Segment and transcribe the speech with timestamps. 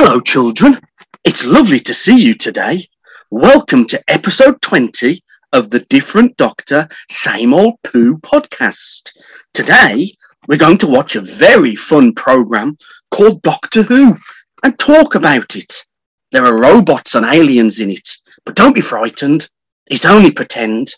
[0.00, 0.78] Hello, children.
[1.24, 2.86] It's lovely to see you today.
[3.32, 5.20] Welcome to episode 20
[5.52, 9.10] of the Different Doctor, Same Old Poo podcast.
[9.54, 10.14] Today,
[10.46, 12.78] we're going to watch a very fun program
[13.10, 14.16] called Doctor Who
[14.62, 15.84] and talk about it.
[16.30, 18.08] There are robots and aliens in it,
[18.44, 19.50] but don't be frightened.
[19.90, 20.94] It's only pretend.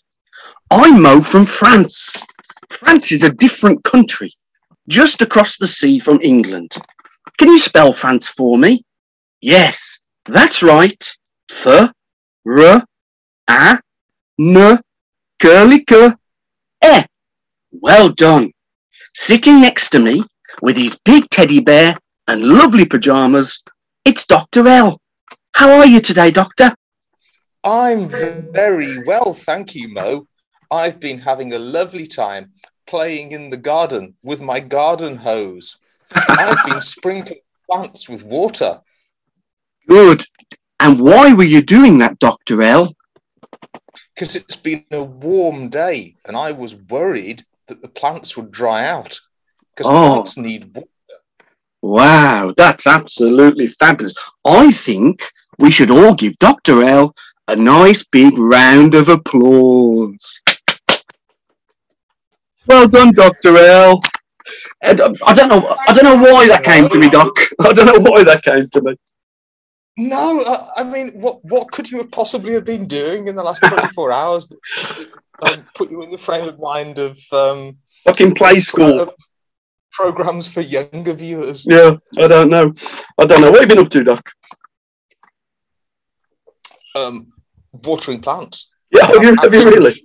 [0.69, 2.21] I'm Mo from France.
[2.69, 4.31] France is a different country,
[4.87, 6.77] just across the sea from England.
[7.39, 8.85] Can you spell France for me?
[9.41, 11.17] Yes, that's right.
[11.49, 11.65] F,
[12.45, 12.83] R,
[13.49, 13.79] A,
[14.39, 14.79] N,
[15.39, 16.11] curly K,
[16.85, 16.99] E.
[17.71, 18.51] Well done.
[19.15, 20.23] Sitting next to me
[20.61, 23.63] with his big teddy bear and lovely pajamas,
[24.05, 24.67] it's Dr.
[24.67, 25.01] L.
[25.55, 26.75] How are you today, Doctor?
[27.63, 30.27] I'm very well, thank you, Mo.
[30.71, 32.51] I've been having a lovely time
[32.85, 35.77] playing in the garden with my garden hose.
[36.13, 38.81] I've been sprinkling plants with water.
[39.91, 40.23] Good.
[40.79, 42.61] And why were you doing that, Dr.
[42.61, 42.93] L?
[44.15, 48.85] Because it's been a warm day and I was worried that the plants would dry
[48.85, 49.19] out.
[49.75, 50.13] Because Oh.
[50.13, 50.87] plants need water.
[51.81, 54.13] Wow, that's absolutely fabulous.
[54.45, 56.83] I think we should all give Dr.
[56.83, 57.13] L
[57.49, 60.39] a nice big round of applause.
[62.65, 63.57] Well done, Dr.
[63.57, 64.01] L.
[64.83, 65.75] Um, I don't know.
[65.85, 67.33] I don't know why that came to me, Doc.
[67.59, 68.95] I don't know why that came to me.
[69.97, 73.43] No, uh, I mean, what what could you have possibly have been doing in the
[73.43, 74.59] last 24 hours that
[75.41, 79.01] um, put you in the frame of mind of um, Fucking play school.
[79.01, 79.11] uh,
[79.91, 81.65] programs for younger viewers?
[81.67, 82.73] Yeah, I don't know.
[83.19, 83.51] I don't know.
[83.51, 84.29] What have you been up to, Doc?
[86.95, 87.31] Um,
[87.71, 88.71] watering plants.
[88.91, 90.03] Yeah, have you, have you really?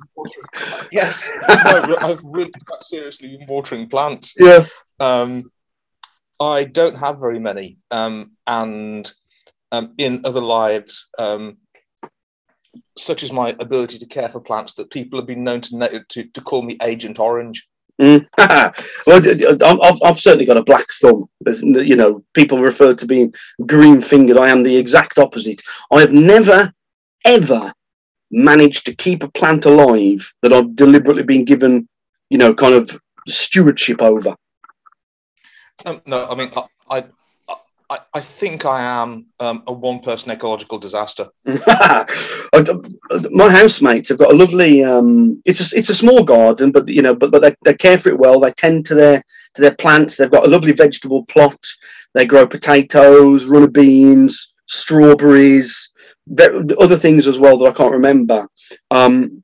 [0.93, 4.35] Yes, no, I've really quite seriously been watering plants.
[4.39, 4.65] Yeah.
[5.01, 5.51] Um,
[6.39, 9.11] I don't have very many, um, and
[9.73, 11.59] um, in other lives, um,
[12.97, 16.25] such as my ability to care for plants, that people have been known to to,
[16.25, 17.69] to call me Agent Orange.
[18.01, 18.27] Mm.
[19.07, 21.29] well, d- d- I'm- I've, I've certainly got a black thumb.
[21.41, 23.35] There's, you know, people refer to being
[23.67, 24.39] green fingered.
[24.39, 25.63] I am the exact opposite.
[25.91, 26.73] I have never,
[27.25, 27.73] ever
[28.31, 31.89] managed to keep a plant alive that I've deliberately been given,
[32.29, 34.37] you know, kind of stewardship over.
[35.85, 37.05] Um, no, I mean, I, I,
[37.89, 41.29] I, I think I am um, a one-person ecological disaster.
[41.45, 42.07] My
[43.49, 44.83] housemates have got a lovely.
[44.83, 47.97] Um, it's a, it's a small garden, but you know, but but they, they care
[47.97, 48.41] for it well.
[48.41, 49.23] They tend to their
[49.55, 50.17] to their plants.
[50.17, 51.65] They've got a lovely vegetable plot.
[52.15, 55.93] They grow potatoes, runner beans, strawberries,
[56.79, 58.49] other things as well that I can't remember.
[58.91, 59.43] Um,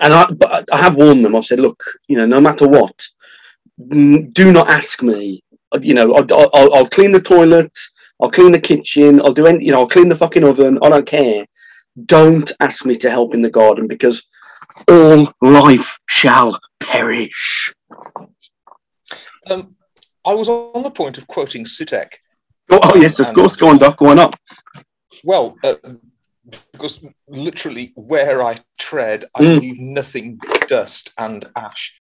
[0.00, 1.36] and I, but I have warned them.
[1.36, 3.06] I've said, look, you know, no matter what,
[3.88, 5.42] do not ask me.
[5.82, 7.76] You know, I'll, I'll, I'll clean the toilet.
[8.22, 9.20] I'll clean the kitchen.
[9.20, 10.78] I'll do any, you know, I'll clean the fucking oven.
[10.82, 11.46] I don't care.
[12.06, 14.24] Don't ask me to help in the garden because
[14.88, 17.74] all life shall perish.
[19.50, 19.76] Um,
[20.24, 22.14] I was on the point of quoting Sutekh.
[22.70, 23.56] Oh, oh, yes, of And- course.
[23.56, 24.00] Go on, Doc.
[24.00, 24.38] Why not?
[25.22, 25.74] Well, uh,
[26.72, 26.98] because
[27.28, 29.60] literally where I tread, I Mm.
[29.60, 32.00] leave nothing but dust and ash.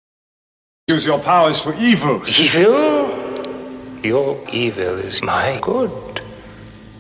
[0.91, 2.23] Use your powers for evil.
[2.29, 3.24] Evil?
[4.05, 6.21] Your evil is my good.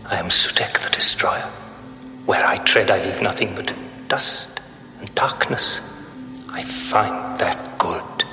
[0.07, 1.51] I am Sutekh the Destroyer.
[2.25, 3.77] Where I tread, I leave nothing but
[4.09, 4.63] dust
[4.99, 5.83] and darkness.
[6.51, 8.25] I find that good.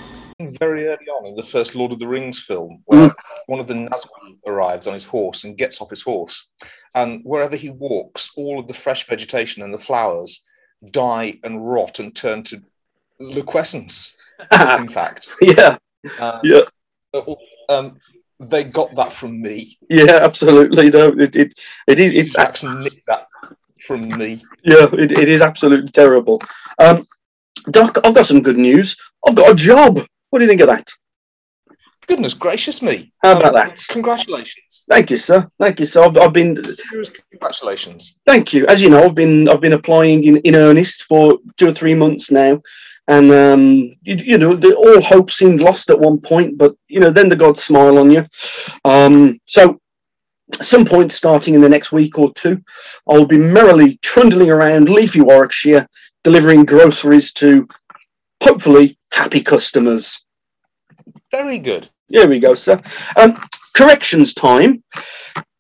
[0.58, 3.14] Very early on in the first Lord of the Rings film, where
[3.48, 6.50] one of the Nazgul arrives on his horse and gets off his horse,
[6.96, 10.46] and wherever he walks, all of the fresh vegetation and the flowers
[10.92, 12.62] die and rot and turn to
[13.20, 14.16] liquescence.
[14.80, 15.76] in fact, yeah,
[16.18, 16.62] Uh, yeah,
[17.68, 18.00] um,
[18.50, 19.78] they got that from me.
[19.90, 20.90] yeah, absolutely.
[20.90, 22.14] No, it, it, it is.
[22.14, 23.28] It's nicked that
[23.82, 24.42] from me.
[24.64, 26.42] yeah, it, it is absolutely terrible.
[26.80, 27.08] Um,
[27.70, 28.96] Doc, I've got some good news.
[29.28, 30.00] I've got a job.
[30.30, 30.90] What do you think of that?
[32.08, 33.14] Goodness gracious me!
[33.24, 33.80] How about that?
[33.90, 34.84] Congratulations!
[34.90, 35.48] Thank you, sir.
[35.60, 36.04] Thank you, sir.
[36.04, 36.62] I've, I've been.
[37.30, 38.18] Congratulations!
[38.26, 38.66] Thank you.
[38.68, 41.94] As you know, I've been I've been applying in, in earnest for two or three
[41.94, 42.60] months now,
[43.12, 43.64] and um,
[44.04, 47.28] you, you know, the, all hope seemed lost at one point, but you know, then
[47.28, 48.26] the gods smile on you.
[48.86, 49.82] Um, so,
[50.54, 52.62] at some point, starting in the next week or two,
[53.10, 55.86] I'll be merrily trundling around leafy Warwickshire,
[56.24, 57.68] delivering groceries to
[58.42, 60.26] hopefully happy customers.
[61.32, 61.90] Very good.
[62.08, 62.82] Here we go, sir.
[63.18, 63.42] Um,
[63.76, 64.82] corrections time.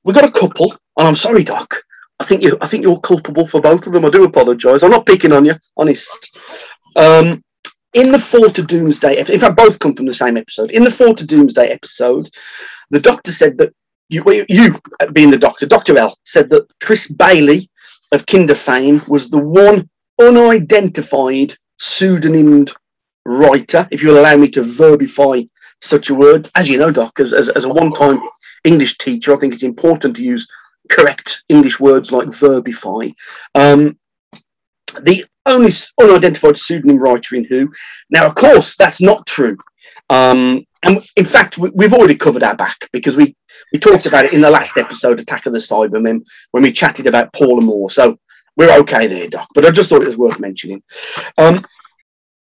[0.05, 1.83] We've got a couple, and I'm sorry, Doc.
[2.21, 2.57] I think you.
[2.61, 4.05] I think you're culpable for both of them.
[4.05, 4.83] I do apologise.
[4.83, 6.37] I'm not picking on you, honest.
[6.95, 7.43] Um,
[7.93, 10.71] in the Four to Doomsday, in fact, both come from the same episode.
[10.71, 12.29] In the Four to Doomsday episode,
[12.89, 13.73] the Doctor said that
[14.11, 14.75] you, you
[15.13, 15.97] being the doctor, Dr.
[15.97, 17.69] L, said that Chris Bailey
[18.11, 19.89] of Kinda fame was the one
[20.19, 22.73] unidentified pseudonymed
[23.25, 25.47] writer, if you'll allow me to verbify
[25.81, 26.49] such a word.
[26.55, 28.19] As you know, Doc, as, as, as a one time
[28.65, 30.47] English teacher, I think it's important to use
[30.89, 33.13] correct English words like verbify.
[33.55, 33.97] Um,
[35.01, 37.71] the only unidentified pseudonym writer in Who.
[38.09, 39.57] Now, of course, that's not true.
[40.09, 43.35] Um, and in fact, we, we've already covered our back because we,
[43.71, 47.07] we talked about it in the last episode, Attack of the Cybermen, when we chatted
[47.07, 47.89] about Paula Moore.
[47.89, 48.17] So
[48.57, 49.47] we're okay there, Doc.
[49.53, 50.81] But I just thought it was worth mentioning.
[51.37, 51.65] Um,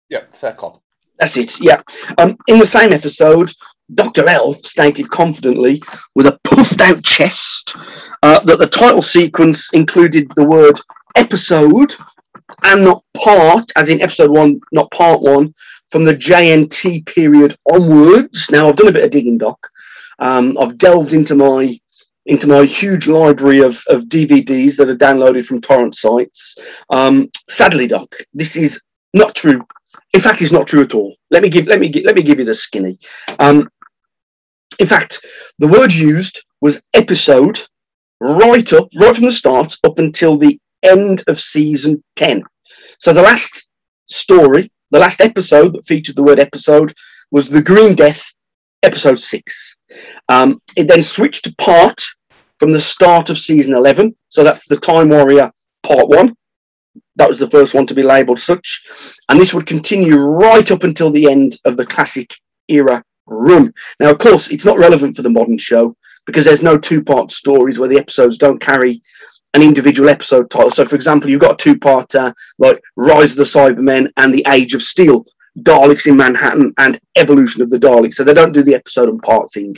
[0.08, 0.82] Yeah, fair cop.
[1.18, 1.60] that's it.
[1.60, 1.82] Yeah.
[2.18, 3.52] Um, in the same episode,
[3.94, 4.26] Dr.
[4.28, 5.82] L stated confidently,
[6.14, 7.76] with a puffed out chest,
[8.22, 10.80] uh, that the title sequence included the word
[11.16, 11.94] episode
[12.64, 15.54] and not part, as in episode one, not part one,
[15.90, 18.50] from the JNT period onwards.
[18.50, 19.58] Now, I've done a bit of digging, Doc.
[20.18, 21.78] Um, I've delved into my
[22.26, 26.56] into my huge library of, of DVDs that are downloaded from torrent sites.
[26.88, 28.80] Um, sadly, Doc, this is
[29.12, 29.62] not true
[30.14, 31.16] in fact, it's not true at all.
[31.30, 32.98] Let me give let me let me give you the skinny.
[33.40, 33.68] Um,
[34.78, 35.24] in fact,
[35.58, 37.60] the word used was episode,
[38.20, 42.42] right up, right from the start up until the end of season ten.
[42.98, 43.68] So the last
[44.06, 46.94] story, the last episode that featured the word episode
[47.30, 48.32] was the Green Death,
[48.82, 49.76] episode six.
[50.28, 52.00] Um, it then switched to part
[52.58, 54.14] from the start of season eleven.
[54.28, 55.50] So that's the Time Warrior
[55.82, 56.36] part one.
[57.16, 58.82] That was the first one to be labelled such
[59.28, 62.34] and this would continue right up until the end of the classic
[62.68, 63.72] era run.
[64.00, 65.96] Now, of course, it's not relevant for the modern show
[66.26, 69.02] because there's no two-part stories where the episodes don't carry
[69.54, 70.70] an individual episode title.
[70.70, 74.44] So, for example, you've got a two-part uh, like Rise of the Cybermen and the
[74.48, 75.24] Age of Steel,
[75.60, 78.14] Daleks in Manhattan, and Evolution of the Daleks.
[78.14, 79.76] So they don't do the episode and part thing.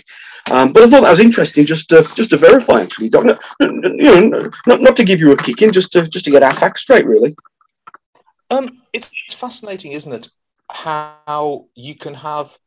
[0.50, 3.24] Um, but I thought that was interesting, just to just to verify, actually, Doc.
[3.24, 6.30] No- you know, not not to give you a kick in, just to just to
[6.30, 7.36] get our facts straight, really.
[8.48, 10.28] Um, it's, it's fascinating, isn't it?
[10.70, 12.58] How you can have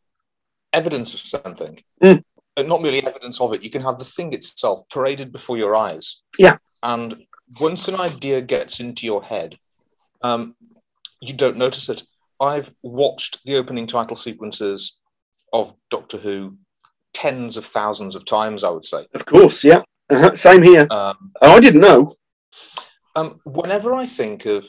[0.73, 2.23] evidence of something, Mm.
[2.57, 3.63] and not merely evidence of it.
[3.63, 6.21] You can have the thing itself paraded before your eyes.
[6.37, 6.57] Yeah.
[6.83, 7.25] And
[7.59, 9.57] once an idea gets into your head,
[10.21, 10.55] um,
[11.21, 12.03] you don't notice it.
[12.41, 14.99] I've watched the opening title sequences
[15.51, 16.57] of Doctor Who
[17.13, 18.63] tens of thousands of times.
[18.63, 19.05] I would say.
[19.13, 19.81] Of course, yeah.
[20.09, 20.33] Uh-huh.
[20.35, 20.87] Same here.
[20.89, 22.13] Um, Oh, I didn't know.
[23.15, 24.65] um, whenever I think of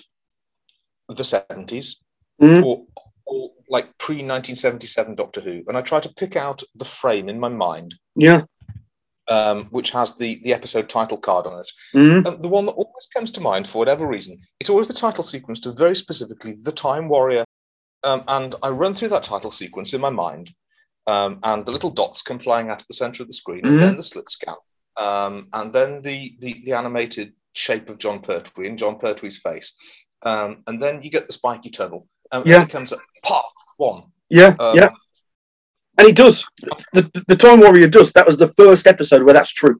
[1.09, 2.01] the seventies,
[2.43, 2.65] Mm.
[2.65, 2.85] or,
[3.27, 7.39] or like pre 1977 Doctor Who, and I try to pick out the frame in
[7.39, 8.45] my mind, Yeah.
[9.31, 11.71] Um, which has the, the episode title card on it.
[11.95, 12.27] Mm.
[12.27, 15.23] Um, the one that always comes to mind for whatever reason, it's always the title
[15.23, 17.45] sequence to very specifically The Time Warrior.
[18.03, 20.51] Um, and I run through that title sequence in my mind,
[21.07, 23.77] um, and the little dots come flying out of the center of the screen, and
[23.77, 23.81] Mhm.
[23.81, 24.57] then the slit scan,
[24.97, 29.77] um, and then the, the, the animated shape of Jon Pertwee and Jon Pertwee's face.
[30.23, 32.09] Um, and then you get the spiky tunnel.
[32.33, 32.57] Um, Yeah.
[32.57, 34.05] And it comes up, part one.
[34.29, 34.89] Yeah, Um, yeah.
[36.01, 36.47] And he does.
[36.95, 38.11] The, the, Time Warrior does.
[38.13, 39.79] That was the first episode where that's true.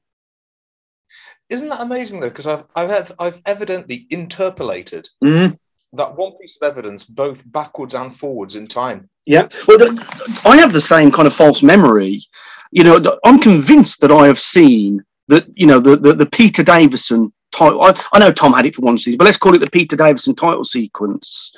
[1.49, 2.29] Isn't that amazing though?
[2.29, 5.59] Because I've, I've, I've evidently interpolated Mm.
[5.95, 9.09] that one piece of evidence both backwards and forwards in time.
[9.25, 9.49] Yeah.
[9.67, 12.23] Well, the, I have the same kind of false memory.
[12.71, 16.63] You know, I'm convinced that I have seen that, you know, the, the, the Peter
[16.63, 17.83] Davison title.
[17.83, 19.97] I, I know Tom had it for one season, but let's call it the Peter
[19.97, 21.55] Davison title sequence.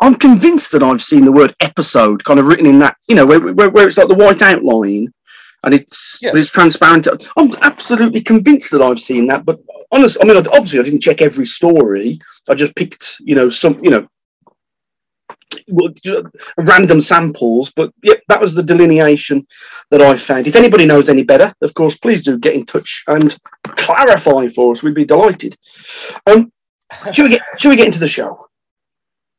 [0.00, 3.26] I'm convinced that I've seen the word episode kind of written in that, you know,
[3.26, 5.12] where, where, where it's like the white outline
[5.64, 6.34] and it's Yes.
[6.34, 7.08] it's transparent.
[7.36, 9.44] I'm absolutely convinced that I've seen that.
[9.44, 12.20] But honestly, I mean, obviously, I didn't check every story.
[12.48, 14.06] I just picked, you know, some, you know,
[16.58, 17.72] random samples.
[17.74, 19.46] But yeah, that was the delineation
[19.90, 20.46] that I found.
[20.46, 24.72] If anybody knows any better, of course, please do get in touch and clarify for
[24.72, 24.82] us.
[24.82, 25.56] We'd be delighted.
[26.26, 26.52] Um,
[27.12, 28.46] should we get should we get into the show?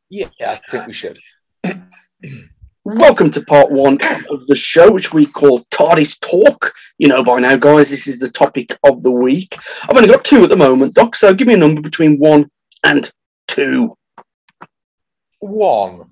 [0.10, 1.20] Yeah, I think we should.
[2.84, 3.98] Welcome to part one
[4.30, 6.72] of the show, which we call TARDIS Talk.
[7.00, 9.58] You know by now, guys, this is the topic of the week.
[9.84, 12.50] I've only got two at the moment, Doc, so give me a number between one
[12.84, 13.12] and
[13.48, 13.96] two.
[15.46, 16.12] One.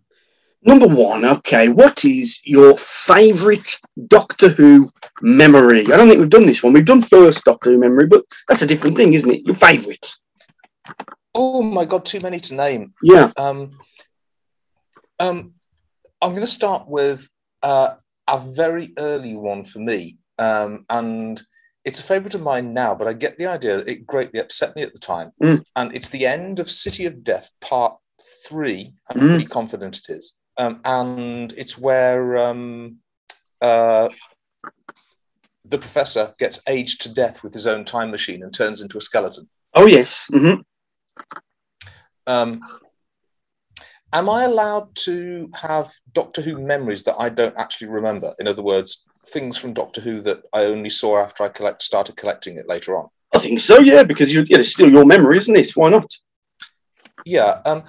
[0.65, 4.89] Number one, okay, what is your favourite Doctor Who
[5.21, 5.81] memory?
[5.81, 6.71] I don't think we've done this one.
[6.71, 9.41] We've done first Doctor Who memory, but that's a different thing, isn't it?
[9.45, 10.13] Your favourite.
[11.35, 12.93] Oh my god, too many to name.
[13.01, 13.31] Yeah.
[13.35, 13.77] Um,
[15.19, 15.53] um,
[16.21, 17.27] I'm going to start with
[17.61, 17.95] uh,
[18.29, 21.41] a very early one for me, um, and
[21.83, 22.95] it's a favourite of mine now.
[22.95, 25.63] But I get the idea that it greatly upset me at the time, Mm.
[25.75, 27.97] and it's the end of City of Death Part
[28.47, 28.93] Three.
[29.09, 29.29] I'm Mm.
[29.29, 32.97] pretty confident it is, um, and it's where um,
[33.61, 34.09] uh,
[35.63, 39.01] the professor gets aged to death with his own time machine and turns into a
[39.01, 39.49] skeleton.
[39.73, 40.25] Oh yes.
[40.29, 40.55] hmm
[42.27, 42.61] Um,
[44.11, 48.33] am I allowed to have Doctor Who memories that I don't actually remember?
[48.39, 52.15] In other words, things from Doctor Who that I only saw after I collect, started
[52.17, 53.07] collecting it later on.
[53.33, 53.79] I think so.
[53.79, 55.71] Yeah, because you, yeah, it's still your memory, isn't it?
[55.75, 56.09] Why not?
[57.25, 57.61] Yeah.
[57.65, 57.83] Um,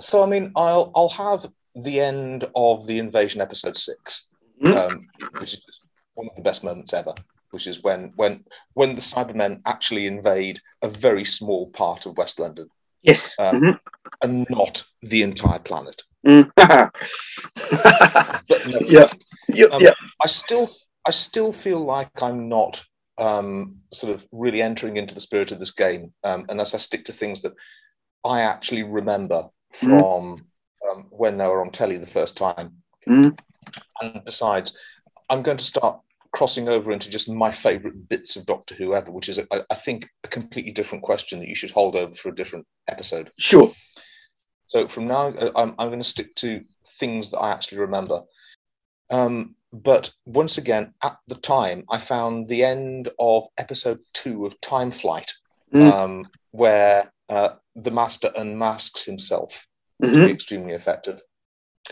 [0.00, 4.26] so I mean, I'll I'll have the end of the invasion episode six,
[4.62, 4.76] Mhm.
[4.76, 5.00] um,
[5.38, 5.80] which is
[6.14, 7.14] one of the best moments ever.
[7.50, 12.38] Which is when when when the Cybermen actually invade a very small part of West
[12.38, 12.68] London
[13.02, 13.34] Yes.
[13.38, 13.80] Um, Mhm.
[14.22, 16.02] and not the entire planet.
[16.26, 16.50] Mm.
[18.48, 19.10] But no, yeah.
[19.48, 19.66] Yeah.
[19.72, 19.94] Um, yeah.
[20.22, 20.68] I still
[21.06, 22.84] I still feel like I'm not
[23.18, 27.04] um, sort of really entering into the spirit of this game um, unless I stick
[27.06, 27.52] to things that
[28.24, 30.44] I actually remember from
[30.90, 32.82] um, when they were on telly the first time.
[33.08, 33.38] Mm.
[34.00, 34.76] And besides,
[35.28, 36.00] I'm going to start
[36.32, 39.74] crossing over into just my favourite bits of Doctor Who ever, which is, I, I
[39.74, 43.30] think, a completely different question that you should hold over for a different episode.
[43.38, 43.72] Sure.
[44.66, 48.22] So from now, uh, I'm, I'm going to stick to things that I actually remember.
[49.10, 54.60] Um, but once again, at the time, I found the end of episode two of
[54.60, 55.32] Time Flight,
[55.72, 55.92] Mm.
[55.92, 59.66] um, where uh, the Master unmasks himself,
[60.02, 60.26] to Mhm.
[60.26, 61.20] be extremely effective.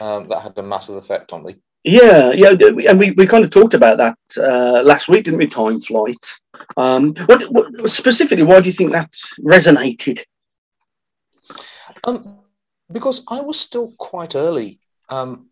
[0.00, 1.56] Um, that had a massive effect on me.
[1.84, 5.38] Yeah, yeah, we- and we, we kind of talked about that uh, last week, didn't
[5.38, 5.46] we?
[5.46, 6.24] Time flight.
[6.76, 8.44] Um, what, what specifically?
[8.44, 10.22] Why do you think that resonated?
[12.04, 12.38] Um,
[12.92, 14.80] because I was still quite early.
[15.08, 15.48] Um,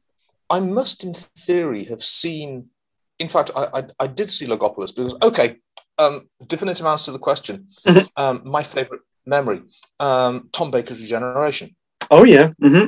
[0.50, 2.70] I must, in theory, have seen.
[3.18, 5.56] In fact, I, I, I did see Logopolis because, okay,
[5.98, 7.68] um, definitive answer to the question.
[7.86, 8.08] Mhm.
[8.16, 9.62] Um, my favorite memory
[10.00, 11.74] um, Tom Baker's Regeneration,
[12.10, 12.52] Oh yeah.
[12.60, 12.86] hmm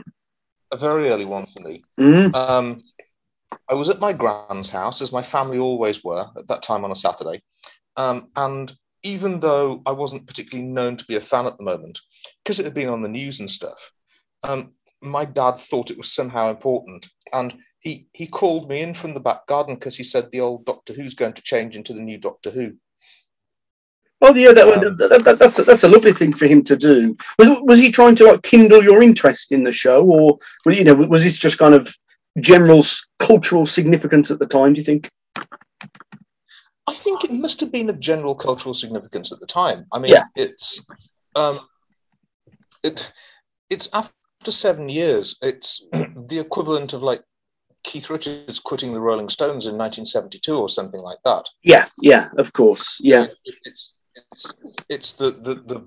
[0.71, 1.83] a very early one for me.
[1.99, 2.83] hmm Um,
[3.71, 6.93] I was at my grand's house, as my family always were at that time on
[6.93, 7.43] a Saturday.
[7.97, 11.99] Um, and even though I wasn't particularly known to be a fan at the moment,
[12.45, 13.93] because it had been on the news and stuff,
[14.43, 17.09] um, my dad thought it was somehow important.
[17.33, 20.65] And he, he called me in from the back garden because he said the old
[20.65, 22.75] Doctor Who's going to change into the new Doctor Who.
[24.21, 26.63] Oh yeah, that, Um, that, that, that- that's a, that's a lovely thing for him
[26.65, 27.17] to do.
[27.39, 30.95] Was was he trying to like kindle your interest in the show, or you know,
[30.95, 31.95] was it just kind of
[32.41, 32.83] general
[33.19, 34.75] cultural significance at the time?
[34.75, 35.09] Do you think?
[36.87, 39.87] I think it must have been of general cultural significance at the time.
[39.93, 40.25] I mean, Yeah.
[40.35, 40.81] it's
[41.37, 41.61] um,
[42.83, 43.13] it
[43.71, 44.13] it's after
[44.51, 45.37] seven years.
[45.43, 47.23] It's the equivalent of like
[47.85, 51.45] Keith Richards quitting the Rolling Stones in 1972 or something like that.
[51.63, 53.93] Yeah, yeah, of course, yeah, it- it's
[54.33, 54.53] it's
[54.89, 55.79] it's the the the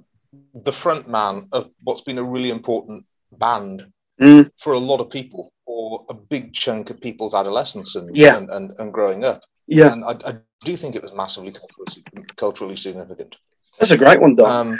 [0.63, 3.05] the front man of what's been a really important
[3.37, 3.85] band
[4.21, 4.51] Mm.
[4.59, 8.37] for a lot of people, or a big chunk of people's adolescence and Yeah.
[8.37, 9.41] and, and, and growing up.
[9.65, 9.91] yeah.
[9.91, 10.33] And I, I
[10.63, 12.03] do think it was massively culturally,
[12.35, 13.37] culturally significant.
[13.79, 14.47] That's a great one, Doc.
[14.47, 14.79] Um,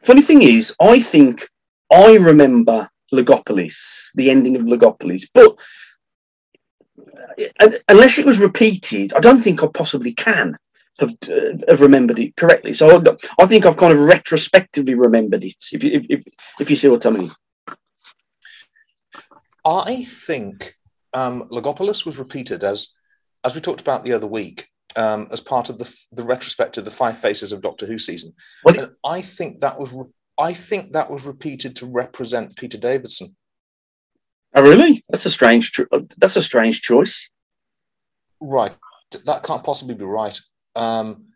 [0.00, 1.46] Funny thing is, I think
[1.92, 5.58] I remember Logopolis, the ending of Logopolis, but
[7.60, 10.56] uh, unless it was repeated, I don't think I possibly can
[10.98, 12.74] have, uh, have remembered it correctly.
[12.74, 15.56] So I, I think I've kind of retrospectively remembered it.
[15.72, 16.24] If you if,
[16.60, 17.30] if, you see what I mean.
[19.66, 20.76] I think
[21.14, 22.88] um, Logopolis was repeated as,
[23.44, 26.90] as we talked about the other week, um, as part of the the retrospective, the
[26.90, 28.32] Five Faces of Doctor Who season.
[28.64, 30.04] Well, and I think that was re-
[30.38, 33.34] I think that was repeated to represent Peter Davidson.
[34.54, 35.04] Oh, really?
[35.08, 35.72] That's a strange.
[35.72, 37.28] Cho- that's a strange choice.
[38.40, 38.74] Right,
[39.24, 40.38] that can't possibly be right.
[40.76, 41.26] Um,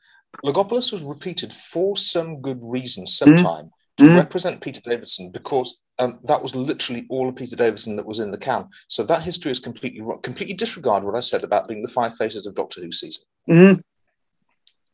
[0.45, 4.17] Logopolis was repeated for some good reason, sometime to Mm.
[4.17, 8.31] represent Peter Davidson, because um, that was literally all of Peter Davidson that was in
[8.31, 8.67] the can.
[8.87, 10.21] So that history is completely wrong.
[10.23, 13.25] Completely disregard what I said about being the Five Faces of Doctor Who season.
[13.51, 13.83] Mhm.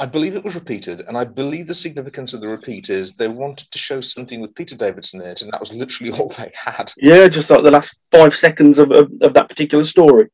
[0.00, 3.28] I believe it was repeated, and I believe the significance of the repeat is they
[3.28, 6.50] wanted to show something with Peter Davidson in it, and that was literally all they
[6.54, 6.92] had.
[6.96, 10.28] Yeah, just like the last five seconds of, of, of that particular story,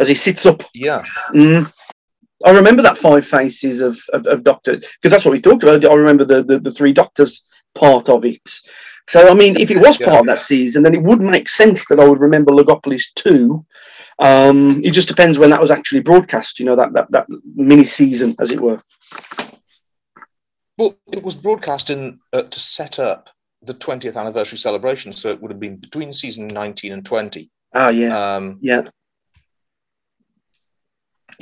[0.00, 1.02] as he sits up Yeah,
[1.34, 1.72] Mm.
[2.44, 5.84] I remember that five faces of, of, of Doctor because that's what we talked about.
[5.84, 7.44] I remember the, the, the three doctors
[7.74, 8.48] part of it.
[9.08, 10.08] So I mean, if it was Yeah.
[10.08, 13.64] part of that season, then it would make sense that I would remember Logopolis too.
[14.18, 16.60] Um, it just depends when that was actually broadcast.
[16.60, 18.80] You know that that, that mini season, as it were.
[20.78, 23.30] well, it was broadcast in uh, to set up
[23.62, 27.50] the 20th anniversary celebration, so it would have been between season 19 and 20.
[27.74, 28.82] Ah, yeah, Um, yeah,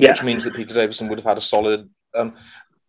[0.01, 0.11] yeah.
[0.11, 1.89] which means that Peter Davison would have had a solid.
[2.15, 2.33] Um,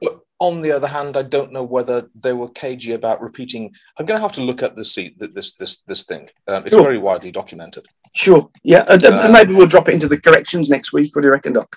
[0.00, 3.72] but on the other hand, I don't know whether they were cagey about repeating.
[3.98, 6.28] I'm going to have to look at this seat, this this this thing.
[6.48, 6.82] Um, it's Sure.
[6.82, 7.86] very widely documented.
[8.14, 8.50] Sure.
[8.64, 11.14] Yeah, and, and Uh, maybe we'll drop it into the corrections next week.
[11.14, 11.76] What do you reckon, Doc?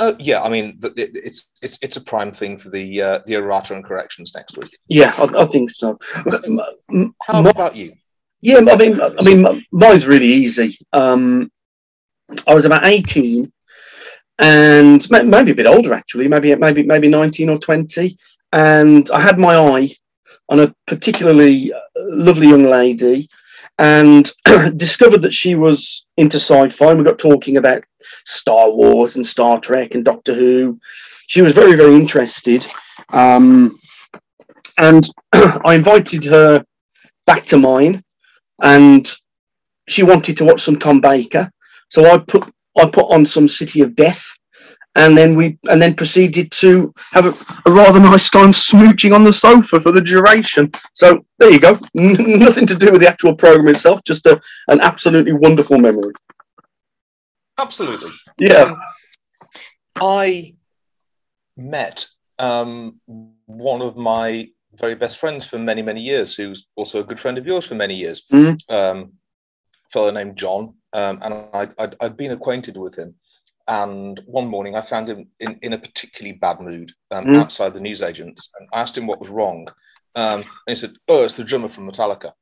[0.00, 3.18] Oh yeah, I mean th- it, it's it's it's a prime thing for the uh,
[3.26, 4.76] the errata and corrections next week.
[4.88, 5.98] Yeah, I, I think so.
[7.26, 7.92] How my- about you?
[8.40, 10.76] Yeah, I mean, I mean, mine's really easy.
[10.92, 11.50] Um,
[12.46, 13.50] I was about eighteen,
[14.38, 18.16] and maybe a bit older actually, maybe maybe maybe nineteen or twenty,
[18.52, 19.90] and I had my eye
[20.48, 23.28] on a particularly uh, lovely young lady,
[23.78, 24.30] and
[24.76, 26.94] discovered that she was into sci-fi.
[26.94, 27.84] We got talking about
[28.24, 30.78] Star Wars and Star Trek and Doctor Who.
[31.26, 32.66] She was very very interested,
[33.10, 33.78] um,
[34.78, 36.64] and I invited her
[37.26, 38.04] back to mine
[38.62, 39.12] and
[39.88, 41.50] she wanted to watch some Tom Baker.
[41.88, 44.24] So I put I put on some City of Death,
[44.96, 47.34] and then we and then proceeded to have a,
[47.68, 50.70] a rather nice time smooching on the sofa for the duration.
[50.94, 51.78] So there you go.
[51.94, 56.12] Nothing to do with the actual program itself, just a, an absolutely wonderful memory.
[57.58, 58.10] Absolutely.
[58.38, 58.62] Yeah.
[58.62, 58.80] Um,
[60.00, 60.54] I
[61.56, 62.06] met
[62.38, 63.00] um,
[63.46, 67.38] one of my very best friends for many, many years, who's also a good friend
[67.38, 68.22] of yours for many years.
[68.32, 68.58] Mhm.
[68.68, 69.12] Um,
[69.92, 73.14] fellow named John, um, and I, I'd, I'd been acquainted with him.
[73.66, 77.36] And one morning, I found him in, in a particularly bad mood um, Mm.
[77.40, 78.50] outside the newsagents.
[78.58, 79.66] And I asked him what was wrong.
[80.14, 82.32] Um, and he said, "Oh, it's the drummer from Metallica."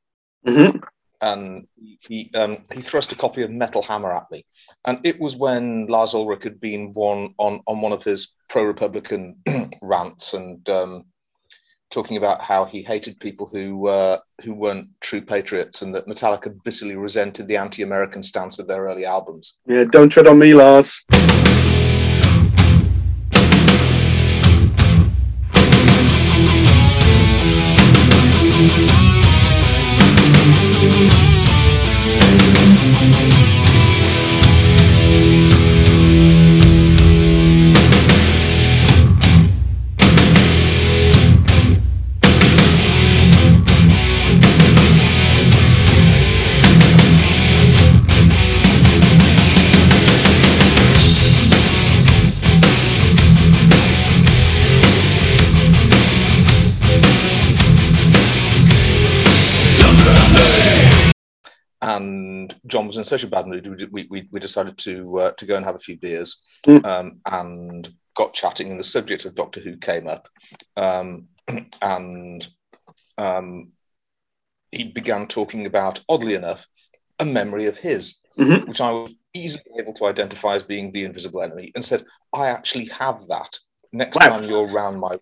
[0.45, 0.79] hmm
[1.23, 1.69] and
[2.01, 4.45] he um, he thrust a copy of Metal Hammer at me,
[4.85, 9.37] and it was when Lars Ulrich had been one on on one of his pro-republican
[9.83, 11.05] rants and um,
[11.93, 16.53] talking about how he hated people who uh, who weren't true patriots, and that Metallica
[16.65, 19.59] bitterly resented the anti-American stance of their early albums.
[19.67, 19.85] Yeah.
[19.85, 21.05] Don't tread on me, Lars.
[62.73, 65.57] John was in such a bad mood, we, we, we decided to uh, to go
[65.57, 66.85] and have a few beers, Mm.
[66.87, 70.29] um, and got chatting, and the subject of Doctor Who came up,
[70.79, 71.29] um,
[71.83, 72.49] and
[73.19, 73.73] um,
[74.71, 76.67] he began talking about, oddly enough,
[77.19, 78.67] a memory of his, Mhm.
[78.67, 82.47] which I was easily able to identify as being the Invisible Enemy, and said, "I
[82.49, 83.59] actually have that.
[83.93, 84.39] Next Wow.
[84.39, 85.19] time you're around my,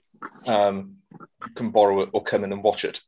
[0.47, 0.99] um,
[1.45, 3.01] you can borrow it or come in and watch it."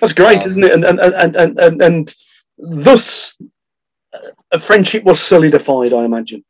[0.00, 0.72] That's great, Um, isn't it?
[0.72, 2.14] And and and and and, and
[2.62, 3.36] thus,
[4.50, 5.92] a friendship was solidified.
[5.92, 6.44] I imagine.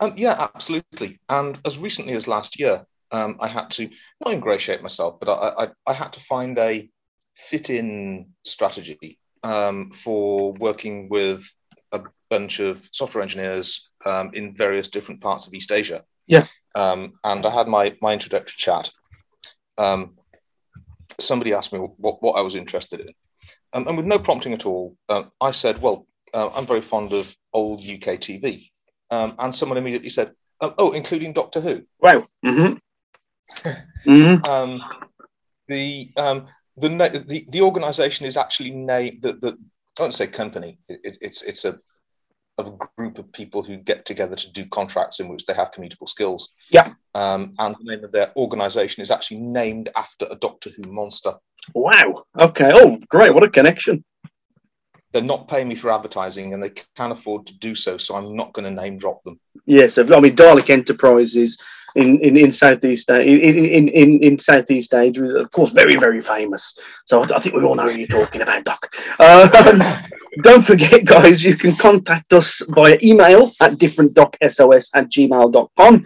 [0.00, 1.20] Um, yeah, absolutely.
[1.28, 3.88] And as recently as last year, um, I had to
[4.24, 6.88] not ingratiate myself, but I, I, I had to find a
[7.34, 11.44] fit-in strategy um, for working with
[11.92, 16.02] a bunch of software engineers um, in various different parts of East Asia.
[16.26, 16.46] Yeah.
[16.74, 18.90] Um, and I had my my introductory chat.
[19.76, 20.16] Um,
[21.18, 23.08] somebody asked me what, what I was interested in,
[23.72, 27.12] um, and with no prompting at all, um, I said, "Well, uh, I'm very fond
[27.12, 28.70] of old UK TV."
[29.10, 32.26] Um, and someone immediately said, oh, "Oh, including Doctor Who." Wow.
[32.44, 32.74] hmm
[34.04, 34.80] hmm Um,
[35.68, 39.58] the um, the na- the the organisation is actually named the the
[39.98, 40.78] I won't say company.
[40.88, 41.78] It, it, it's it's a
[42.58, 46.08] a group of people who get together to do contracts in which they have commutable
[46.08, 46.50] skills.
[46.70, 46.92] Yeah.
[47.14, 51.34] Um, and the name of their organisation is actually named after a Doctor Who monster.
[51.74, 52.24] Wow.
[52.38, 52.70] Okay.
[52.74, 53.34] Oh, great.
[53.34, 54.04] What a connection.
[55.12, 57.96] They're not paying me for advertising, and they can't afford to do so.
[57.96, 59.40] So I'm not going to name drop them.
[59.66, 59.98] Yes.
[59.98, 61.60] I mean, Dalek Enterprises
[61.94, 66.20] in, in, in Southeast A- in, in, in, in Southeast Asia, of course, very, very
[66.20, 66.78] famous.
[67.04, 68.94] So I, I think we all know who you're talking about, Doc.
[69.18, 69.82] Um,
[70.42, 76.04] don't forget, guys, you can contact us via email at differentdocsos at gmail.com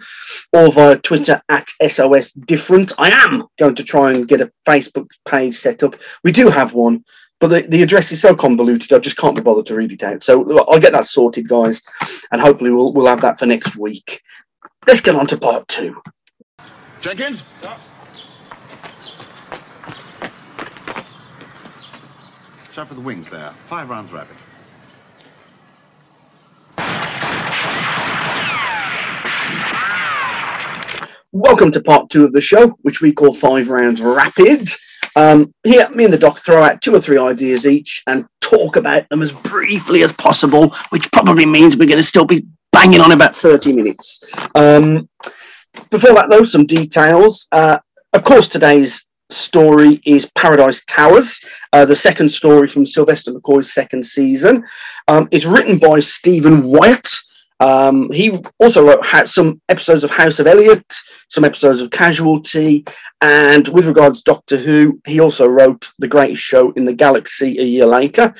[0.53, 2.93] or via Twitter at SOS Different.
[2.97, 5.95] I am going to try and get a Facebook page set up.
[6.23, 7.03] We do have one,
[7.39, 10.03] but the, the address is so convoluted, I just can't be bothered to read it
[10.03, 10.23] out.
[10.23, 11.81] So I'll get that sorted, guys,
[12.31, 14.21] and hopefully we'll, we'll have that for next week.
[14.87, 15.99] Let's get on to part two.
[17.01, 17.41] Jenkins?
[22.73, 23.51] Shot for the wings there.
[23.67, 24.37] Five rounds rapid.
[31.31, 34.69] Welcome to part two of the show, which we call Five Rounds Rapid.
[35.15, 38.75] Um, here, me and the doc throw out two or three ideas each and talk
[38.75, 42.99] about them as briefly as possible, which probably means we're going to still be banging
[42.99, 44.21] on about 30 minutes.
[44.53, 45.07] Um,
[45.89, 47.47] before that, though, some details.
[47.53, 47.77] Uh,
[48.11, 51.39] of course, today's story is Paradise Towers,
[51.71, 54.65] uh, the second story from Sylvester McCoy's second season.
[55.07, 57.09] Um, it's written by Stephen Wyatt.
[57.59, 60.83] Um, he also wrote some episodes of House of Eliott,
[61.29, 62.85] some episodes of Casualty,
[63.21, 67.63] and with regards Doctor Who, he also wrote The Greatest Show in the Galaxy a
[67.63, 68.33] year later.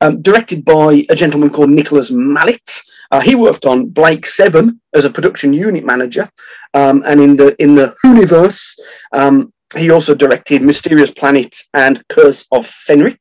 [0.00, 2.82] Um, directed by a gentleman called Nicholas Mallett.
[3.10, 6.28] Uh, he worked on Blake Seven as a production unit manager,
[6.72, 8.74] um, and in the in the Whoniverse,
[9.12, 13.18] um, he also directed Mysterious Planet and Curse of Fenric.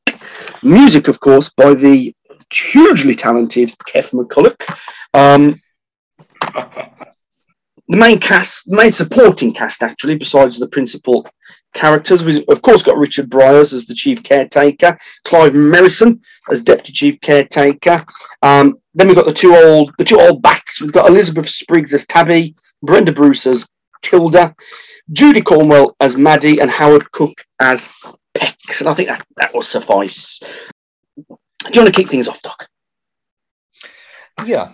[0.64, 2.14] Music, of course, by the
[2.60, 4.78] hugely talented Keff McCulloch.
[5.14, 5.62] Um,
[7.92, 11.28] the main cast, the main supporting cast, actually, besides the principal
[11.74, 16.94] characters, we've of course got Richard Briers as the chief caretaker, Clive Merrison as deputy
[16.94, 18.04] chief caretaker.
[18.42, 20.82] Um, then we've got the two old, the two old bats.
[20.82, 23.68] We've got Elizabeth Spriggs as Tabby, Brenda Bruce as
[24.02, 24.56] Tilda,
[25.12, 27.90] Judy Cornwell as Maddie, and Howard Cooke as
[28.36, 28.80] Pex.
[28.80, 30.42] And I think that, that will suffice.
[31.66, 32.68] Do you want to kick things off, Doc?
[34.46, 34.74] Yeah.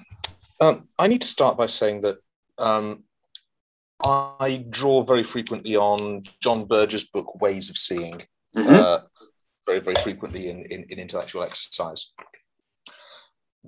[0.62, 2.18] Um, I need to start by saying that
[2.58, 3.04] um,
[4.04, 8.22] I draw very frequently on John Berger's book, Ways of Seeing,
[8.56, 8.74] mm-hmm.
[8.74, 9.00] uh,
[9.66, 12.14] very, very frequently in, in, in intellectual exercise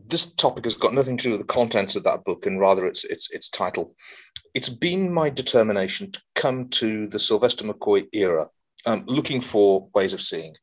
[0.07, 2.85] this topic has got nothing to do with the contents of that book and rather
[2.85, 3.95] its its its title.
[4.53, 8.47] It's been my determination to come to the Sylvester McCoy era,
[8.85, 10.55] um, looking for ways of seeing,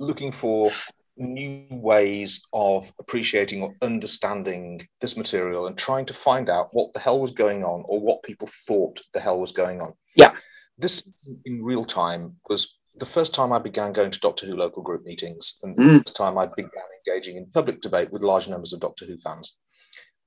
[0.00, 0.70] looking for
[1.16, 6.98] new ways of appreciating or understanding this material and trying to find out what the
[6.98, 9.92] hell was going on or what people thought the hell was going on.
[10.16, 10.34] Yeah.
[10.76, 11.04] This
[11.44, 15.04] in real time was the first time I began going to Doctor Who local group
[15.04, 15.86] meetings and mm.
[15.86, 16.70] the first time I began
[17.06, 19.56] engaging in public debate with large numbers of Doctor Who fans.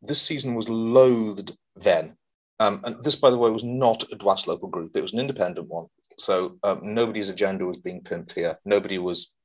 [0.01, 2.15] This season was loathed then.
[2.59, 4.95] Um, and this, by the way, was not a DWAS local group.
[4.95, 5.87] It was an independent one.
[6.17, 8.57] So um, nobody's agenda was being pimped here.
[8.65, 9.35] Nobody was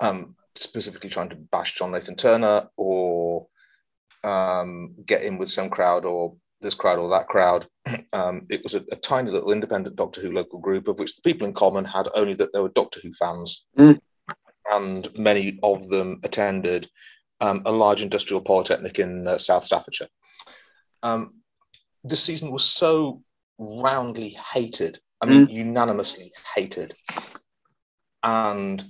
[0.00, 3.46] um, specifically trying to bash John Nathan Turner or
[4.24, 7.66] um, get in with some crowd or this crowd or that crowd.
[8.12, 11.22] Um, it was a, a, tiny little independent Doctor Who local group of which the
[11.22, 13.66] people in common had only that they were Doctor Who fans.
[13.78, 14.00] Mm.
[14.70, 16.88] And many of them attended
[17.40, 20.08] um, a large industrial polytechnic in uh, South Staffordshire.
[21.04, 21.34] Um,
[22.02, 23.22] this season was so
[23.58, 24.98] roundly hated.
[25.20, 25.52] I mean, mm.
[25.52, 26.94] unanimously hated.
[28.24, 28.84] And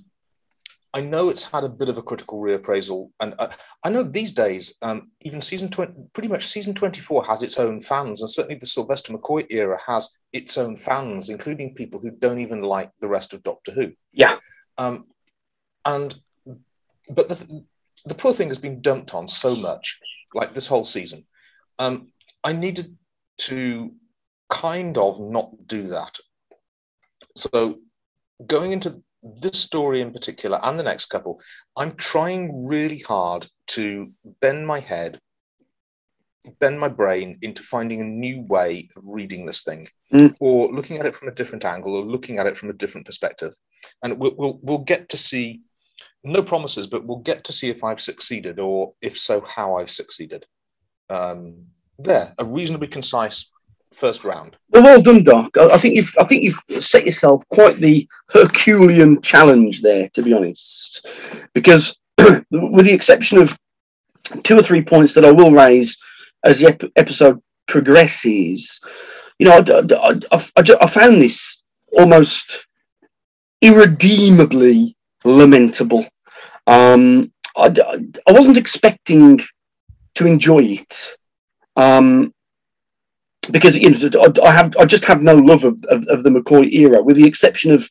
[0.93, 3.51] I know it's had a bit of a critical reappraisal, and uh,
[3.85, 7.81] I know these days, um, even season 20, pretty much season 24 has its own
[7.81, 12.41] fans, and certainly the Sylvester McCoy era has its own fans, including people who don't
[12.41, 13.93] even like the rest of Doctor Who.
[14.13, 14.39] Yeah.
[14.79, 15.07] Um,
[15.85, 16.21] and,
[17.09, 17.65] but the,
[18.07, 20.01] the poor thing has been dumped on so much,
[20.35, 21.25] like this whole season.
[21.79, 22.09] Um,
[22.43, 22.97] I needed
[23.39, 23.93] to
[24.49, 26.19] kind of not do that.
[27.37, 27.79] So
[28.45, 31.41] going into this story in particular and the next couple,
[31.77, 35.19] I'm trying really hard to bend my head,
[36.59, 40.35] bend my brain into finding a new way of reading this thing, mm.
[40.41, 43.07] or looking at it from a different angle, or looking at it from a different
[43.07, 43.55] perspective.
[44.03, 45.61] And we'll, we'll, we'll get to see,
[46.25, 49.91] no promises, but we'll get to see if I've succeeded, or if so, how I've
[49.91, 50.47] succeeded.
[51.11, 51.67] Um,
[51.99, 53.51] there, a reasonably concise
[53.93, 54.57] first round.
[54.71, 55.57] Well, well done, Doc.
[55.57, 60.33] I, think you've I think you've set yourself quite the Herculean challenge there, to be
[60.33, 61.07] honest,
[61.55, 63.57] because with the exception of
[64.43, 65.97] two or three points that I will raise
[66.45, 68.81] as the ep- episode progresses,
[69.39, 71.63] you know, I, I, I, I found this
[71.99, 72.67] almost
[73.61, 76.07] irredeemably lamentable.
[76.67, 77.75] Um, I,
[78.27, 79.41] I wasn't expecting
[80.15, 81.17] to enjoy it.
[81.77, 82.33] Um,
[83.51, 86.71] because you know, I have I just have no love of, of, of the McCoy
[86.73, 87.89] era, with the exception of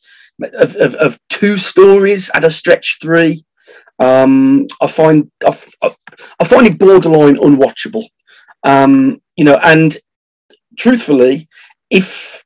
[0.54, 3.44] of, of, of two stories at a stretch three.
[4.00, 5.58] Um, I find I,
[6.40, 8.08] I, find it borderline unwatchable.
[8.64, 9.98] Um, you know, and
[10.78, 11.50] truthfully,
[11.90, 12.46] if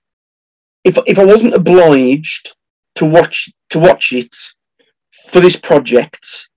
[0.84, 2.56] if if I wasn't obliged
[2.96, 4.36] to watch to watch it
[5.30, 6.50] for this project,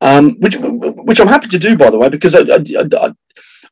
[0.00, 3.12] um, which which I'm happy to do, by the way, because I, I,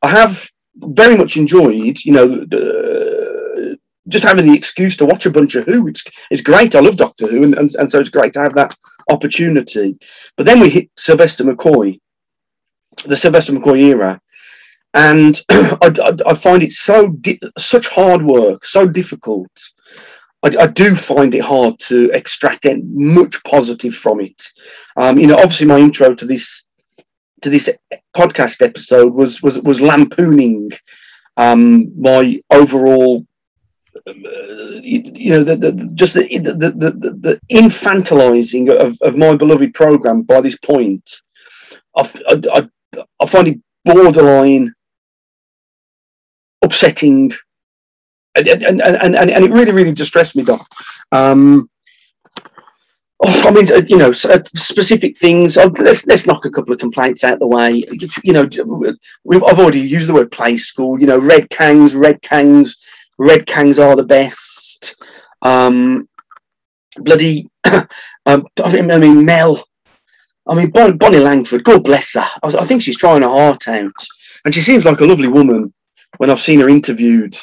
[0.01, 5.31] I have very much enjoyed, you know, the, just having the excuse to watch a
[5.31, 5.87] bunch of Who.
[5.87, 6.75] It's, it's great.
[6.75, 8.75] I love Doctor Who, and, and, and so it's great to have that
[9.09, 9.97] opportunity.
[10.37, 11.99] But then we hit Sylvester McCoy,
[13.05, 14.19] the Sylvester McCoy era,
[14.93, 19.51] and I, I, I, find it so di- such hard work, so difficult.
[20.43, 24.43] I, I, do find it hard to extract much positive from it.
[24.97, 26.65] Um, you know, obviously, my intro to this
[27.41, 27.69] to this
[28.15, 30.71] podcast episode was was was lampooning
[31.37, 33.25] um, my overall
[34.07, 34.13] uh,
[34.81, 39.73] you, know the, the just the the, the, the, the infantilizing of, of my beloved
[39.73, 41.21] program by this point.
[41.95, 42.09] I,
[42.51, 42.69] I,
[43.19, 44.73] I find it borderline
[46.61, 47.33] upsetting.
[48.35, 50.65] And, and, and, and, and it really really distressed me doc
[51.11, 51.69] um,
[53.23, 55.55] Oh, I mean, uh, you know, uh, specific things.
[55.55, 57.85] Uh, let's, let's knock a couple of complaints out the way.
[58.23, 60.99] You know, I've already used the word play school.
[60.99, 62.77] You know, red kangs, red kangs,
[63.19, 64.95] red kangs are the best.
[65.43, 66.09] Um,
[66.97, 67.47] bloody,
[68.25, 69.63] um, I mean, Mel.
[70.47, 71.63] I mean, Bonnie, Bonnie Langford.
[71.63, 72.27] God bless her.
[72.41, 74.07] I, I think she's trying her heart out,
[74.45, 75.71] and she seems like a lovely woman
[76.17, 77.37] when I've seen her interviewed.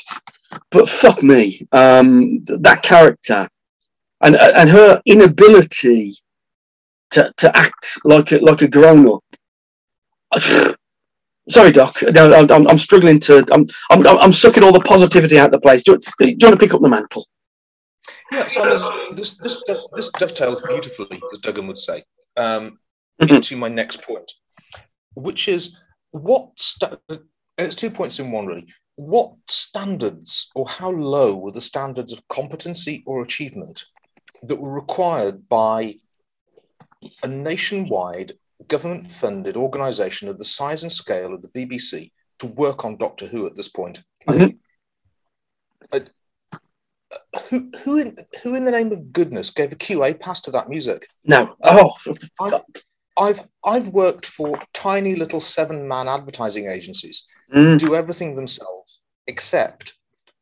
[0.73, 3.49] But fuck me, um, that character
[4.21, 6.15] and and her inability
[7.11, 9.25] to, to act like a, like a grown up.
[11.49, 11.97] Sorry, Doc.
[12.13, 13.47] No, I'm, I'm struggling to.
[13.51, 15.83] I'm, I'm I'm sucking all the positivity out of the place.
[15.83, 17.27] Do you, do you want to pick up the mantle?
[18.31, 19.63] Yeah, so I mean, this this
[19.95, 22.05] this dovetails beautifully, as Duggan would say,
[22.37, 22.79] um,
[23.23, 23.37] mm-hmm.
[23.37, 24.31] into my next point,
[25.15, 25.79] which is
[26.11, 28.67] what sta- and it's two points in one really.
[28.97, 33.85] What standards or how low were the standards of competency or achievement
[34.43, 35.97] that were required by
[37.23, 38.33] a nationwide
[38.67, 43.27] government funded organization of the size and scale of the BBC to work on Doctor
[43.27, 44.03] Who at this point.
[44.29, 44.57] Mm-hmm.
[45.93, 46.01] I,
[47.49, 50.69] who, who, in, who in the name of goodness gave a QA pass to that
[50.69, 51.09] music?
[51.25, 51.57] No.
[51.63, 51.93] Oh,
[52.41, 52.63] I've,
[53.19, 57.25] I've, I've worked for tiny little seven man advertising agencies
[57.55, 57.79] mm.
[57.79, 59.95] do everything themselves except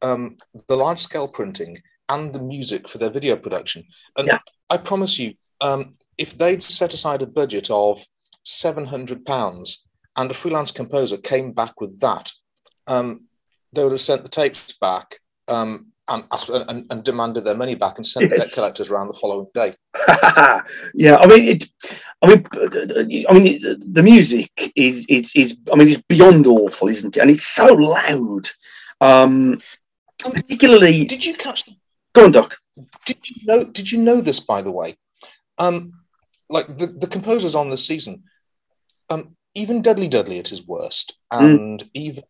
[0.03, 0.37] um,
[0.69, 1.77] the large scale printing
[2.09, 3.85] and the music for their video production.
[4.17, 4.39] And yeah.
[4.71, 8.05] I promise you, um, if they'd set aside a budget of
[8.43, 9.85] seven hundred pounds
[10.17, 12.33] and a freelance composer came back with that,
[12.87, 13.27] um,
[13.73, 16.25] they would have sent the tapes back um, and,
[16.69, 18.39] and, and, demanded their money back and sent yes.
[18.39, 19.75] debt collectors around the following day.
[20.95, 21.65] yeah, I mean, it,
[22.23, 22.47] I mean,
[23.29, 27.21] I mean, the music is is is I mean, it's beyond awful, isn't it?
[27.21, 28.49] And it's so loud.
[29.01, 29.61] Um,
[30.19, 31.73] particularly, did you catch the
[32.17, 32.57] Go on, Doc.
[33.05, 33.65] Did you know?
[33.65, 34.97] Did you know this, by the way?
[35.59, 35.93] Um,
[36.49, 38.23] like the, the composers on this season,
[39.11, 41.45] um, even Dudley Dudley at his worst, hmm.
[41.45, 41.91] and mm.
[41.93, 42.25] even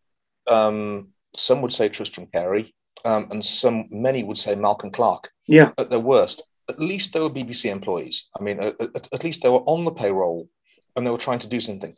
[0.49, 5.29] um, some would say Tristram Cary, um, and some many would say Malcolm Clarke.
[5.47, 8.27] Yeah, at their worst, at least they were BBC employees.
[8.37, 10.49] I mean, at, at, at least they were on the payroll,
[10.97, 11.95] and they were trying to do something.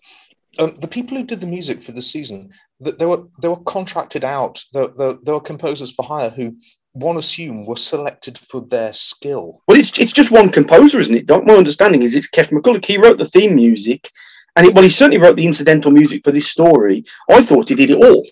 [0.59, 3.63] Um, the people who did the music for this season, that they were they were
[3.63, 4.63] contracted out.
[4.73, 6.55] There, there, there were composers for hire who
[6.99, 9.61] one assume were selected for their skill.
[9.67, 11.29] Well, it's, it's just one composer, isn't it?
[11.29, 12.85] My understanding is it's Keff McCulloch.
[12.85, 14.11] He wrote the theme music,
[14.55, 17.03] and it, well, he certainly wrote the incidental music for this story.
[17.29, 18.27] I thought he did it all.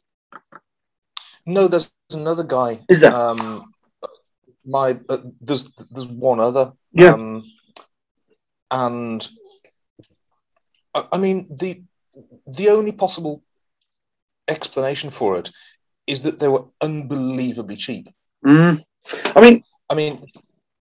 [1.45, 2.79] No, there's another guy.
[2.89, 3.13] Is there?
[3.13, 3.71] Um,
[4.65, 6.73] my uh, there's there's one other.
[6.91, 7.13] Yeah.
[7.13, 7.43] Um,
[8.69, 9.27] and
[10.93, 11.81] I, I mean the
[12.45, 13.43] the only possible
[14.47, 15.51] explanation for it
[16.05, 18.09] is that they were unbelievably cheap.
[18.45, 18.83] Mm.
[19.35, 20.25] I mean, I mean,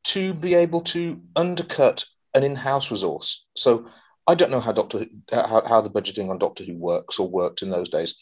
[0.06, 3.46] to be able to undercut an in-house resource.
[3.56, 3.88] So
[4.28, 7.62] I don't know how Doctor how, how the budgeting on Doctor Who works or worked
[7.62, 8.16] in those days.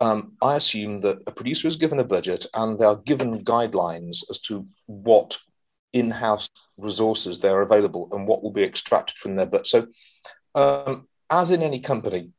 [0.00, 4.28] Um, I assume that a producer is given a budget and they are given guidelines
[4.28, 5.38] as to what
[5.92, 9.46] in-house resources they are available and what will be extracted from there.
[9.46, 9.86] But so,
[10.56, 12.32] um, as in any company,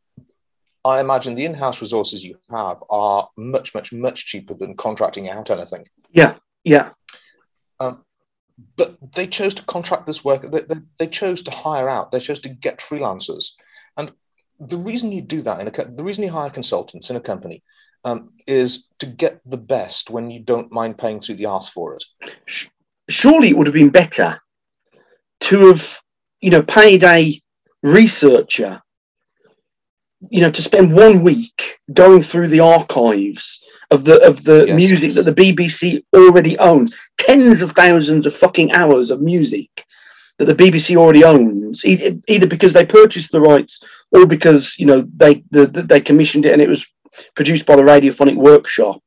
[0.85, 5.49] I imagine the in-house resources you have are much, much, much cheaper than contracting out
[5.49, 5.83] anything.
[6.11, 6.91] Yeah, yeah.
[7.79, 8.05] Um,
[8.77, 10.43] but they chose to contract this work.
[10.43, 12.11] They, they, they, chose to hire out.
[12.11, 13.53] They chose to get freelancers.
[13.97, 14.11] And
[14.59, 17.63] the reason you do that in a the reason you hire consultants in a company
[18.05, 21.95] um, is to get the best when you don't mind paying through the arse for
[21.95, 22.03] it.
[23.09, 24.39] Surely it would have been better
[25.41, 25.99] to have,
[26.41, 27.41] you know, paid a
[27.81, 28.81] researcher
[30.30, 34.75] you know to spend one week going through the archives of the of the yes.
[34.75, 39.86] music that the BBC already owns tens of thousands of fucking hours of music
[40.38, 45.08] that the BBC already owns either because they purchased the rights or because you know
[45.15, 46.88] they the, they commissioned it and it was
[47.36, 49.01] produced by the radiophonic workshop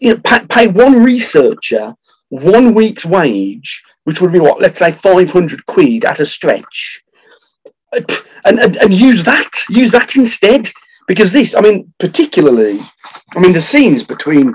[0.00, 1.94] you know pay, pay one researcher
[2.28, 7.02] one week's wage which would be what let's say 500 quid at a stretch
[7.92, 10.68] and, and, and use that, use that instead.
[11.06, 12.80] Because this, I mean, particularly,
[13.36, 14.54] I mean, the scenes between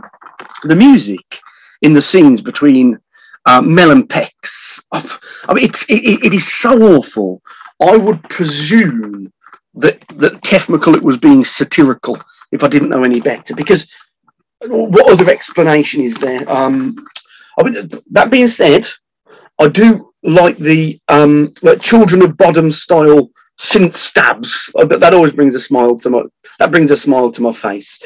[0.63, 1.39] the music
[1.81, 2.99] in the scenes between
[3.45, 4.83] uh, Mel and Pex.
[4.91, 7.41] I mean, it's it, it is so awful.
[7.81, 9.31] I would presume
[9.75, 12.21] that that Keff McCulloch was being satirical.
[12.51, 13.89] If I didn't know any better, because
[14.67, 16.47] what other explanation is there?
[16.49, 16.97] Um,
[17.57, 18.87] I mean, that being said,
[19.59, 23.29] I do like the um, like Children of Bodom style
[23.59, 24.69] synth stabs.
[24.75, 26.23] Uh, That, that always brings a smile to my
[26.59, 27.99] that brings a smile to my face.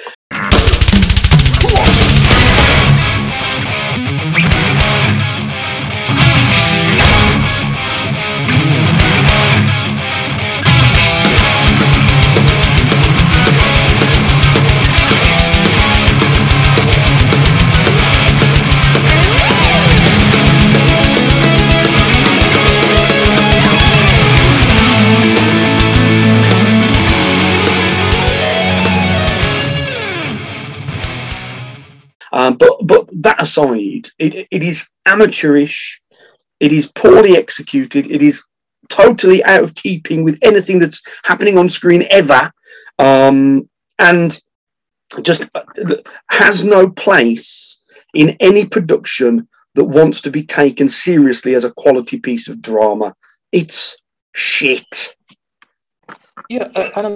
[32.35, 36.01] Um, but but that aside, it, it is amateurish.
[36.59, 38.11] It is poorly executed.
[38.11, 38.43] It is
[38.89, 42.51] totally out of keeping with anything that's happening on screen ever,
[42.99, 43.69] um,
[43.99, 44.37] and
[45.21, 45.63] just uh,
[46.29, 47.81] has no place
[48.13, 53.15] in any production that wants to be taken seriously as a quality piece of drama.
[53.53, 53.97] It's
[54.33, 55.15] shit.
[56.49, 57.07] Yeah, uh, and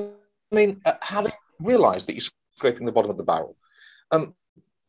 [0.52, 3.58] I mean, uh, having realised that you're scraping the bottom of the barrel,
[4.12, 4.34] um,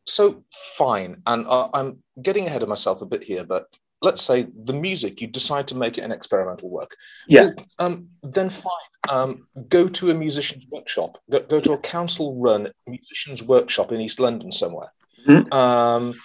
[0.05, 0.43] so
[0.77, 3.65] fine, and uh, I'm getting ahead of myself a bit here, but
[4.01, 6.95] let's say the music, you decide to make it an experimental work.
[7.27, 7.43] Yeah.
[7.43, 8.71] Well, um, then fine.
[9.09, 11.19] Um, go to a musician's workshop.
[11.29, 14.91] Go, go to a council-run musician's workshop in East London somewhere.
[15.27, 15.53] Mhm.
[15.53, 16.15] Um,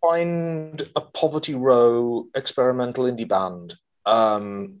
[0.00, 3.74] find a Poverty Row experimental indie band.
[4.06, 4.80] Um,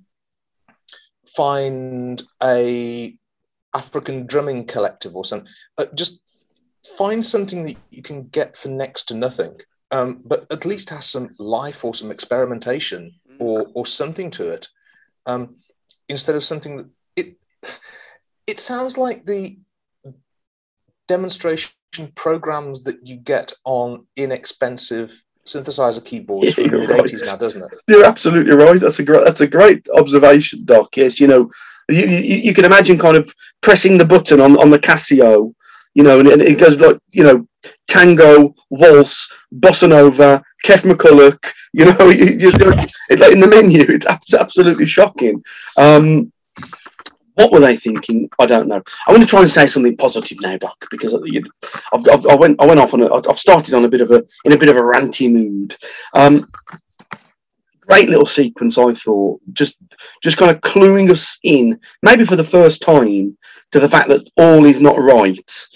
[1.36, 3.16] find a
[3.74, 5.48] African drumming collective or something.
[5.76, 6.21] Uh, just
[6.96, 11.06] find something that you can get for next to nothing, um, but at least has
[11.06, 14.68] some life or some experimentation or or something to it,
[15.26, 15.56] um,
[16.08, 17.36] instead of something that it
[18.46, 19.58] it sounds like the
[21.08, 21.74] demonstration
[22.14, 27.02] programs that you get on inexpensive synthesizer keyboards from the you're right.
[27.02, 27.78] 80s now, doesn't it?
[27.88, 28.80] You're absolutely right.
[28.80, 29.24] That's a great.
[29.24, 30.96] That's a great observation, Doc.
[30.96, 31.50] Yes, you know,
[31.88, 35.54] you, you, you can imagine kind of pressing the button on, on the Casio,
[35.94, 37.46] you know, and it, it goes like you know,
[37.88, 41.52] tango, waltz, bossa nova, Keff McCulloch.
[41.72, 43.84] You know, you, you, it's like in the menu.
[43.88, 45.42] It's absolutely shocking.
[45.76, 46.32] Um,
[47.34, 48.28] what were they thinking?
[48.38, 48.82] I don't know.
[49.06, 51.22] I'm going to try and say something positive now, Doc, because I've,
[51.92, 54.22] I've, I went I went off on a, I've started on a bit of a
[54.44, 55.74] in a bit of a ranty mood.
[56.14, 56.50] Um,
[57.80, 59.78] great little sequence, I thought, just
[60.22, 63.36] just kind of cluing us in, maybe for the first time,
[63.72, 65.68] to the fact that all is not right.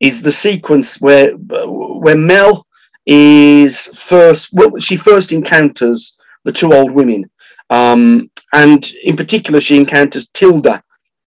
[0.00, 2.66] Is the sequence where where Mel
[3.06, 7.28] is first, well, she first encounters the two old women,
[7.70, 10.82] um, and in particular, she encounters Tilda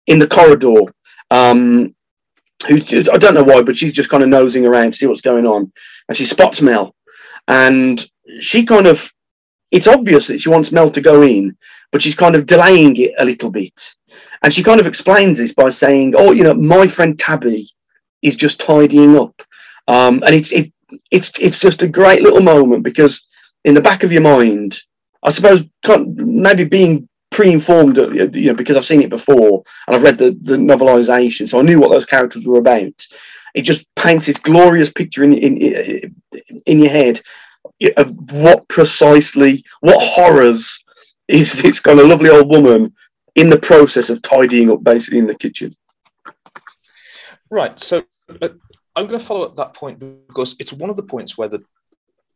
[0.08, 0.94] in the corridor.
[1.32, 1.96] Um,
[2.68, 5.22] just, I don't know why, but she's just kind of nosing around to see what's
[5.22, 5.72] going on,
[6.08, 6.96] and she spots Mel,
[7.48, 8.06] and
[8.40, 9.12] she kind of
[9.72, 11.56] it's obvious that she wants Mel to go in,
[11.92, 13.96] but she's kind of delaying it a little bit.
[14.44, 17.70] And she kind of explains this by saying, "Oh, you know, my friend Tabby
[18.22, 19.42] is just tidying up,"
[19.88, 20.72] um, and it's it,
[21.12, 23.26] it's it's just a great little moment because
[23.66, 24.80] in the back of your mind,
[25.24, 25.64] I suppose,
[26.16, 30.38] maybe being pre-informed, uh, you know, because I've seen it before and I've read the
[30.44, 33.06] the novelization, so I knew what those characters were about.
[33.54, 36.16] It just paints this glorious picture in in
[36.66, 37.22] in your head
[37.98, 40.84] of what precisely, what horrors
[41.28, 42.94] is this kind of lovely old woman
[43.36, 45.76] in the process of tidying up basically in the kitchen.
[47.52, 47.80] Right.
[47.82, 48.04] So
[48.42, 48.50] uh,
[48.96, 51.64] I'm going to follow up that point because it's one of the points where the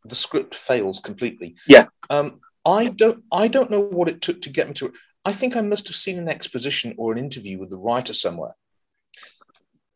[0.08, 1.56] the script fails completely.
[1.68, 1.88] Yeah.
[2.12, 4.94] Um, I don't I don't know what it took to get me to.
[5.24, 8.54] I think I must have seen an exposition or an interview with the writer somewhere.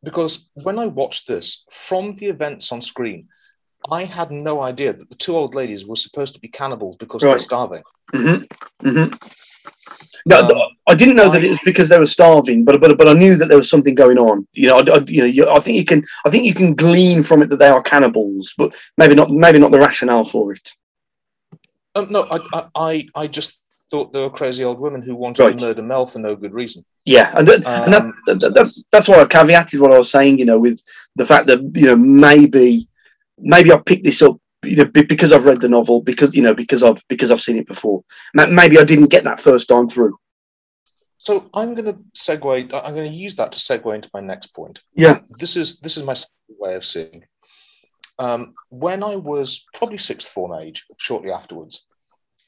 [0.04, 3.28] Because when I watched this from the events on screen,
[3.92, 7.22] I had no idea that the two old ladies were supposed to be cannibals because
[7.22, 7.84] they're starving.
[8.14, 8.88] Mm-hmm.
[8.88, 9.16] Mm-hmm.
[10.26, 13.08] No, Um, I didn't know that it was because they were starving, but but but
[13.08, 14.48] I knew that there was something going on.
[14.54, 17.24] You know, I, I- you know, I think you can I think you can glean
[17.24, 20.72] from it that they are cannibals, but maybe not maybe not the rationale for it.
[21.96, 25.44] Um, no, I, I I I just thought they were crazy old women who wanted
[25.44, 25.58] Right.
[25.58, 26.86] to murder Mel for no good reason.
[27.06, 30.12] Yeah, and, that, and that's, Um, that, that's that's why I caveated what I was
[30.12, 30.38] saying.
[30.38, 30.84] You know, with
[31.16, 32.88] the fact that you know maybe
[33.40, 34.38] maybe I picked this up.
[34.64, 37.58] You know, because I've read the novel, because you know, because I've because I've seen
[37.58, 38.04] it before.
[38.34, 40.18] Maybe I didn't get that first time through.
[41.18, 42.74] So I'm going to segue.
[42.74, 44.82] I'm going to use that to segue into my next point.
[44.96, 45.20] Yeah.
[45.30, 46.16] This is this is my
[46.58, 47.26] way of seeing.
[48.18, 51.86] Um, when I was probably sixth form age, shortly afterwards,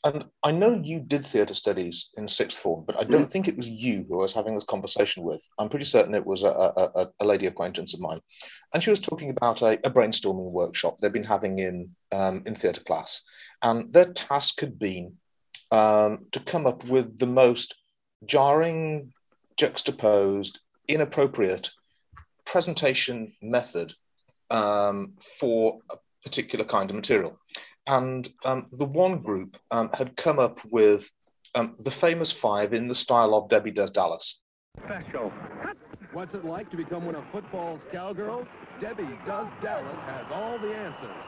[0.03, 3.55] And I know you did theatre studies in sixth form, but I don't think it
[3.55, 5.47] was you who I was having this conversation with.
[5.59, 8.19] I'm pretty certain it was a, a, a, a lady acquaintance of mine.
[8.73, 12.55] And she was talking about a, a brainstorming workshop they've been having in, um, in
[12.55, 13.21] theatre class.
[13.61, 15.17] And their task had been
[15.69, 17.75] um, to come up with the most
[18.25, 19.13] jarring,
[19.55, 21.69] juxtaposed, inappropriate
[22.45, 23.93] presentation method
[24.49, 27.39] um, for a particular kind of material.
[27.87, 31.09] And um, the one group um, had come up with
[31.55, 34.43] um, the famous five in the style of Debbie Does Dallas.
[34.77, 35.33] Special.
[36.13, 38.47] What's it like to become one of football's cowgirls?
[38.79, 41.25] Debbie Does Dallas has all the answers.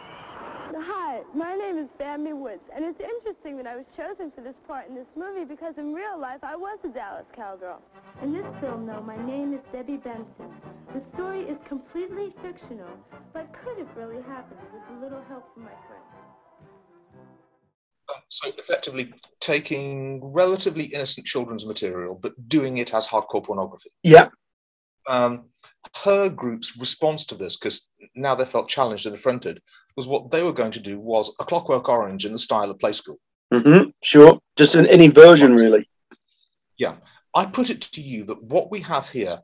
[0.75, 4.55] Hi, my name is Bambi Woods, and it's interesting that I was chosen for this
[4.67, 7.81] part in this movie because in real life I was a Dallas cowgirl.
[8.23, 10.49] In this film, though, my name is Debbie Benson.
[10.93, 12.89] The story is completely fictional,
[13.33, 16.32] but could have really happened with a little help from my friends.
[18.29, 23.89] So effectively taking relatively innocent children's material, but doing it as hardcore pornography.
[24.03, 24.29] Yeah.
[25.07, 25.45] Um,
[26.03, 29.61] her group's response to this, because now they felt challenged and affronted,
[29.95, 32.79] was what they were going to do was a Clockwork Orange in the style of
[32.79, 33.17] Play School.
[33.53, 34.39] hmm Sure.
[34.55, 35.87] Just an, any version, really.
[36.77, 36.95] Yeah,
[37.35, 39.41] I put it to you that what we have here,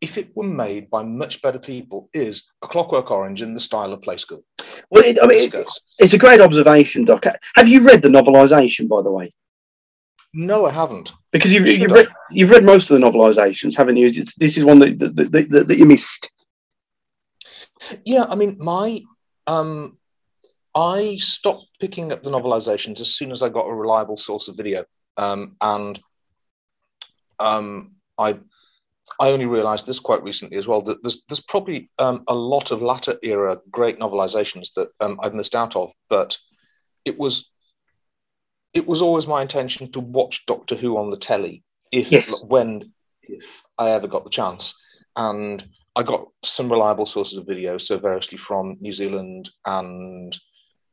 [0.00, 3.92] if it were made by much better people, is a Clockwork Orange in the style
[3.92, 4.44] of Play School.
[4.90, 5.54] Well, it, I mean, it,
[5.98, 7.24] it's a great observation, Doc.
[7.54, 9.32] Have you read the novelisation, by the way?
[10.32, 11.12] No, I haven't.
[11.32, 14.06] Because you've, you've, read, you've read most of the novelisations, haven't you?
[14.06, 16.32] It's, this is one that, that, that, that, that you missed.
[18.04, 19.02] Yeah, I mean, my
[19.46, 19.98] um,
[20.74, 24.56] I stopped picking up the novelizations as soon as I got a reliable source of
[24.56, 24.84] video,
[25.16, 25.98] um, and
[27.38, 28.38] um, I
[29.18, 32.70] I only realised this quite recently as well that there's there's probably um, a lot
[32.70, 36.38] of latter era great novelizations that um, I've missed out of, but
[37.04, 37.50] it was
[38.72, 42.42] it was always my intention to watch Doctor Who on the telly if Yes.
[42.44, 42.92] when
[43.22, 44.74] if I ever got the chance,
[45.16, 45.64] and
[45.96, 50.36] I got some reliable sources of video, so variously from New Zealand and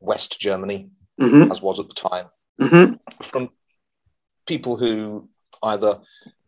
[0.00, 2.26] West Germany, hmm as was at the time,
[2.60, 3.50] hmm from
[4.46, 5.28] people who
[5.62, 5.98] either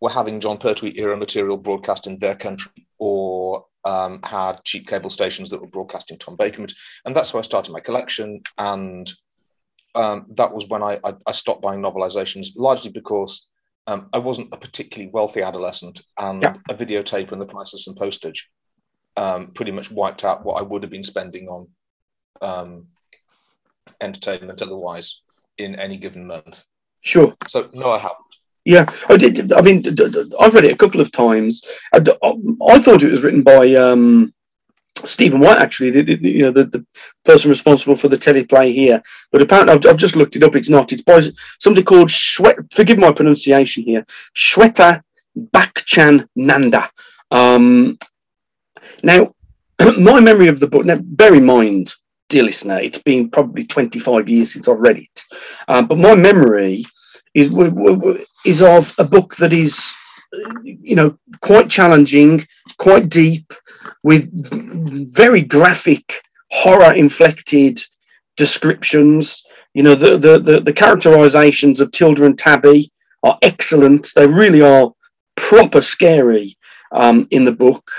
[0.01, 5.11] were having Jon Pertwee era material broadcast in their country or um, had cheap cable
[5.11, 6.67] stations that were broadcasting Tom Baker.
[7.05, 8.43] And that's how I started my collection.
[8.59, 9.11] And
[9.95, 13.49] um, that was when I, I, I stopped buying novelizations, largely because
[13.87, 16.55] um, I wasn't a particularly wealthy adolescent, and Yeah.
[16.69, 18.49] a videotape and the price of some postage
[19.17, 21.69] um, pretty much wiped out what I would have been spending on
[22.43, 22.87] um,
[24.01, 25.23] entertainment otherwise
[25.59, 26.65] in any given month.
[27.01, 27.35] Sure.
[27.49, 28.19] So no, I haven't.
[28.71, 29.53] Yeah, I did.
[29.53, 29.85] I mean,
[30.39, 31.61] I've read it a couple of times.
[31.93, 31.99] I
[32.79, 34.33] thought it was written by um,
[35.05, 35.91] Stephen Wyatt, actually.
[35.91, 36.87] The, the- you know, the, the
[37.25, 39.03] person responsible for the teleplay here.
[39.33, 40.55] But apparently, I've, I've just looked it up.
[40.55, 40.93] It's not.
[40.93, 41.21] It's by
[41.59, 42.73] somebody called Shwet.
[42.73, 44.07] Forgive my pronunciation here.
[44.37, 45.03] Shweta
[45.37, 46.89] Bakchan Nanda.
[47.33, 47.99] Um,
[49.03, 49.35] now,
[49.99, 50.85] my memory of the book.
[50.87, 51.93] Now, bear in mind,
[52.29, 55.25] dear listener, it's been probably twenty-five years since I've read it.
[55.67, 56.85] Um, but my memory
[57.35, 57.51] is
[58.45, 59.95] is of a book that is
[60.63, 62.45] you know quite challenging
[62.79, 63.53] quite deep
[64.03, 64.31] with
[65.13, 67.81] very graphic horror inflected
[68.37, 72.91] descriptions you know the the the, the characterizations of tilda and tabby
[73.23, 74.91] are excellent they really are
[75.37, 76.57] proper scary
[76.93, 77.91] um, in the book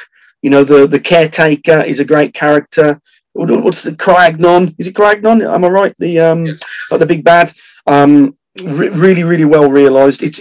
[0.42, 3.00] you know the the caretaker is a great character
[3.34, 4.76] what's the Kroagnon?
[4.78, 5.54] Is it Kroagnon?
[5.54, 5.96] Am I right?
[5.98, 6.62] The um, Yes.
[6.90, 7.52] like the big bad.
[7.88, 10.24] Um, re- really, really well realised.
[10.24, 10.40] It,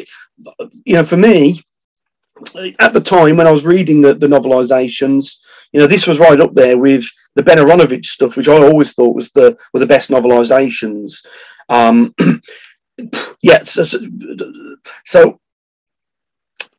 [0.84, 1.60] you know, for me,
[2.78, 5.36] at the time when I was reading the, the novelizations,
[5.72, 7.04] you know, this was right up there with
[7.34, 11.24] the Ben Aaronovitch stuff, which I always thought was the were the best novelizations.
[11.68, 12.14] Um,
[13.42, 13.84] yeah, so,
[15.04, 15.40] so,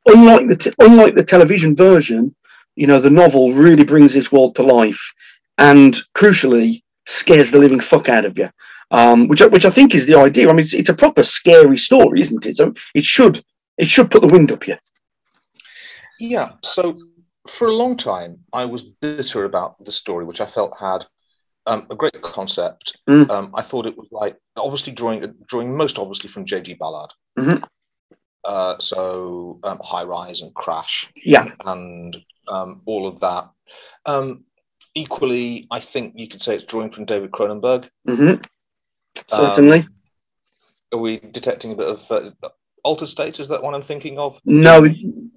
[0.05, 2.35] unlike the t- unlike the television version,
[2.75, 5.13] you know, the novel really brings this world to life,
[5.57, 8.49] and crucially scares the living fuck out of you.
[8.91, 10.49] Um, which I- which I think is the idea.
[10.49, 12.57] I mean, it's, it's a proper scary story, isn't it?
[12.57, 13.43] So it should
[13.77, 14.75] it should put the wind up you.
[16.19, 16.53] Yeah.
[16.63, 16.93] So
[17.47, 21.05] for a long time, I was bitter about the story, which I felt had
[21.65, 22.97] um, a great concept.
[23.09, 23.29] Mm.
[23.29, 26.75] Um, I thought it was like obviously drawing drawing most obviously from J.G.
[26.75, 27.11] Ballard.
[27.39, 27.63] Mhm.
[28.43, 32.17] Uh, so um, High Rise and Crash Yeah, and
[32.47, 33.49] um, all of that.
[34.07, 34.45] Um,
[34.95, 37.87] equally, I think you could say it's drawing from David Cronenberg.
[38.07, 38.33] hmm
[39.27, 39.87] certainly.
[40.93, 42.29] Are we detecting a bit of uh,
[42.83, 43.39] altered state?
[43.39, 44.41] Is that one I'm thinking of?
[44.45, 44.81] No,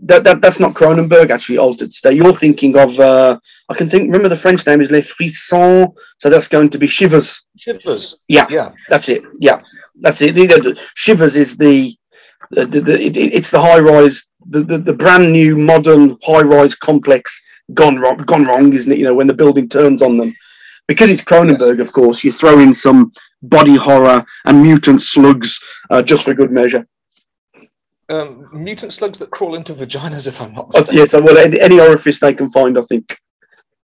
[0.02, 1.30] that, that that's not Cronenberg.
[1.30, 2.16] Actually, altered state.
[2.16, 2.98] You're thinking of.
[2.98, 4.04] Uh, I can think.
[4.04, 7.44] Remember, the French name is Les Frissons, so that's going to be Shivers.
[7.56, 8.16] Shivers.
[8.28, 8.46] Yeah.
[8.50, 8.72] Yeah.
[8.88, 9.22] That's it.
[9.38, 9.60] Yeah.
[10.00, 10.36] that's it.
[10.36, 11.96] You know, the- Shivers is the,
[12.50, 16.42] the, the, the it, it's the high rise, the, the, the brand new modern high
[16.42, 17.40] rise complex
[17.72, 18.98] gone wrong, gone wrong, isn't it?
[18.98, 20.34] You know, when the building turns on them,
[20.86, 22.22] because it's Cronenberg, of course.
[22.22, 23.12] You throw in some
[23.48, 26.86] body horror and mutant slugs uh, just for good measure.
[28.08, 30.94] Um, mutant slugs that crawl into vaginas, if I'm not Uh, mistaken.
[30.98, 33.16] yes, well, any, any orifice they can find, I think.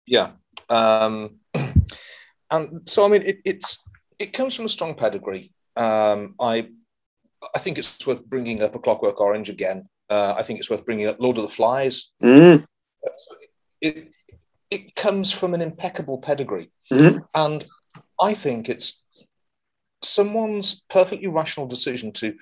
[0.07, 0.31] Yeah.
[0.69, 1.41] Um,
[2.51, 3.83] and so I mean, it, it's
[4.19, 5.53] it comes from a strong pedigree.
[5.77, 6.69] Um, I
[7.55, 9.89] I think it's worth bringing up a Clockwork Orange again.
[10.09, 12.13] Uh, I think it's worth bringing up Lord of the Flies.
[12.23, 12.65] Mm,
[13.17, 13.35] So
[13.81, 14.09] it
[14.71, 17.25] it comes from an impeccable pedigree, Mhm.
[17.35, 17.65] and
[18.21, 19.03] I think it's
[20.05, 22.35] someone's perfectly rational decision to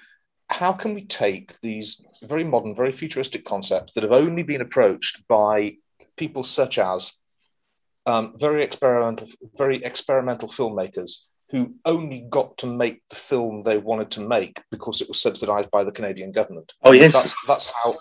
[0.50, 5.26] how can we take these very modern, very futuristic concepts that have only been approached
[5.28, 5.76] by
[6.16, 7.14] people such as
[8.04, 14.10] um, very experimental, very experimental filmmakers who only got to make the film they wanted
[14.10, 16.72] to make because it was subsidized by the Canadian government.
[16.82, 17.12] Oh, yes.
[17.12, 17.98] That's that's how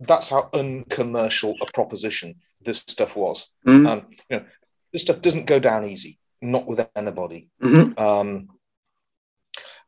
[0.00, 3.46] that's how uncommercial a proposition this stuff was.
[3.66, 3.88] Mm.
[3.88, 4.44] Um, you know,
[4.92, 7.48] this stuff doesn't go down easy, not with anybody.
[7.62, 7.98] Mhm.
[7.98, 8.48] Um,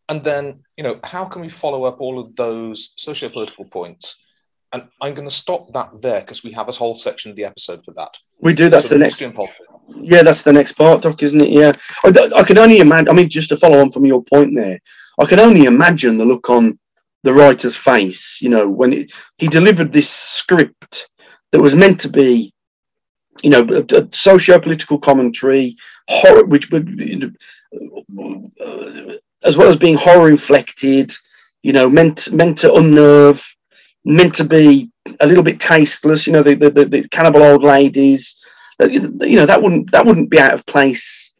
[0.09, 4.17] and then, you know, how can we follow up all of those socio-political points?
[4.73, 7.45] And I'm going to stop that there because we have a whole section of the
[7.45, 8.17] episode for that.
[8.41, 8.71] We do.
[8.71, 9.21] That's So the next.
[9.21, 9.59] politics.
[10.01, 11.51] Yeah, that's the next part, Doc, isn't it?
[11.51, 11.73] Yeah,
[12.05, 13.11] I, I can only imagine.
[13.11, 14.81] I mean, just to follow on from your point there,
[15.21, 16.79] I can only imagine the look on
[17.23, 18.41] the writer's face.
[18.41, 21.09] You know, when it, he delivered this script
[21.51, 22.55] that was meant to be,
[23.43, 25.77] you know, a, a socio-political commentary,
[26.09, 27.35] horror, which would, you
[28.17, 31.13] know, uh, as well as being horror inflected.
[31.63, 33.45] You know, meant meant to unnerve,
[34.05, 34.91] meant to be
[35.21, 36.27] a little bit tasteless.
[36.27, 38.43] You know, the the, the, the cannibal old ladies
[38.83, 41.35] uh, you know that wouldn't that wouldn't be out of place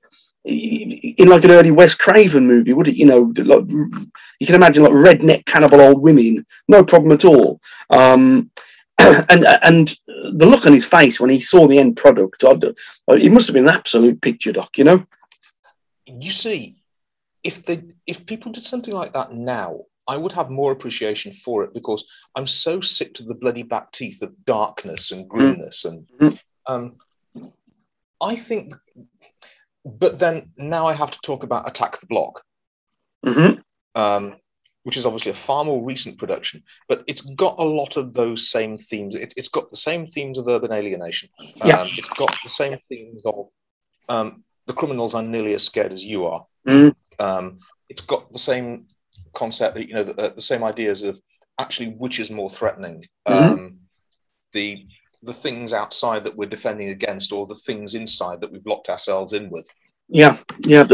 [0.45, 2.97] in like an early Wes Craven movie, would it?
[2.97, 7.61] You know, like you can imagine like redneck cannibal old women, no problem at all.
[7.91, 8.51] Um,
[8.99, 13.47] and and the look on his face when he saw the end product, it must
[13.47, 15.07] have been an absolute picture doc, you know.
[16.07, 16.77] You see,
[17.45, 21.65] if they if people did something like that now, I would have more appreciation for
[21.65, 22.05] it because
[22.37, 26.43] I'm so sick to the bloody back teeth of darkness and grimness and Mhm.
[26.69, 26.97] um,
[28.21, 28.73] I think.
[29.85, 32.43] But then now I have to talk about Attack the Block.
[33.25, 33.61] hmm
[33.95, 34.37] um,
[34.85, 38.49] which is obviously a far more recent production, but it's got a lot of those
[38.51, 39.15] same themes.
[39.15, 41.29] It, it's got the same themes of urban alienation.
[41.39, 41.87] Um, Yeah.
[41.97, 43.47] It's got the same themes of
[44.09, 44.43] um,
[44.73, 46.45] the criminals are nearly as scared as you are.
[46.67, 46.95] Mhm.
[47.19, 47.59] Um,
[47.89, 48.87] it's got the same
[49.35, 51.21] concept, you know, the, uh, the same ideas of
[51.59, 53.05] actually which is more threatening.
[53.29, 53.35] Mhm.
[53.53, 53.79] Um,
[54.53, 54.87] the
[55.25, 59.33] the things outside that we're defending against, or the things inside that we've locked ourselves
[59.33, 59.69] in with.
[60.09, 60.85] Yeah, yeah.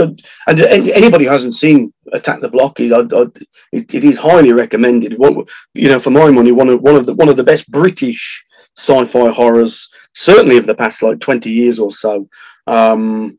[0.46, 3.32] And anybody who hasn't seen Attack the Block, it, I- I-
[3.72, 5.16] it, it is highly recommended.
[5.18, 7.70] What you know, for my money, one of one of the one of the best
[7.70, 8.44] British
[8.76, 12.28] sci-fi horrors, certainly of the past like twenty years or so.
[12.66, 13.37] Um,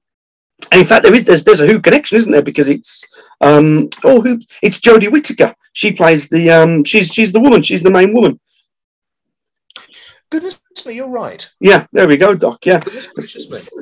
[0.71, 2.41] and in fact, there is there's, there's a Who connection, isn't there?
[2.41, 3.03] Because it's
[3.41, 5.55] um, oh, who it's Jodie Whittaker.
[5.73, 7.61] She plays the um, she's she's the woman.
[7.63, 8.39] She's the main woman.
[10.29, 11.49] Goodness me, you're right.
[11.59, 12.65] Yeah, there we go, Doc.
[12.65, 12.81] Yeah.
[12.87, 13.25] Me.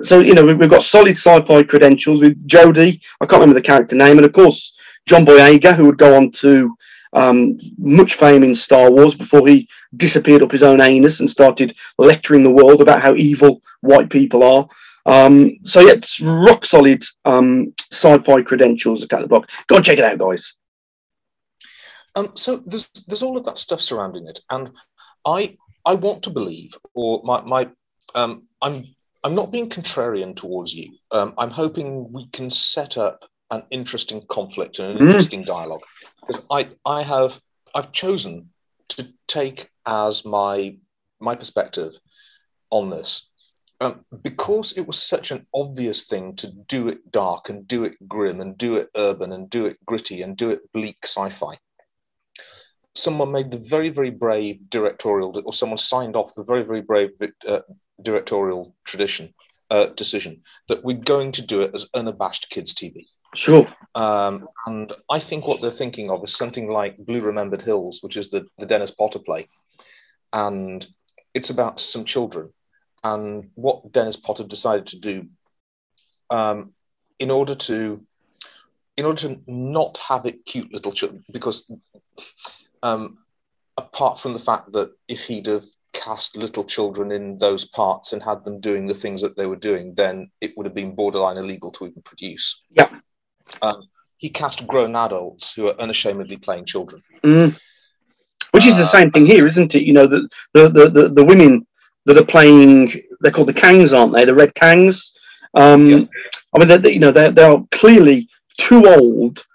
[0.03, 3.01] So you know we- we've got solid sci-fi credentials with Jodie.
[3.21, 6.31] I can't remember the character name, and of course John Boyega, who would go on
[6.31, 6.75] to
[7.13, 11.75] um, much fame in Star Wars before he disappeared up his own anus and started
[11.97, 14.67] lecturing the world about how evil white people are.
[15.07, 19.01] Um, so yeah, it's rock solid um, sci-fi credentials.
[19.01, 19.49] Attack the Block.
[19.67, 20.53] Go and check it out, guys.
[22.15, 24.71] Um, so there's there's all of that stuff surrounding it, and
[25.25, 27.69] I I want to believe, or my my
[28.15, 28.83] um, I'm
[29.23, 30.97] I'm not being contrarian towards you.
[31.11, 35.01] Um, I'm hoping we can set up an interesting conflict and an Mm.
[35.07, 35.83] interesting dialogue
[36.19, 37.39] because I I have
[37.73, 38.49] I've chosen
[38.89, 40.77] to take as my
[41.19, 41.93] my perspective
[42.71, 43.26] on this
[43.79, 47.95] um, because it was such an obvious thing to do it dark and do it
[48.07, 51.55] grim and do it urban and do it gritty and do it bleak sci-fi
[52.97, 57.11] someone made the very, very brave directorial, or someone signed off the very, very brave
[57.47, 57.59] uh,
[58.01, 59.33] directorial tradition
[59.69, 63.03] uh, decision that we're going to do it as unabashed kids' TV.
[63.35, 63.67] Sure.
[63.95, 68.17] Um, and I think what they're thinking of is something like Blue Remembered Hills, which
[68.17, 69.47] is the, the Dennis Potter play.
[70.33, 70.85] And
[71.33, 72.51] it's about some children
[73.03, 75.27] and what Dennis Potter decided to do
[76.29, 76.73] um,
[77.19, 78.03] in order to
[78.97, 81.71] in order to not have it cute little children because
[82.81, 83.19] um,
[83.77, 88.23] apart from the fact that if he'd have cast little children in those parts and
[88.23, 91.37] had them doing the things that they were doing, then it would have been borderline
[91.37, 92.63] illegal to even produce.
[92.71, 92.89] Yeah.
[93.61, 93.83] Um,
[94.17, 97.03] he cast grown adults who are unashamedly playing children.
[97.23, 97.57] Mm.
[98.51, 99.83] Which is the Uh, same thing here, isn't it?
[99.83, 101.67] You know, the the, the, the, the women
[102.07, 104.25] that are playing, they're called the Kangs, aren't they?
[104.25, 105.11] The Red Kangs.
[105.53, 106.09] Um.
[106.55, 109.45] I mean, they you know, they're, they're clearly too old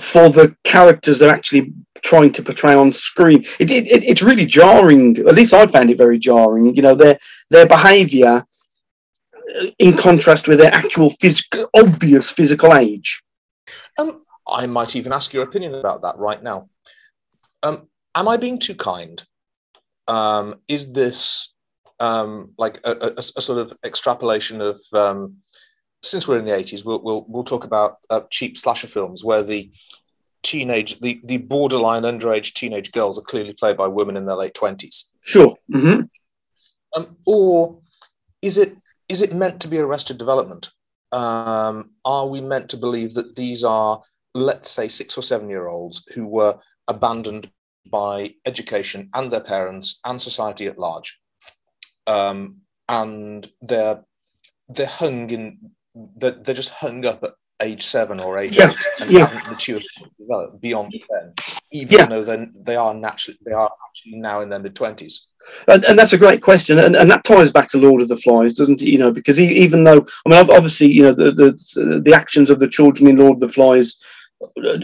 [0.00, 1.72] for the characters they're actually
[2.02, 3.44] trying to portray on screen.
[3.58, 5.18] It, it, it, it's really jarring.
[5.18, 6.74] At least I found it very jarring.
[6.74, 7.18] You know, their
[7.50, 8.44] their behaviour
[9.60, 13.22] uh, in contrast with their actual physical, obvious physical age.
[13.98, 16.68] Um, I might even ask your opinion about that right now.
[17.62, 19.22] Um, am I being too kind?
[20.08, 21.51] Um, is this
[22.08, 25.36] um, like a, a- a sort of extrapolation of um,
[26.02, 29.42] since we're in the eighties, we'll, we'll we'll talk about uh, cheap slasher films where
[29.42, 29.70] the
[30.42, 34.54] teenage, the the borderline underage teenage girls are clearly played by women in their late
[34.54, 34.96] twenties.
[35.20, 35.54] Sure.
[35.70, 36.00] hmm
[36.96, 37.78] Um, or
[38.42, 38.72] is it
[39.08, 40.70] is it meant to be arrested development?
[41.12, 44.00] Um, are we meant to believe that these are,
[44.34, 46.54] let's say, six or seven year olds who were
[46.88, 47.50] abandoned
[47.90, 51.20] by education and their parents and society at large,
[52.06, 54.04] um, and they're
[54.68, 55.58] they're hung in
[56.16, 59.26] they're, they're just hung up at age seven or age Yeah, eight and yeah.
[59.26, 59.82] haven't matured
[60.18, 61.32] developed beyond then,
[61.70, 62.06] even Yeah.
[62.06, 65.26] though then they are naturally they are actually now in their mid twenties.
[65.66, 68.16] And, and that's a great question, and, and that ties back to Lord of the
[68.16, 68.88] Flies, doesn't it?
[68.88, 72.48] You know, because e even though I mean, obviously, you know, the, the the actions
[72.50, 73.96] of the children in Lord of the Flies
[74.64, 74.76] uh,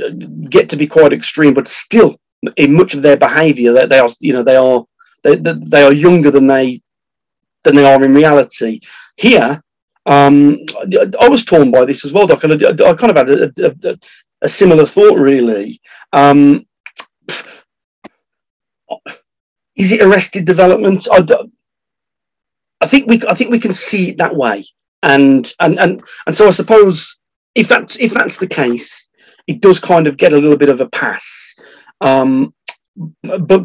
[0.48, 2.16] get to be quite extreme, but still,
[2.56, 4.84] in much of their behaviour, they, they are, you know, they are
[5.22, 6.82] they, they, they are younger than they
[7.64, 8.80] than they are in reality.
[9.16, 9.62] Here,
[10.06, 10.58] um,
[11.20, 13.52] I, was torn by this as well, Doc, and I, I kind of had a,
[13.90, 13.98] a,
[14.42, 15.80] a, similar thought, really.
[16.12, 16.66] Um,
[19.76, 21.06] is it arrested development?
[21.12, 21.26] I,
[22.80, 24.64] I think we I think we can see it that way,
[25.02, 27.18] and and and and so I suppose
[27.54, 29.08] if that if that's the case,
[29.46, 31.54] it does kind of get a little bit of a pass.
[32.00, 32.54] Um,
[33.22, 33.64] but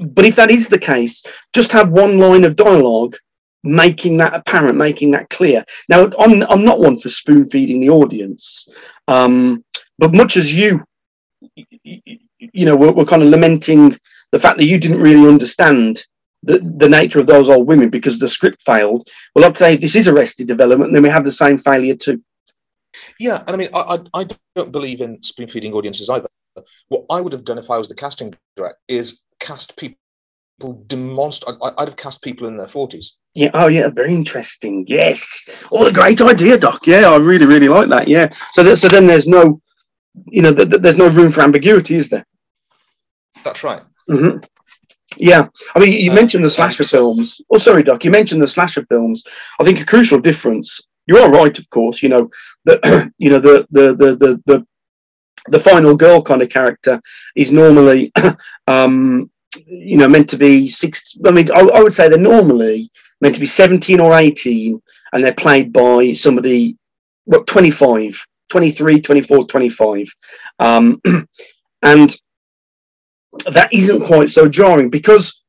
[0.00, 1.22] but if that is the case,
[1.52, 3.16] just have one line of dialogue
[3.64, 5.64] making that apparent, making that clear.
[5.88, 8.68] Now, I'm I'm not one for spoon feeding the audience,
[9.08, 9.64] um,
[9.98, 10.84] but much as you,
[11.62, 13.98] you know, we're, we're kind of lamenting
[14.32, 16.04] the fact that you didn't really understand
[16.42, 19.08] the, the nature of those old women because the script failed.
[19.34, 22.22] Well, I'd say this is arrested development, and then we have the same failure too.
[23.18, 26.28] Yeah, and I mean, I, I, I don't believe in spoon feeding audiences either.
[26.88, 29.96] What I would have done if I was the casting director is cast people
[30.86, 31.42] demonst.
[31.46, 33.06] I, I'd have cast people in their forties.
[33.34, 33.50] Yeah.
[33.54, 33.88] Oh, yeah.
[33.90, 34.84] Very interesting.
[34.88, 35.48] Yes.
[35.70, 36.80] What a great idea, Doc.
[36.86, 38.08] Yeah, I really, really like that.
[38.08, 38.32] Yeah.
[38.52, 39.60] So that, so then there's no,
[40.36, 42.24] you know, th- th- there's no room for ambiguity, is there?
[43.44, 43.82] That's right.
[44.08, 44.36] hmm
[45.18, 45.42] Yeah,
[45.74, 47.40] I mean, you Uh, mentioned the slasher films.
[47.52, 48.04] Oh, sorry, Doc.
[48.04, 49.22] You mentioned the slasher films.
[49.60, 50.80] I think a crucial difference.
[51.06, 52.02] You are right, of course.
[52.02, 52.30] You know
[52.66, 52.78] that
[53.22, 54.66] you know the the the the the,
[55.54, 57.00] the final girl kind of character
[57.36, 58.12] is normally,
[58.66, 59.30] um,
[59.66, 61.16] you know, meant to be six.
[61.26, 62.90] I mean, I, I would say they're normally
[63.20, 64.80] meant to be seventeen or eighteen,
[65.12, 66.76] and they're played by somebody,
[67.24, 70.06] what, 25, 23, 24, 25.
[70.58, 71.00] Um,
[71.82, 72.16] and
[73.52, 75.42] that isn't quite so jarring because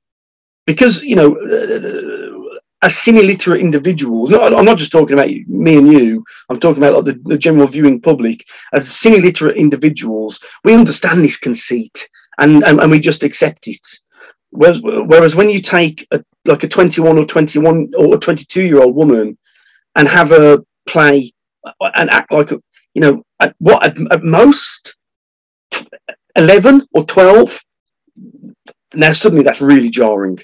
[0.65, 5.91] because you know uh, as semi-literate individuals no, i'm not just talking about me and
[5.91, 11.23] you i'm talking about like the, the general viewing public as semi-literate individuals we understand
[11.23, 12.09] this conceit
[12.39, 13.85] and and, and we just accept it
[14.51, 18.95] whereas, whereas when you take a, like a 21 or 21 or 22 year old
[18.95, 19.37] woman
[19.95, 21.31] and have her play
[21.81, 22.59] and act like a,
[22.93, 24.95] you know at what at, at most
[26.35, 27.59] 11 or 12
[28.93, 30.39] now suddenly that's really jarring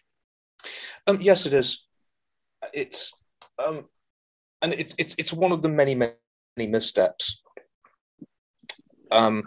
[1.07, 1.87] Um, yes, it is.
[2.73, 3.13] It's
[3.65, 3.85] um,
[4.61, 6.15] and it's it's it's one of the many many
[6.57, 7.41] missteps.
[9.11, 9.43] Um,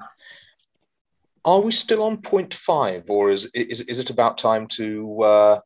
[1.45, 5.61] are we still on point five, or is is is it about time to uh,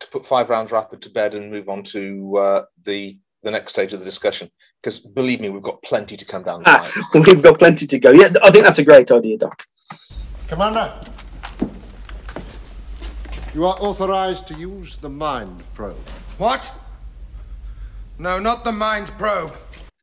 [0.00, 3.72] to put five rounds rapid to bed and move on to uh, the the next
[3.72, 4.50] stage of the discussion?
[4.82, 7.24] Because believe me, we've got plenty to come down the ah, line.
[7.26, 9.66] we've got plenty to go yeah i think that's a great idea doc
[10.48, 10.98] Commander,
[13.52, 16.08] you are authorized to use the mind probe.
[16.38, 16.74] What?
[18.18, 19.52] No, not the mind probe.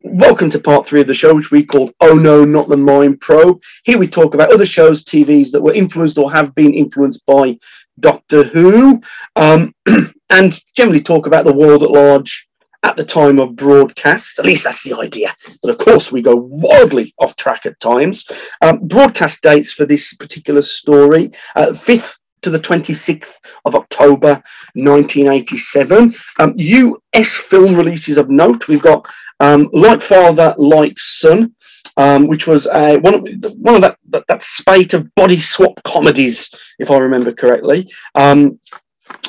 [0.07, 3.19] Welcome to part three of the show, which we called Oh No, Not the Mind
[3.21, 3.59] Probe.
[3.85, 7.57] Here we talk about other shows, TVs that were influenced or have been influenced by
[7.99, 9.01] Doctor Who,
[9.35, 9.73] um,
[10.29, 12.47] and generally talk about the world at large
[12.83, 14.37] at the time of broadcast.
[14.37, 15.35] At least that's the idea.
[15.63, 18.27] But of course, we go wildly off track at times.
[18.61, 24.41] Um, broadcast dates for this particular story uh, 5th to the 26th of October
[24.75, 26.13] 1987.
[26.37, 28.67] Um, US film releases of note.
[28.67, 29.07] We've got
[29.39, 31.53] um, Like Father, Like Son,
[31.97, 35.81] um, which was uh, one of one of that, that that spate of body swap
[35.83, 37.89] comedies, if I remember correctly.
[38.15, 38.59] Um,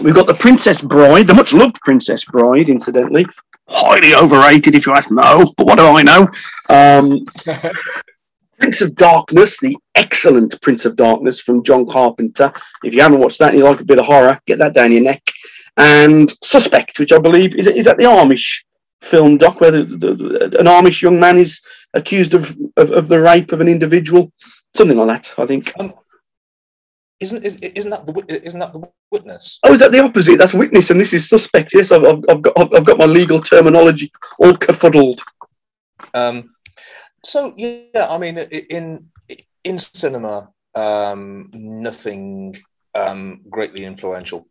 [0.02, 3.26] we've got the Princess Bride, the much loved Princess Bride, incidentally,
[3.68, 6.28] highly overrated if you ask no, but what do I know?
[6.68, 7.24] Um,
[8.59, 12.52] Prince of Darkness, the excellent Prince of Darkness from John Carpenter.
[12.84, 14.92] If you haven't watched that and you like a bit of horror, get that down
[14.92, 15.22] your neck.
[15.76, 18.62] And Suspect, which I believe is, is that the Amish
[19.01, 21.61] film doc, where the, the, an Amish young man is
[21.94, 24.32] accused of, of, of the rape of an individual,
[24.74, 25.34] something like that.
[25.42, 25.72] I think.
[27.18, 29.59] Isn't is, isn't that the isn't that the witness?
[29.62, 30.36] Oh, is that the opposite?
[30.36, 31.72] That's witness, and this is suspect.
[31.72, 35.20] Yes, I've, I've, I've got I've, I've got my legal terminology all kerfuddled.
[36.12, 36.55] Um,
[37.24, 39.09] so yeah, I mean, in
[39.64, 42.55] in cinema, um, nothing
[42.94, 44.47] um, greatly influential.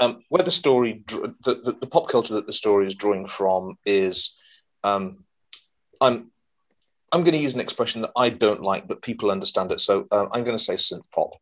[0.00, 3.76] Um, where the story, the, the, the pop culture that the story is drawing from
[3.84, 4.34] is,
[4.82, 5.24] um,
[6.00, 6.30] I'm
[7.12, 9.80] I'm going to use an expression that I don't like, but people understand it.
[9.80, 11.34] So uh, I'm going to say synth pop.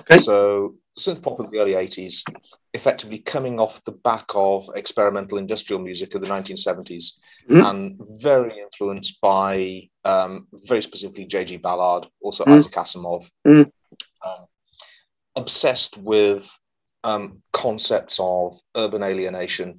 [0.00, 0.18] Okay.
[0.18, 2.22] So synth pop of the early 80s,
[2.72, 7.18] effectively coming off the back of experimental industrial music of the 1970s
[7.50, 7.68] Mhm.
[7.68, 11.56] and very influenced by um, very specifically J.G.
[11.58, 12.56] Ballard, also Mm.
[12.56, 13.70] Isaac Asimov, Mm.
[14.24, 14.46] um,
[15.34, 16.56] obsessed with
[17.06, 19.78] um, concepts of urban alienation.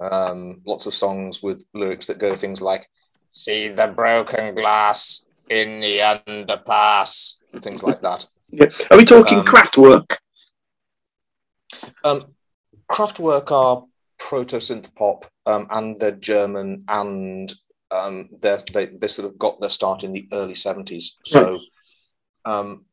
[0.00, 2.86] Um, lots of songs with lyrics that go things like
[3.30, 8.26] "See the broken glass in the underpass," and things like that.
[8.50, 8.66] Yeah.
[8.90, 10.16] Are we talking Um, Kraftwerk?
[12.02, 12.34] Um,
[12.90, 13.84] Kraftwerk are
[14.18, 17.52] proto synth pop, um, and they're German, and
[17.92, 21.18] um, they're, they they sort of got their start in the early seventies.
[21.24, 21.60] So,
[22.44, 22.84] um,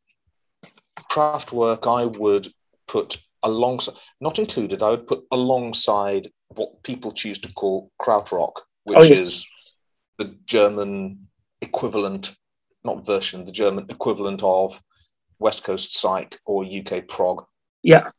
[1.12, 2.54] Kraftwerk, I would
[2.88, 8.98] put alongside, not included, I would put alongside what people choose to call krautrock, which
[8.98, 9.20] Oh, yes.
[9.20, 9.76] is
[10.18, 11.28] the German
[11.62, 12.36] equivalent,
[12.84, 14.82] not version, the German equivalent of
[15.40, 17.46] West Coast Psych or UK prog.
[17.84, 18.12] Yeah.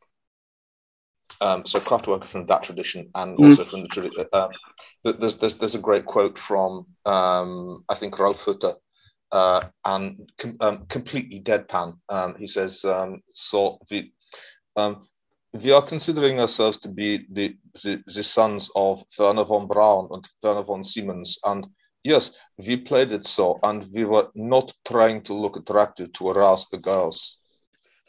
[1.41, 3.49] Um, so Kraftwerk are from that tradition, and Mm.
[3.49, 4.27] also from the tradition.
[4.33, 4.51] Um,
[5.03, 8.75] there's there's there's a great quote from um, I think Ralf Hutter,
[9.33, 11.99] uh, and com- um, completely deadpan.
[12.09, 14.13] Um, he says, um, "So we
[14.77, 15.09] um,
[15.53, 20.27] we are considering ourselves to be the, the the sons of Werner von Braun and
[20.43, 21.67] Werner von Siemens, and
[22.03, 26.69] yes, we played it so, and we were not trying to look attractive to arouse
[26.69, 27.39] the girls."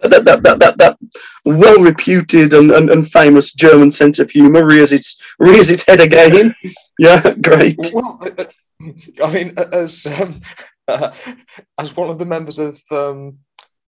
[0.01, 0.97] That that that that, that
[1.45, 6.01] well reputed and, and, and famous German sense of humour rears its rears its head
[6.01, 6.55] again.
[6.99, 7.75] Yeah, great.
[7.91, 8.45] Well, uh, uh,
[9.25, 10.41] I mean, as um,
[10.87, 11.11] uh,
[11.79, 13.39] as one of the members of um,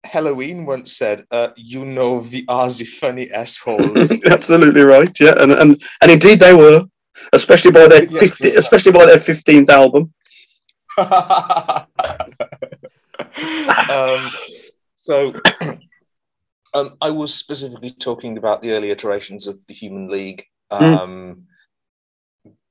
[0.07, 5.18] Helloween once said, uh, "You know, we are the funny assholes." Absolutely right.
[5.20, 6.84] Yeah, and, and and indeed they were,
[7.32, 10.12] especially by their Yes, 50, especially by their fifteenth album.
[10.98, 11.07] um,
[14.96, 15.32] so,
[16.74, 20.46] um, I was specifically talking about the early iterations of the Human League.
[20.70, 21.46] Um,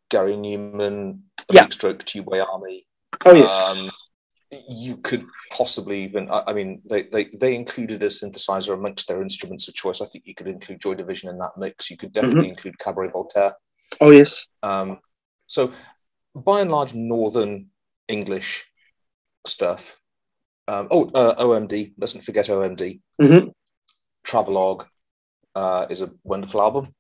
[0.10, 1.22] Gary Numan,
[1.52, 1.64] Yeah.
[1.64, 2.86] Big Stroke, Tubeway Army.
[3.26, 3.92] Oh yes.
[4.68, 9.22] You could possibly even, I I mean, they, they, they included a synthesizer amongst their
[9.22, 10.02] instruments of choice.
[10.02, 11.90] I think you could include Joy Division in that mix.
[11.92, 12.50] You could definitely Mm-hmm.
[12.52, 13.54] include Cabaret Voltaire.
[14.02, 14.48] oh yes.
[14.64, 15.00] Um,
[15.48, 15.72] so,
[16.36, 17.68] by and large, Northern
[18.08, 18.66] English
[19.46, 19.98] stuff.
[20.68, 23.02] Um, oh, uh, OMD, let's not forget OMD.
[23.22, 23.50] hmm
[24.24, 24.86] Travelogue
[25.56, 26.94] uh, is a wonderful album.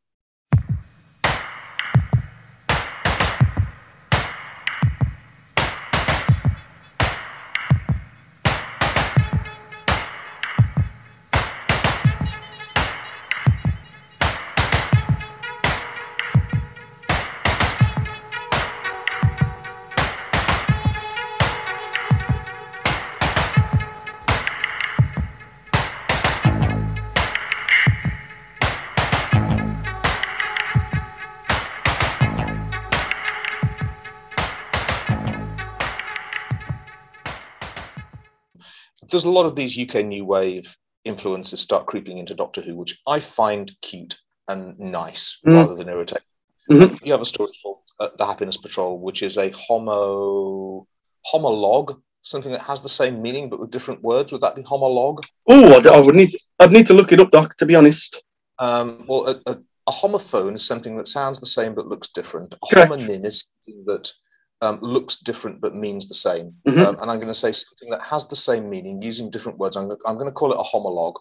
[39.19, 42.97] There's a lot of these UK new wave influences start creeping into Doctor Who, which
[43.05, 44.15] I find cute
[44.47, 45.55] and nice Mm.
[45.57, 46.23] rather than irritating.
[46.71, 47.05] Mhm.
[47.05, 50.87] You have a story called uh, The Happiness Patrol, which is a homo
[51.33, 54.31] homologue, something that has the same meaning but with different words.
[54.31, 55.19] Would that be homologue?
[55.49, 57.57] Oh, I'd, I would need I'd need to look it up, Doc.
[57.57, 58.23] To be honest.
[58.57, 59.57] Um, well, a, a,
[59.87, 62.53] a homophone is something that sounds the same but looks different.
[62.53, 62.89] A Correct.
[62.89, 64.13] homonym is something that
[64.61, 66.53] um, looks different but means the same.
[66.67, 66.85] Mhm.
[66.85, 69.75] Um, and I'm going to say something that has the same meaning using different words.
[69.75, 71.15] I'm, I'm going to call it a homologue.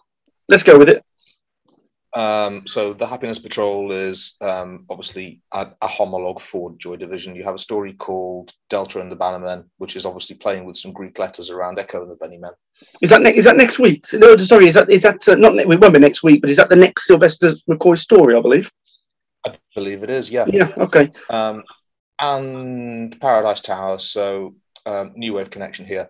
[0.47, 1.03] Let's go with it.
[2.15, 7.35] Um, so the Happiness Patrol is um, obviously a, a homologue for Joy Division.
[7.35, 10.91] You have a story called Delta and the Bannermen, which is obviously playing with some
[10.91, 12.53] Greek letters around Echo and the Bunnymen.
[13.01, 14.05] Is that ne- is that next week?
[14.13, 15.53] No, sorry, is that is that uh, not?
[15.53, 18.35] Ne- it won't be next week, but is that the next Sylvester McCoy story?
[18.35, 18.71] I believe.
[19.45, 20.45] I believe it is, yeah.
[20.47, 20.69] Yeah.
[20.77, 21.11] Okay.
[21.29, 21.63] Um,
[22.19, 24.55] and Paradise Tower, so
[24.85, 26.09] um, New Wave connection here.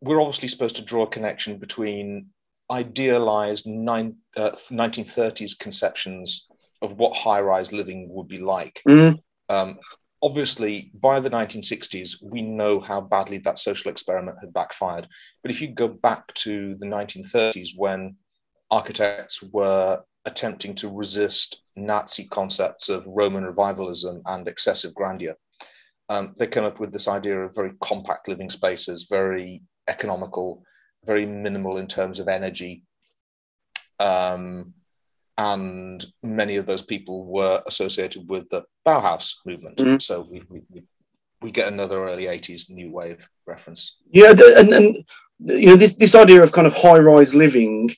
[0.00, 2.28] We're obviously supposed to draw a connection between
[2.70, 6.46] idealized nine, uh, 1930s conceptions
[6.82, 8.82] of what high rise living would be like.
[8.86, 9.18] Mm.
[9.48, 9.78] Um,
[10.22, 15.08] obviously, by the 1960s, we know how badly that social experiment had backfired.
[15.42, 18.16] But if you go back to the 1930s, when
[18.70, 25.36] architects were attempting to resist Nazi concepts of Roman revivalism and excessive grandeur,
[26.08, 30.62] um, they came up with this idea of very compact living spaces, very economical,
[31.04, 32.84] very minimal in terms of energy.
[33.98, 34.74] Um,
[35.38, 39.78] and many of those people were associated with the Bauhaus movement.
[39.78, 40.02] Mhm.
[40.02, 40.82] So we, we, we,
[41.42, 43.96] we get another early 80s new wave reference.
[44.10, 45.04] Yeah, and, and
[45.40, 47.90] you know this, this idea of kind of high rise living,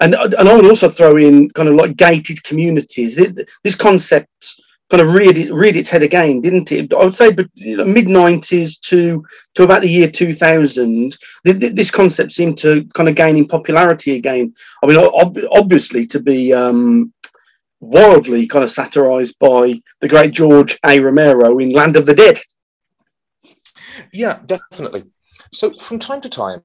[0.00, 3.14] and and I would also throw in kind of like gated communities.
[3.62, 4.60] This concept
[4.90, 6.92] kind of reared reared its head again, didn't it?
[6.92, 9.24] I would say, mid nineties to
[9.54, 13.36] to about the year two thousand, th- th- this concept seemed to kind of gain
[13.36, 14.54] in popularity again.
[14.82, 17.12] I mean, ob- obviously to be um,
[17.80, 20.98] wildly kind of satirized by the great George A.
[21.00, 22.40] Romero in Land of the Dead.
[24.12, 25.04] Yeah, definitely.
[25.52, 26.62] So from time to time,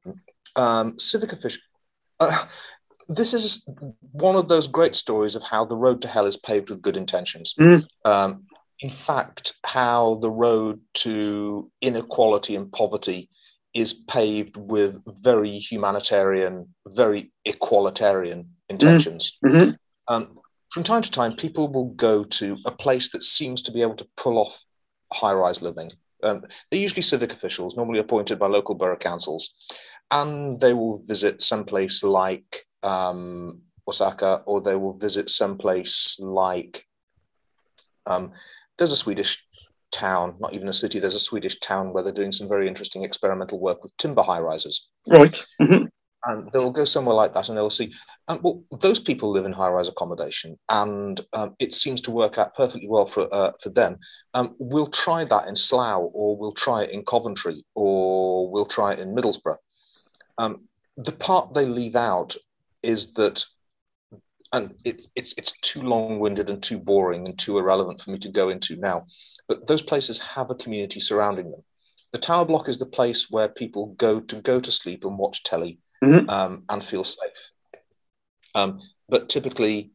[0.56, 1.64] um, civic officials.
[2.20, 2.46] Uh,
[3.08, 3.66] this is
[4.12, 6.98] one of those great stories of how the road to hell is paved with good
[6.98, 7.54] intentions.
[7.60, 7.86] Mm.
[8.04, 8.46] Um,
[8.80, 13.30] in fact, how the road to inequality and poverty
[13.74, 19.38] is paved with very humanitarian, very equalitarian intentions.
[19.44, 19.76] Mhm.
[20.08, 20.40] Um,
[20.72, 23.96] from time to time, people will go to a place that seems to be able
[23.96, 24.66] to pull off
[25.14, 25.92] high rise living.
[26.24, 29.54] Um, they're usually civic officials, normally appointed by local borough councils,
[30.12, 36.86] and they will visit someplace like um, Osaka, or they will visit someplace like
[38.06, 38.32] um,
[38.78, 39.46] there's a Swedish
[39.92, 43.04] town, not even a city, there's a Swedish town where they're doing some very interesting
[43.04, 44.90] experimental work with timber high rises.
[45.08, 45.44] Right.
[45.62, 45.90] Mhm.
[46.28, 47.94] And they'll go somewhere like that and they'll see,
[48.28, 52.40] um, well, those people live in high rise accommodation and um, it seems to work
[52.40, 54.00] out perfectly well for, uh, for them.
[54.34, 58.94] Um, we'll try that in Slough or we'll try it in Coventry or we'll try
[58.94, 59.58] it in Middlesbrough.
[60.40, 60.68] Um,
[60.98, 62.36] the part they leave out
[62.86, 63.44] is that
[64.54, 68.30] and it's it's it's too long-winded and too boring and too irrelevant for me to
[68.30, 69.06] go into now.
[69.50, 71.64] But those places have a community surrounding them.
[72.12, 75.44] The tower block is the place where people go to go to sleep and watch
[75.44, 76.30] telly Mhm.
[76.30, 77.52] um, and feel safe.
[78.54, 78.80] Um,
[79.10, 79.92] but typically,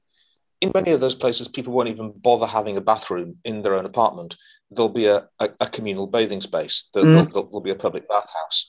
[0.60, 3.86] in many of those places, people won't even bother having a bathroom in their own
[3.86, 4.36] apartment.
[4.70, 6.88] There'll be a, a, a communal bathing space.
[6.92, 7.06] There, Mm.
[7.06, 8.68] there'll, there'll, there'll be a public bathhouse.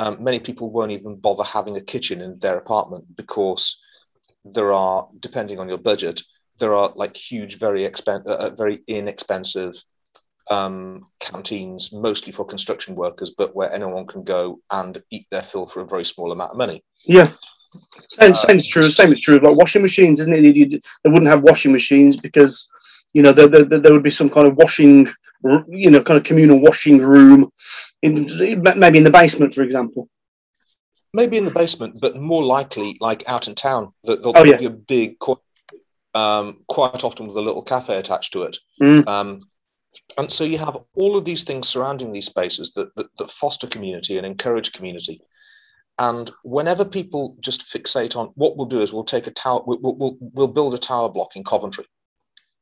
[0.00, 3.64] Um, many people won't even bother having a kitchen in their apartment because
[4.56, 6.22] there are, depending on your budget,
[6.58, 9.74] there are like huge, very expen- uh, uh, very inexpensive
[10.50, 15.66] um, canteens, mostly for construction workers, but where anyone can go and eat their fill
[15.66, 16.82] for a very small amount of money.
[17.04, 17.28] Yeah.
[18.08, 18.88] Same, Uh, same is true.
[18.90, 20.42] Same is true Like washing machines, isn't it?
[20.42, 22.54] You, you- they wouldn't have washing machines because,
[23.12, 25.08] you know, there, there, there would be some kind of washing,
[25.68, 27.50] you know, kind of communal washing room,
[28.02, 28.26] in,
[28.76, 30.08] maybe in the basement, for example.
[31.12, 33.92] maybe in the basement, but more likely like out in town.
[34.04, 34.58] That there'll Oh, yeah.
[34.58, 35.16] be a big,
[36.14, 38.56] um, quite often with a little cafe attached to it.
[38.80, 39.08] Mm.
[39.08, 39.40] Um,
[40.16, 43.66] and so you have all of these things surrounding these spaces that, that, that foster
[43.66, 45.20] community and encourage community.
[45.98, 49.78] And whenever people just fixate on what we'll do is we'll take a tower, we'll,
[49.82, 51.86] we'll, we'll build a tower block in Coventry,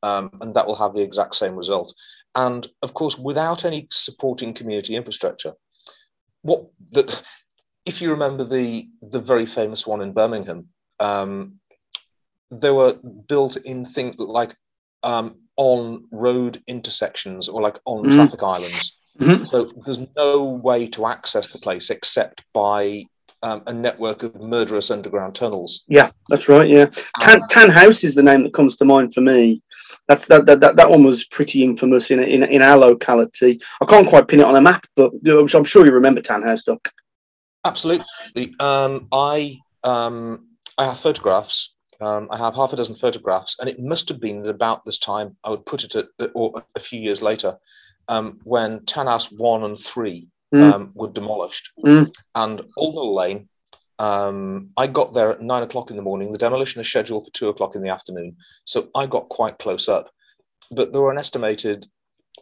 [0.03, 1.93] um, and that will have the exact same result.
[2.35, 5.53] And of course, without any supporting community infrastructure,
[6.41, 7.23] what that
[7.85, 10.67] if you remember the the very famous one in Birmingham,
[10.99, 11.59] um,
[12.51, 12.93] they were
[13.27, 14.55] built in things like
[15.03, 18.15] um, on road intersections or like on Mm.
[18.15, 18.97] traffic islands.
[19.19, 19.47] Mhm.
[19.47, 23.05] So there's no way to access the place except by
[23.41, 25.83] um, a network of murderous underground tunnels.
[25.87, 26.69] Yeah, that's right.
[26.69, 26.87] Yeah,
[27.21, 29.61] Tan, Tan House is the name that comes to mind for me.
[30.09, 33.61] That's that that, that, that one was pretty infamous in, in in our locality.
[33.81, 36.63] I can't quite pin it on a map, but I'm sure you remember Tan House,
[36.63, 36.91] Doc.
[37.63, 38.05] Absolutely.
[38.59, 40.47] Um, I um,
[40.77, 41.75] I have photographs.
[42.01, 44.97] Um, I have half a dozen photographs, and it must have been at about this
[44.97, 45.35] time.
[45.43, 47.57] I would put it at, or a few years later,
[48.07, 50.73] um, when Tanhouse one and three Mm.
[50.73, 52.11] um, were demolished, Mm.
[52.33, 53.48] and Mill Lane
[53.99, 56.31] Um, I got there at nine o'clock in the morning.
[56.31, 58.37] The demolition is scheduled for two o'clock in the afternoon.
[58.65, 60.09] So I got quite close up.
[60.71, 61.85] But there were an estimated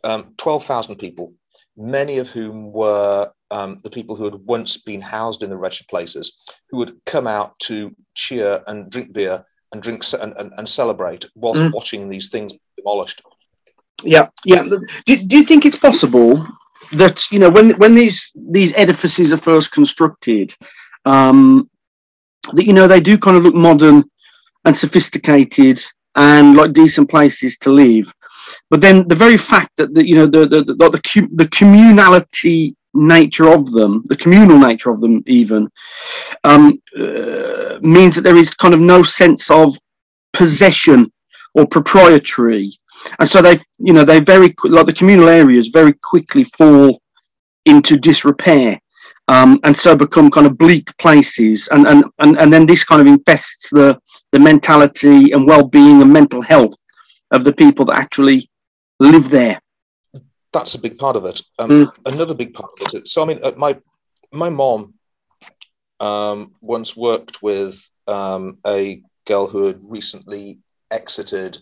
[0.04, 1.34] um, 12,000 people,
[1.76, 5.88] many of whom were um, the people who had once been housed in the wretched
[5.88, 10.70] places, who would come out to cheer and drink beer and drink and, and, and
[10.70, 11.74] celebrate whilst Mm.
[11.74, 13.22] watching these things demolished.
[14.04, 14.64] Yeah, yeah.
[15.06, 16.46] Do, do you think it's possible
[16.94, 20.56] that you know when when these these edifices are first constructed,
[21.08, 21.70] um,
[22.54, 24.04] that you know they do kind of look modern
[24.66, 25.84] and sophisticated
[26.16, 28.14] and like decent places to live,
[28.70, 32.76] but then the very fact that the you know the the the, the, the communality
[32.94, 35.70] nature of them, the communal nature of them, even
[36.44, 39.78] um, uh, means that there is kind of no sense of
[40.34, 41.12] possession
[41.54, 42.74] or proprietary.
[43.20, 47.02] And so they you know they very like the communal areas very quickly fall
[47.66, 48.80] into disrepair
[49.28, 53.02] um, and so become kind of bleak places and, and and and then this kind
[53.02, 54.00] of infests the
[54.32, 56.76] the mentality and well-being and mental health
[57.32, 58.50] of the people that actually
[59.00, 59.60] live there
[60.54, 61.42] That's a big part of it.
[61.60, 61.88] Um, Mm.
[62.14, 63.08] Another big part of it.
[63.08, 63.78] So I mean, uh, my
[64.32, 64.94] my mom
[66.00, 67.76] um, once worked with
[68.08, 70.60] um, a girl who had recently
[70.90, 71.58] exited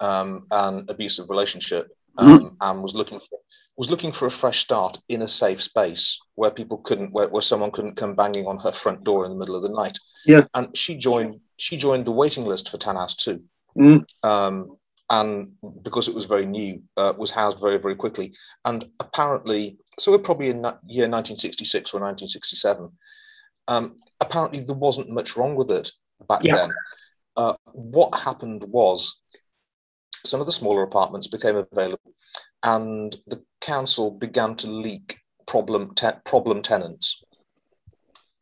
[0.00, 1.88] um, an abusive relationship
[2.18, 3.38] um, and was looking for,
[3.76, 7.42] was looking for a fresh start in a safe space where people couldn't where, where
[7.42, 9.98] someone couldn't come banging on her front door in the middle of the night.
[10.26, 10.46] Yeah.
[10.54, 13.42] and she joined she joined the waiting list for Tanhouse Two.
[13.76, 14.04] Mm.
[14.22, 14.76] Um,
[15.10, 15.52] and
[15.82, 18.34] because it was very new, uh, was housed very, very quickly.
[18.64, 20.56] And apparently, so we're probably in
[20.86, 22.90] year 1966 or 1967.
[23.68, 25.90] Um, apparently, there wasn't much wrong with it
[26.26, 26.56] back Yeah.
[26.56, 26.72] then.
[27.36, 29.20] Uh, what happened was
[30.24, 32.14] some of the smaller apartments became available,
[32.64, 37.22] and the council began to leak problem te- problem tenants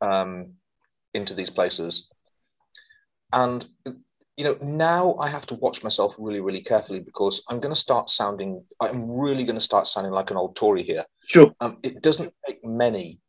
[0.01, 0.53] um,
[1.13, 2.09] into these places.
[3.33, 3.67] And
[4.37, 7.79] you know, now I have to watch myself really, really carefully because I'm going to
[7.79, 8.65] start sounding.
[8.81, 11.05] I'm really going to start sounding like an old Tory here.
[11.27, 13.21] sure Um, it doesn't take many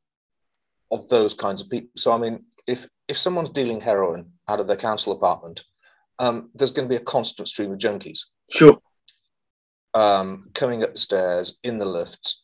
[0.91, 1.89] of those kinds of people.
[1.97, 5.63] So I mean, if if someone's dealing heroin out of their council apartment,
[6.19, 8.19] um, there's going to be a constant stream of junkies
[8.51, 8.77] sure
[9.93, 12.41] um, coming upstairs in the lifts.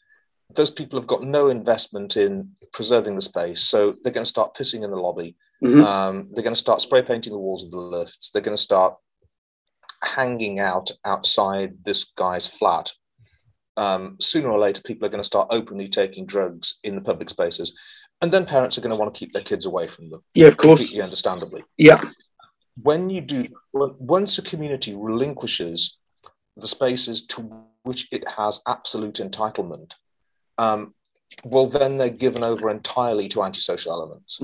[0.56, 4.56] Those people have got no investment in preserving the space, so they're going to start
[4.56, 5.36] pissing in the lobby.
[5.64, 5.84] Mhm.
[5.84, 8.30] Um, they're going to start spray painting the walls of the lifts.
[8.32, 8.96] They're going to start
[10.04, 12.92] hanging out outside this guy's flat.
[13.78, 17.30] Um, sooner or later, people are going to start openly taking drugs in the public
[17.30, 17.78] spaces,
[18.22, 20.22] and then parents are going to want to keep their kids away from them.
[20.34, 22.02] yeah of course Completely understandably yeah
[22.82, 25.98] when you do when- once a community relinquishes
[26.60, 27.42] the spaces to
[27.84, 29.96] which it has absolute entitlement
[30.58, 30.94] um,
[31.44, 34.40] well then they're given over entirely to antisocial elements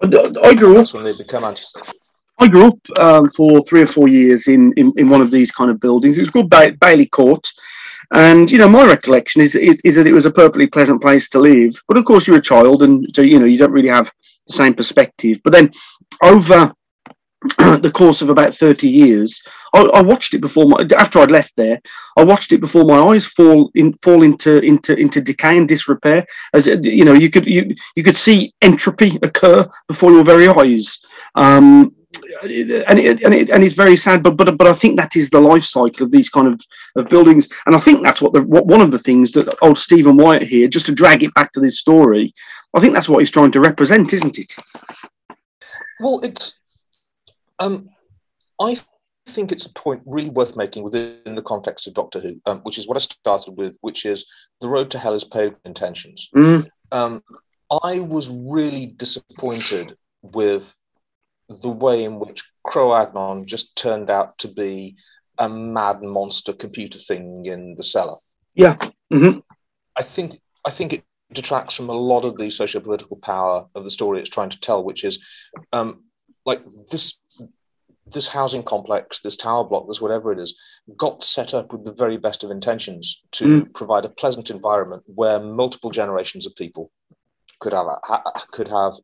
[0.00, 1.94] I grew up that's when they become antisocial
[2.38, 5.50] I grew up um, for three or four years in, in, in one of these
[5.50, 6.16] kind of buildings.
[6.16, 7.44] It was called ba- Bailey Court.
[8.14, 11.28] And, you know, my recollection is, is, is that it was a perfectly pleasant place
[11.30, 11.74] to live.
[11.88, 14.10] But of course, you're a child and, so, you know, you don't really have
[14.46, 15.40] the same perspective.
[15.42, 15.72] But then
[16.22, 16.72] over
[17.58, 19.40] the course of about 30 years,
[19.72, 21.80] I, I watched it before my, after I'd left there,
[22.16, 26.26] I watched it before my eyes fall in, fall into, into, into decay and disrepair.
[26.52, 30.98] As you know, you could, you, you could see entropy occur before your very eyes.
[31.36, 31.94] Um,
[32.42, 32.50] and
[32.98, 35.40] it, and, it, and it's very sad but but but I think that is the
[35.40, 36.60] life cycle of these kind of,
[36.96, 39.78] of buildings and I think that's what the what one of the things that old
[39.78, 42.32] Stephen Wyatt here just to drag it back to this story
[42.74, 44.54] I think that's what he's trying to represent isn't it
[46.00, 46.58] well it's
[47.58, 47.88] um,
[48.60, 48.76] i
[49.26, 52.78] think it's a point really worth making within the context of doctor who um, which
[52.78, 54.26] is what i started with which is
[54.60, 56.28] the road to hell is paved with intentions.
[56.34, 57.22] Mm, um,
[57.70, 60.74] I was really disappointed with
[61.48, 64.96] the way in which Kroagnon just turned out to be
[65.38, 68.16] a mad monster computer thing in the cellar.
[68.54, 68.76] yeah.
[69.12, 69.42] Mhm,
[69.96, 73.90] I think I think it detracts from a lot of the socio-political power of the
[73.90, 75.24] story it's trying to tell, which is
[75.72, 76.04] um,
[76.44, 77.16] like this
[78.12, 80.58] this housing complex, this tower block, this whatever it is,
[80.96, 85.40] got set up with the very best of intentions to provide a pleasant environment where
[85.40, 86.90] multiple generations of people
[87.60, 88.94] could have ha, could have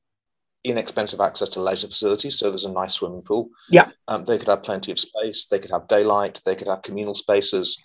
[0.65, 2.39] inexpensive access to leisure facilities.
[2.39, 3.51] So there's a nice swimming pool.
[3.69, 3.91] Yeah.
[4.09, 5.47] Um, they could have plenty of space.
[5.47, 6.41] They could have daylight.
[6.45, 7.83] They could have communal spaces.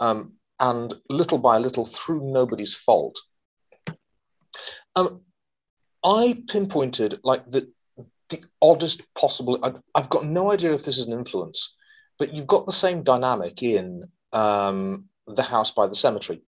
[0.00, 3.18] Um, and little by little, through nobody's fault,
[4.94, 5.22] um,
[6.02, 7.70] I pinpointed like the
[8.30, 9.58] the oddest possible.
[9.62, 11.74] I, I've got no idea if this is an influence,
[12.18, 16.42] but you've got the same dynamic in um, the house by the cemetery.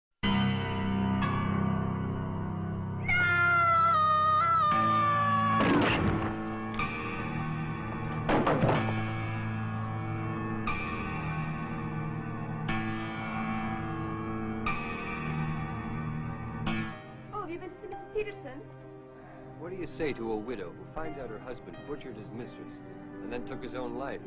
[20.07, 22.77] Say to a widow who finds out her husband butchered his mistress
[23.25, 24.21] and then took his own life?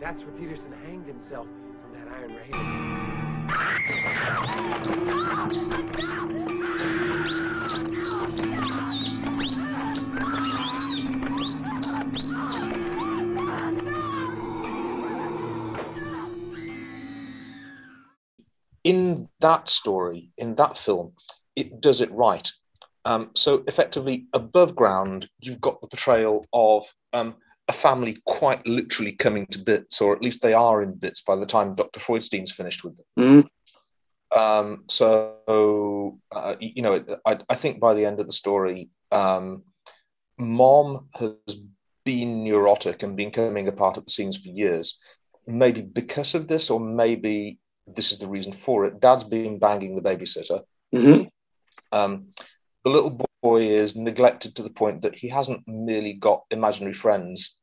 [0.00, 1.48] That's where Peterson hanged himself
[1.82, 2.86] from that Iron Raven.
[18.84, 21.14] in that story, in that film,
[21.56, 22.52] it does it right.
[23.04, 27.34] Um, so effectively, above ground, you've got the portrayal of um,
[27.68, 31.36] a family quite literally coming to bits, or at least they are in bits by
[31.36, 32.00] the time Dr.
[32.00, 33.44] Freudstein's finished with them.
[34.34, 34.38] Mm.
[34.38, 39.64] Um, so, uh, you know, I, I, think by the end of the story, um,
[40.38, 41.32] mom has
[42.04, 44.98] been neurotic and been coming apart at the seams for years.
[45.46, 49.00] Maybe because of this, or maybe this is the reason for it.
[49.00, 50.62] Dad's been banging the babysitter.
[50.94, 51.24] Mm-hmm.
[51.92, 52.28] Um,
[52.84, 57.56] the little boy is neglected to the point that he hasn't merely got imaginary friends.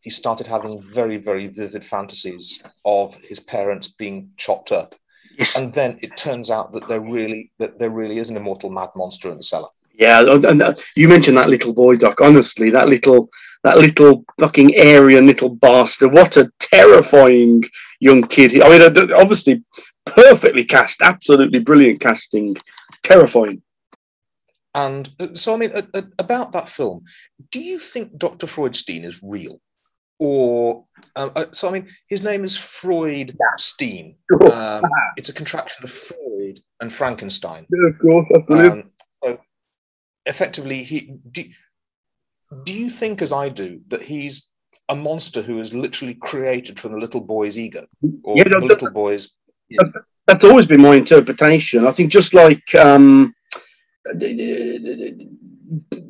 [0.00, 4.94] He started having very, very vivid fantasies of his parents being chopped up.
[5.38, 5.56] Yes.
[5.56, 8.90] And then it turns out that there really that there really is an immortal mad
[8.96, 9.68] monster in the cellar.
[9.94, 12.20] Yeah, and that, you mentioned that little boy, Doc.
[12.20, 13.28] Honestly, that little
[13.64, 16.12] that little fucking Aryan little bastard.
[16.12, 17.64] What a terrifying
[18.00, 18.60] young kid.
[18.62, 19.64] I mean, obviously,
[20.06, 22.56] perfectly cast, absolutely brilliant casting,
[23.02, 23.62] terrifying.
[24.74, 27.04] And uh, so, I mean, uh, uh, about that film,
[27.50, 28.46] do you think Dr.
[28.46, 29.60] Freudstein is real?
[30.20, 34.16] Or, um, uh, so I mean, his name is Freudstein.
[34.52, 34.82] Um,
[35.16, 37.66] it's a contraction of Freud and Frankenstein.
[37.70, 38.80] Yeah, of course, absolutely.
[38.80, 38.82] Um,
[39.22, 39.40] so
[40.26, 41.44] effectively, he do,
[42.64, 44.48] do you think, as I do, that he's
[44.88, 47.86] a monster who is literally created from the little boy's ego
[48.24, 49.36] or Yeah, the little boy's?
[50.26, 51.86] That's always been my interpretation.
[51.86, 53.34] I think just like um,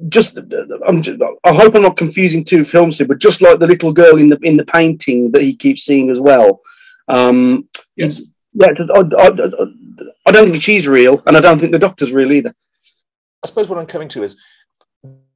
[0.09, 0.39] just
[0.87, 3.93] I'm just, I hope I'm not confusing two films here, but just like the little
[3.93, 6.61] girl in the in the painting that he keeps seeing as well.
[7.09, 8.23] Um, Yes.
[8.53, 9.29] yeah, I, I,
[10.27, 12.55] I, don't think she's real, and I don't think the doctor's real either.
[13.43, 14.37] I suppose what I'm coming to is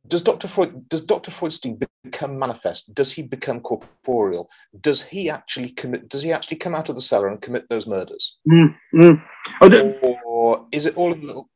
[0.06, 0.46] does Dr.
[0.46, 1.30] Freud does Dr.
[1.30, 2.94] Freudstein become manifest?
[2.94, 4.48] Does he become corporeal?
[4.80, 7.86] Does he actually commit does he actually come out of the cellar and commit those
[7.86, 8.38] murders?
[8.48, 9.22] Mm, mm.
[9.60, 11.48] Oh, Or is it all in the little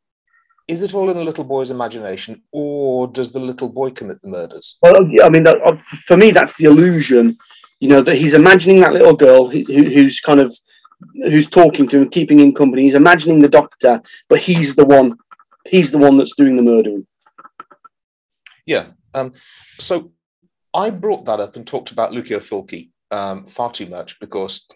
[0.69, 4.29] is it all in the little boy's imagination, or does the little boy commit the
[4.29, 4.79] murders?
[4.83, 7.37] Well, I mean, uh, for me, that's the illusion.
[7.81, 10.57] You know that he's imagining that little girl who, who- who's kind of
[11.29, 12.83] who's talking to him, keeping him company.
[12.83, 15.17] He's imagining the doctor, but he's the one.
[15.69, 17.07] He's the one that's doing the murdering.
[18.65, 18.87] Yeah.
[19.15, 19.33] Um,
[19.79, 20.13] so
[20.75, 24.67] I brought that up and talked about Lucio Fulci um, far too much because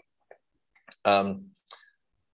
[1.05, 1.47] um,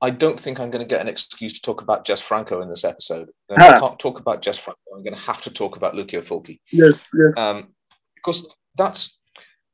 [0.02, 2.68] I don't think I'm going to get an excuse to talk about Jess Franco in
[2.68, 3.28] this episode.
[3.48, 3.80] And if I Ah.
[3.80, 4.78] can't talk about Jess Franco.
[4.94, 7.36] I'm going to have to talk about Lucio Fulci Yes, yes.
[7.38, 7.74] um,
[8.14, 9.18] because that's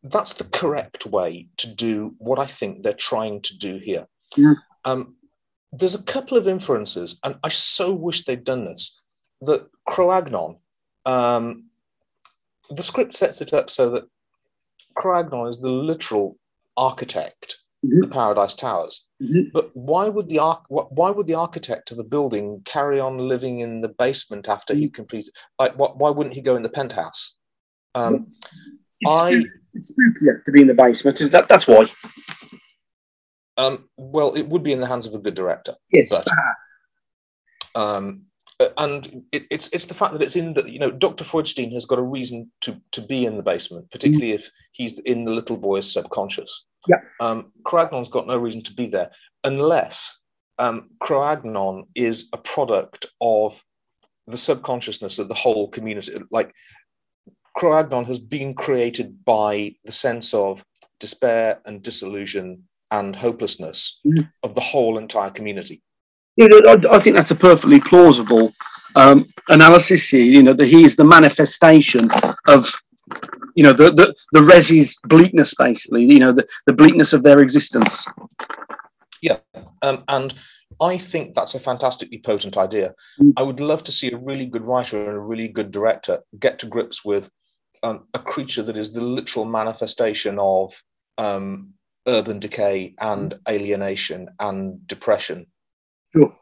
[0.05, 4.07] that's the correct way to do what I think they're trying to do here.
[4.37, 4.55] Yeah.
[4.85, 5.15] Um,
[5.73, 9.01] there's a couple of inferences, and I so wish they'd done this.
[9.43, 10.59] That Kroagnon,
[11.07, 11.67] um,
[12.69, 14.05] the script sets it up so that
[14.97, 16.37] Kroagnon is the literal
[16.77, 18.03] architect Mhm.
[18.03, 19.05] the Paradise Towers.
[19.21, 19.51] Mhm.
[19.53, 23.59] But why would the arch- why would the architect of a building carry on living
[23.61, 25.35] in the basement after he completed?
[25.59, 27.35] Like, wh- why wouldn't he go in the penthouse?
[27.95, 28.29] Um,
[29.01, 31.21] It's, I spook- it's spookier to be in the basement.
[31.21, 31.91] Is that that's why?
[33.59, 35.75] um, well, it would be in the hands of a good director.
[35.93, 36.11] Yes.
[36.11, 36.27] But
[37.75, 38.32] um, uh,
[38.77, 41.25] and it, it's it's the fact that it's in the you know Dr.
[41.25, 45.25] Freudstein has got a reason to to be in the basement, particularly if he's in
[45.25, 46.65] the little boy's subconscious.
[46.89, 46.97] Yeah.
[47.21, 49.11] Um, Kroagnon's got no reason to be there
[49.45, 50.19] unless
[50.59, 53.63] um, Kroagnon is a product of
[54.27, 56.13] the subconsciousness of the whole community.
[56.31, 56.53] Like
[57.57, 60.65] Kroagnon has been created by the sense of
[61.01, 64.31] despair and disillusion and hopelessness Mhm.
[64.43, 65.83] of the whole entire community.
[66.37, 68.53] You know, I, I think that's a perfectly plausible
[68.97, 70.25] um, analysis here.
[70.25, 72.11] You know, that he is the manifestation
[72.47, 72.71] of,
[73.55, 76.05] you know, the the the Rezzies' bleakness, basically.
[76.05, 78.07] You know, the, the bleakness of their existence.
[79.21, 79.39] Yeah,
[79.83, 80.35] um, and
[80.81, 82.95] I think that's a fantastically potent idea.
[83.21, 83.35] Mm.
[83.37, 86.59] I would love to see a really good writer and a really good director get
[86.61, 87.31] to grips with
[87.83, 90.83] um, a creature that is the literal manifestation of
[91.19, 91.75] um,
[92.07, 95.47] urban decay and alienation and depression.
[96.15, 96.37] Sure.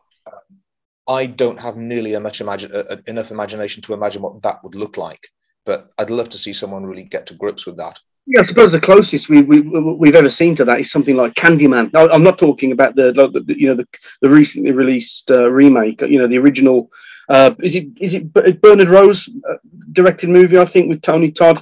[1.08, 4.96] I don't have nearly much imagine, uh, enough imagination to imagine what that would look
[4.96, 5.28] like,
[5.64, 7.98] but I'd love to see someone really get to grips with that.
[8.26, 11.34] Yeah, I suppose the closest we, we we've ever seen to that is something like
[11.34, 11.92] Candyman.
[11.92, 13.88] No, I'm not talking about the, like the you know the,
[14.20, 16.02] the recently released uh, remake.
[16.02, 16.90] You know, the original
[17.30, 18.32] Uh, is it is it
[18.62, 19.58] Bernard Rose uh,
[19.92, 20.58] directed movie?
[20.58, 21.58] I think with Tony Todd.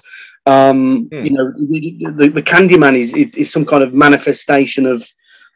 [0.47, 1.79] Um, You know, the,
[2.19, 4.99] the, the Candyman is is some kind of manifestation of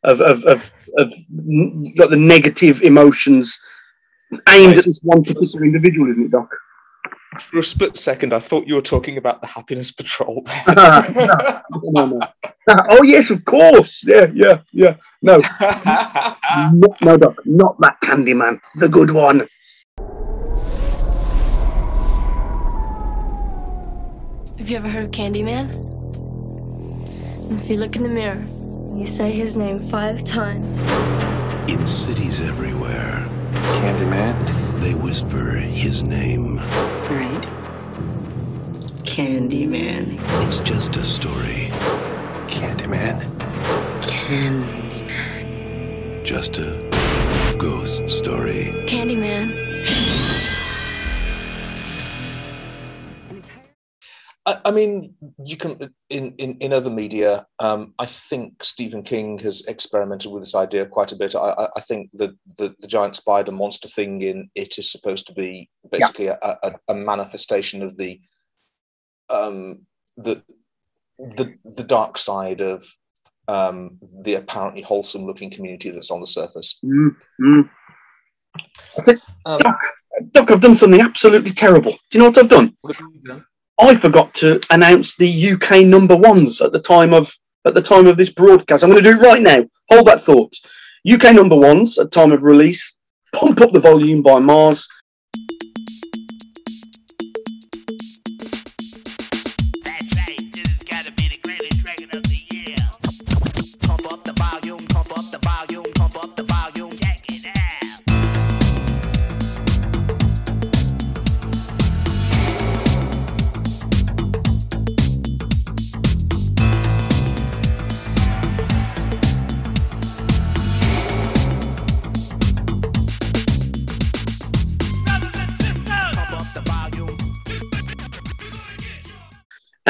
[0.04, 3.58] of of of, of n- like the negative emotions
[4.48, 6.48] aimed at this one particular individual, isn't it, Doc?
[7.40, 10.44] For a split second, I thought you were talking about the Happiness Patrol.
[10.68, 12.20] no, no, no.
[12.68, 14.04] Oh yes, of course.
[14.06, 14.96] Yeah, yeah, yeah.
[15.22, 15.40] No,
[16.74, 19.48] no, no, Doc, not that Candyman, the good one.
[24.58, 25.90] Have you ever heard of Candyman?
[27.60, 28.61] If you look in the mirror, and
[28.94, 30.86] you say his name five times.
[31.68, 33.26] In cities everywhere,
[33.80, 34.80] Candyman.
[34.80, 36.56] they whisper his name.
[37.10, 37.46] Right.
[39.04, 40.18] Candyman.
[40.44, 41.68] It's just a story,
[42.48, 43.20] Candyman.
[44.02, 45.52] Candyman.
[46.24, 48.72] just a ghost story.
[48.86, 50.11] Candyman.
[54.44, 55.14] I, I mean,
[55.44, 57.46] you can in, in, in other media.
[57.58, 61.34] Um, I think Stephen King has experimented with this idea quite a bit.
[61.34, 65.26] I, I, I think the, the the giant spider monster thing in it is supposed
[65.28, 68.20] to be basically a, a, a manifestation of the
[69.30, 69.86] um,
[70.16, 70.42] the
[71.18, 72.84] the the dark side of
[73.48, 76.80] um, the apparently wholesome looking community that's on the surface.
[76.84, 77.70] Mm, mm.
[78.98, 79.80] I think, Um, Doc,
[80.32, 81.92] Doc, I've done something absolutely terrible.
[81.92, 82.76] Do you know what I've done?
[83.80, 87.32] I forgot to announce the UK number ones at the time of
[87.64, 88.82] at the time of this broadcast.
[88.82, 89.64] I'm going to do it right now.
[89.90, 90.52] Hold that thought.
[91.10, 92.96] UK number ones at time of release.
[93.34, 94.86] Pump up the volume by MARRS.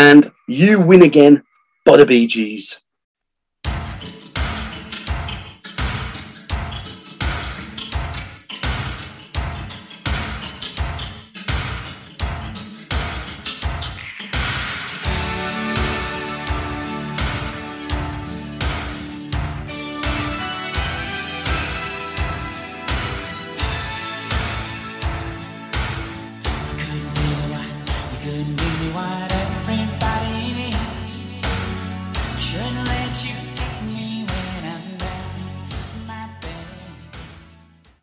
[0.02, 1.44] And You Win Again
[1.84, 2.80] by the Gees.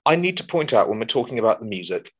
[0.09, 2.11] I need to point out when we're talking about the music,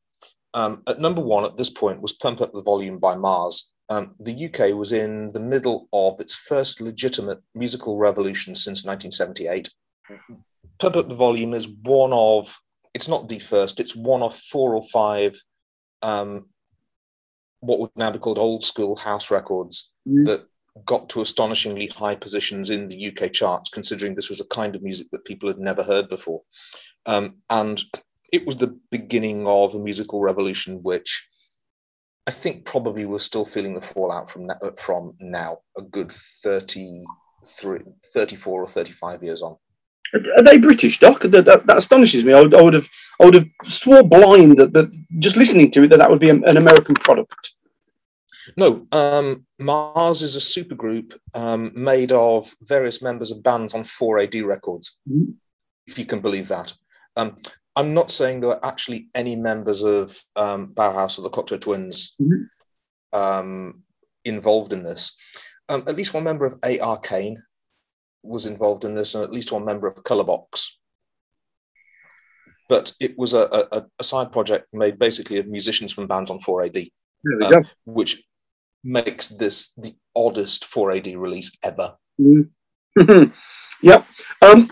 [0.53, 3.63] um, at number one at this point was Pump Up the Volume by MARRS.
[3.89, 9.71] Um, the UK was in the middle of its first legitimate musical revolution since 1978.
[10.77, 12.59] Pump Up the Volume is one of,
[12.93, 15.41] it's not the first, it's one of four or five
[16.03, 16.45] um,
[17.61, 19.89] what would now be called old school house records
[20.25, 20.45] that
[20.85, 24.83] got to astonishingly high positions in the UK charts, considering this was a kind of
[24.83, 26.41] music that people had never heard before.
[27.05, 27.81] Um, and
[28.31, 31.27] it was the beginning of a musical revolution, which
[32.27, 37.79] I think probably we're still feeling the fallout from, na- from now, a good 33,
[38.13, 39.57] 34 or 35 years on.
[40.13, 41.21] Are they British, Doc?
[41.21, 42.33] That, that, that astonishes me.
[42.33, 42.87] I would, I would have,
[43.21, 46.29] I would have swore blind that, that just listening to it that that would be
[46.29, 47.53] an American product.
[48.57, 54.45] No, um, MARRS is a supergroup um, made of various members of bands on 4AD
[54.45, 55.35] records, Mhm.
[55.87, 56.73] if you can believe that.
[57.15, 57.35] Um,
[57.75, 62.15] I'm not saying there are actually any members of um, Bauhaus or the Cocteau Twins
[62.19, 62.45] Mhm.
[63.13, 63.83] um,
[64.25, 65.13] involved in this.
[65.69, 66.97] Um, at least one member of A.R.
[66.99, 67.43] Kane
[68.23, 70.71] was involved in this, and at least one member of Colourbox.
[72.67, 76.39] But it was a, a, a side project made basically of musicians from bands on
[76.39, 76.91] 4AD
[77.43, 78.23] um, which
[78.83, 81.95] makes this the oddest 4AD release ever.
[82.19, 82.49] Mm.
[83.81, 84.05] yep.
[84.41, 84.69] Um,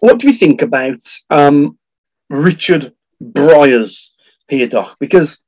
[0.00, 1.78] what do you think about um,
[2.30, 4.10] Richard Briers
[4.48, 4.96] here, Doc?
[4.98, 5.44] Because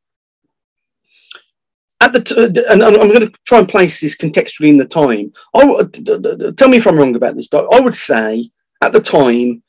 [2.00, 5.32] at the t- and I'm going to try and place this contextually in the time.
[6.56, 7.66] Tell me if I'm wrong about this, Doc.
[7.72, 8.50] I would say
[8.82, 9.62] at the time,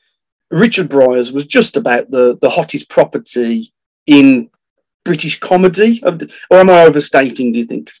[0.50, 3.72] Richard Briers was just about the the hottest property
[4.06, 4.50] in
[5.06, 6.02] British comedy,
[6.50, 7.52] or am I overstating?
[7.52, 7.92] Do you think?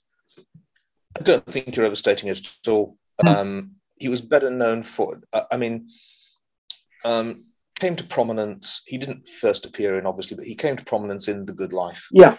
[1.18, 2.98] I don't think you're overstating it at all.
[3.26, 5.88] Um, he was better known for, uh, I mean,
[7.04, 7.44] um,
[7.80, 8.82] came to prominence.
[8.86, 12.08] He didn't first appear in, obviously, but he came to prominence in The Good Life.
[12.12, 12.36] Yeah.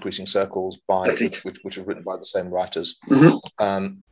[0.00, 2.96] Decreasing Circles by which, which was written by the same writers.
[3.10, 3.38] Mhm.
[3.58, 4.02] Um,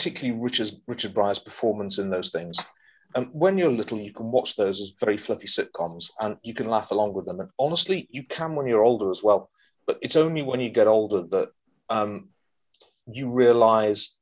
[0.00, 2.58] particularly Richard Richard Briers' performance in those things.
[3.14, 6.70] Um, when you're little, you can watch those as very fluffy sitcoms, and you can
[6.70, 7.40] laugh along with them.
[7.40, 9.50] And honestly, you can when you're older as well.
[9.86, 11.48] But it's only when you get older that
[11.90, 12.30] um,
[13.12, 14.16] you realise.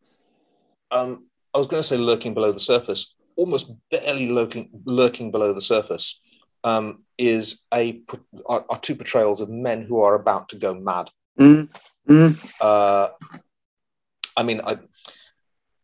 [0.90, 5.52] Um, I was going to say lurking below the surface, almost barely lurking lurking below
[5.52, 6.20] the surface,
[6.64, 8.02] um, is a
[8.46, 11.10] are, are two portrayals of men who are about to go mad.
[11.38, 11.68] Mm.
[12.08, 12.52] Mm.
[12.60, 13.10] Uh,
[14.38, 14.78] I mean, I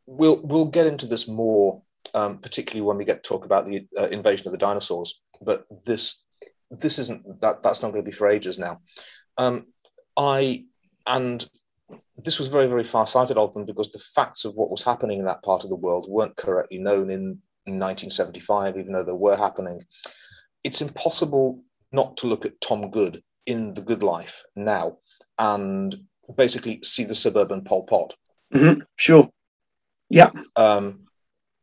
[0.07, 1.83] we'll we'll get into this more,
[2.15, 5.21] um, particularly when we get to talk about the uh, invasion of the dinosaurs.
[5.41, 6.23] But this
[6.71, 8.81] this isn't that that's not going to be for ages now.
[9.39, 9.67] Um,
[10.17, 10.65] I
[11.07, 11.45] and
[12.17, 15.19] this was very very far sighted of them because the facts of what was happening
[15.19, 19.37] in that part of the world weren't correctly known in 1975, even though they were
[19.37, 19.83] happening.
[20.63, 21.63] It's impossible
[21.93, 24.99] not to look at Tom Good in The Good Life now
[25.39, 25.95] and
[26.37, 28.15] basically see the suburban Pol Pot.
[28.53, 29.31] hmm Sure.
[30.11, 30.31] Yeah.
[30.57, 31.07] Um,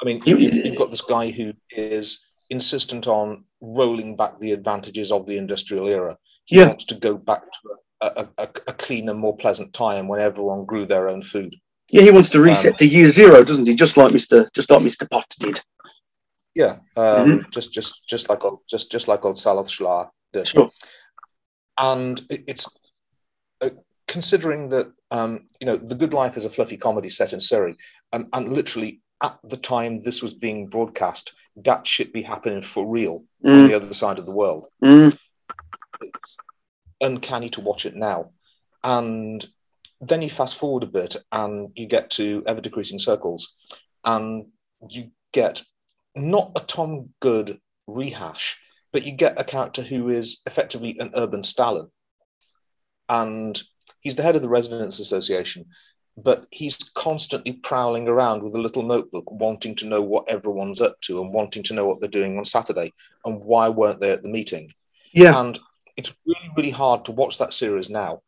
[0.02, 2.20] I mean, you, you've got this guy who is
[2.50, 6.18] insistent on rolling back the advantages of the industrial era.
[6.46, 6.68] He Yeah.
[6.68, 7.70] wants to go back to
[8.02, 11.56] a, a, a, cleaner, more pleasant time when everyone grew their own food.
[11.92, 13.76] Yeah, he wants to reset Um, to year zero, doesn't he?
[13.76, 15.62] Just like Mister, just like Mister Potter did.
[16.56, 20.48] Yeah, um, just just just like old just just like old Saloth Sar did.
[20.48, 20.70] Sure.
[21.78, 22.66] And it, it's
[23.62, 23.70] uh,
[24.08, 27.76] considering that um, you know the Good Life is a fluffy comedy set in Surrey,
[28.14, 32.88] um, and literally at the time this was being broadcast, that shit be happening for
[32.88, 33.68] real on Mm.
[33.68, 34.68] the other side of the world.
[34.84, 35.18] Mm.
[37.02, 38.32] uncanny to watch it now.
[38.84, 39.46] And
[40.00, 43.54] then you fast forward a bit and you get to ever decreasing circles,
[44.04, 44.48] and
[44.90, 45.62] you get
[46.16, 48.58] not a Tom Good rehash,
[48.92, 51.88] but you get a character who is effectively an urban Stalin.
[53.10, 53.62] And
[54.02, 55.66] he's the head of the Residents Association,
[56.18, 61.00] but he's constantly prowling around with a little notebook, wanting to know what everyone's up
[61.02, 62.94] to and wanting to know what they're doing on Saturday
[63.26, 64.72] and why weren't they at the meeting.
[65.14, 65.40] Yeah.
[65.40, 65.58] And
[65.98, 68.22] it's really, really hard to watch that series now.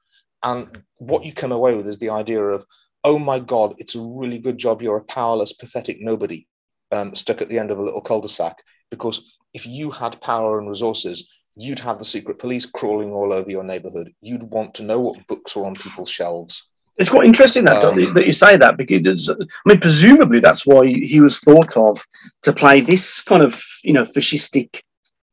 [0.44, 2.66] And what you come away with is the idea of,
[3.04, 6.48] oh my God, it's a really good job you're a powerless, pathetic nobody
[6.92, 8.58] um, stuck at the end of a little cul de sac.
[8.92, 13.50] Because if you had power and resources, you'd have the secret police crawling all over
[13.50, 14.14] your neighborhood.
[14.22, 16.70] You'd want to know what books are on people's shelves.
[16.98, 20.86] It's quite interesting that Um, that you say that because I mean, presumably that's why
[20.86, 22.04] he was thought of
[22.44, 24.82] to play this kind of you know fascistic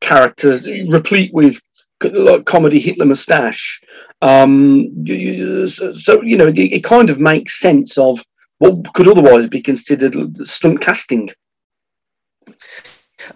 [0.01, 0.57] character,
[0.89, 1.61] replete with
[2.03, 3.81] like comedy Hitler moustache.
[4.23, 8.23] Um, you- you- so, so you know it, it kind of makes sense of
[8.59, 10.15] what could otherwise be considered
[10.47, 11.29] stunt casting.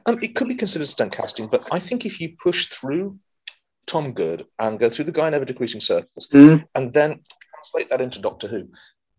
[0.07, 3.19] Um, it could be considered stunt casting, but I think if you push through
[3.87, 6.65] Tom Good and go through the guy in ever decreasing circles, Mm.
[6.75, 7.21] and then
[7.65, 8.69] translate that into Doctor Who,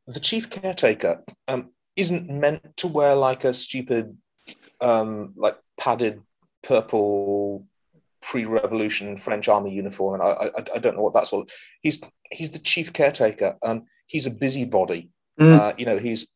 [0.07, 4.17] the chief caretaker um, isn't meant to wear like a stupid,
[4.81, 6.21] um, like padded
[6.63, 7.65] purple
[8.21, 11.45] pre-revolution French army uniform, and I, I, I don't know what that's all.
[11.81, 12.01] He's
[12.31, 13.55] he's the chief caretaker.
[13.63, 15.09] Um, he's a busybody.
[15.39, 15.59] Mm.
[15.59, 16.27] Uh, you know, he's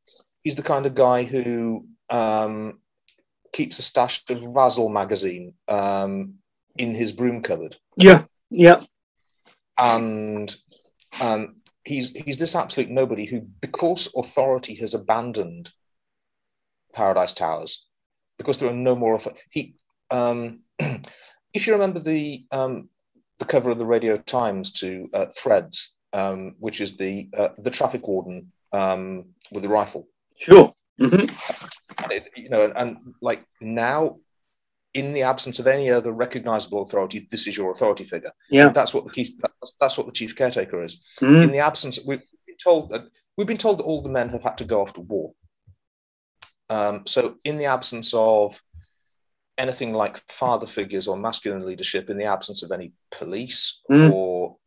[0.44, 2.80] he's the kind of guy who um,
[3.54, 6.36] keeps a stash of Razzle magazine um,
[6.78, 8.82] in his broom cupboard, Yeah, yeah,
[9.78, 10.56] and
[11.22, 11.56] um,
[11.90, 15.72] he's he's this absolute nobody who, because authority has abandoned
[16.94, 17.88] Paradise Towers,
[18.38, 19.76] because there are no more author- he.
[20.12, 20.62] Um,
[21.54, 22.90] if you remember the um,
[23.40, 27.72] the cover of the Radio Times to uh, Threads, um, which is the uh, the
[27.72, 30.08] traffic warden um, with the rifle.
[30.38, 30.74] sure.
[31.00, 31.34] Mm-hmm.
[32.04, 34.18] and it, you know, and, and like now,
[34.94, 38.32] in the absence of any other recognizable authority, this is your authority figure.
[38.50, 38.70] Yeah.
[38.70, 39.28] that's what the key.
[39.40, 41.04] That's, that's what the chief caretaker is.
[41.22, 41.44] Mm.
[41.44, 43.04] In the absence, we've been told that
[43.38, 45.34] we've been told that all the men have had to go off to war.
[46.70, 48.62] Um, so, in the absence of
[49.58, 54.12] anything like father figures or masculine leadership, in the absence of any police Mm.
[54.12, 54.58] or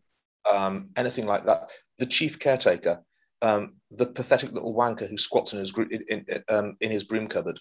[0.52, 1.68] um, anything like that,
[1.98, 3.02] the chief caretaker,
[3.42, 7.26] um, the pathetic little wanker who squats in his in, in, um, in his broom
[7.28, 7.60] cupboard,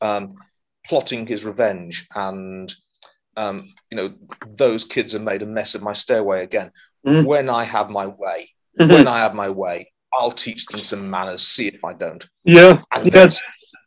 [0.00, 0.34] um,
[0.88, 2.72] plotting his revenge, and
[3.36, 4.14] um, you know
[4.46, 6.70] those kids have made a mess of my stairway again.
[7.06, 7.24] Mm.
[7.26, 8.50] When I have my way,
[8.80, 8.88] Mhm.
[8.92, 11.42] when I have my way, I'll teach them some manners.
[11.42, 12.26] See if I don't.
[12.44, 13.28] Yeah, And yeah.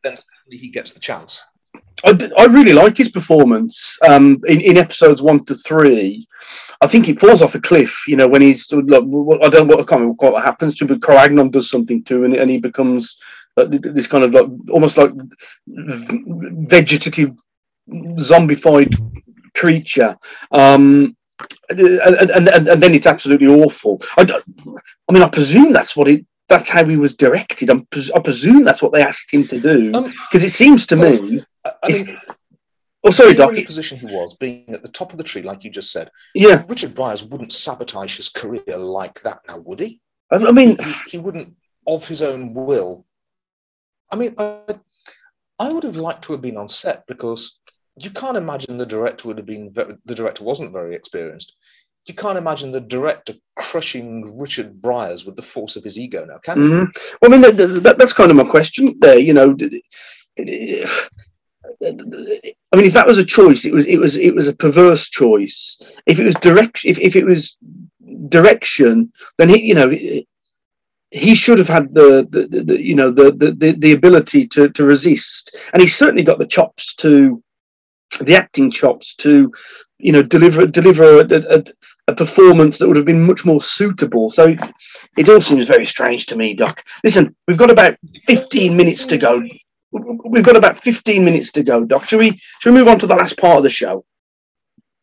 [0.03, 0.15] then,
[0.49, 1.43] he gets the chance.
[2.03, 6.26] I, I really like his performance um, in, in episodes one to three.
[6.81, 9.19] I think it falls off a cliff, you know, when he's like, I don't know
[9.19, 12.23] what, I can't remember quite what happens to him, but Kroagnon does something to him
[12.23, 13.17] and, and he becomes
[13.60, 15.11] uh, this kind of like almost like
[15.68, 17.31] vegetative,
[17.90, 18.95] zombified
[19.56, 20.18] creature.
[20.52, 21.15] Um,
[21.69, 24.02] and, and, and, then it's absolutely awful.
[24.18, 24.41] I,
[25.07, 26.26] I mean, I presume that's what it.
[26.49, 27.69] That's how he was directed.
[27.69, 31.44] I'm, I presume that's what they asked him to do because it seems to me.
[31.64, 32.18] I, I mean,
[33.03, 33.49] oh, sorry, Doc.
[33.49, 35.91] in the position he was, being at the top of the tree, like you just
[35.91, 36.10] said.
[36.34, 36.64] Yeah.
[36.68, 40.02] Richard Briers wouldn't sabotage his career like that, now would he?
[40.31, 41.53] I, I mean, he, he wouldn't,
[41.88, 43.06] of his own will.
[44.11, 44.61] I mean, I,
[45.60, 47.60] I would have liked to have been on set because
[47.98, 49.72] you can't imagine the director would have been.
[49.72, 51.56] Very, the director wasn't very experienced.
[52.06, 56.26] You can't imagine the director crushing Richard Briers with the force of his ego.
[56.26, 56.69] Now, can you?
[56.69, 56.88] Mhm.
[57.22, 59.19] Well, I mean, that, that, that's kind of my question there.
[59.19, 59.56] You know,
[62.72, 65.10] I mean, if that was a choice, it was it was it was a perverse
[65.10, 65.80] choice.
[66.06, 67.57] If it was direction, if, if it was
[68.30, 69.90] direction, then he, you know,
[71.11, 74.84] he should have had the, the, the, you know the, the the ability to to
[74.84, 77.41] resist, and he's certainly got the chops to
[78.22, 79.52] the acting chops to
[79.98, 81.64] you know deliver deliver a, a,
[82.07, 84.30] a performance that would have been much more suitable.
[84.30, 84.56] So
[85.18, 86.84] it, all seems very strange to me, Doc.
[87.03, 89.41] Listen, we've got about fifteen minutes to go.
[89.91, 92.07] We've got about fifteen minutes to go, Doc.
[92.07, 92.40] Should we?
[92.60, 94.06] Shall we move on to the last part of the show?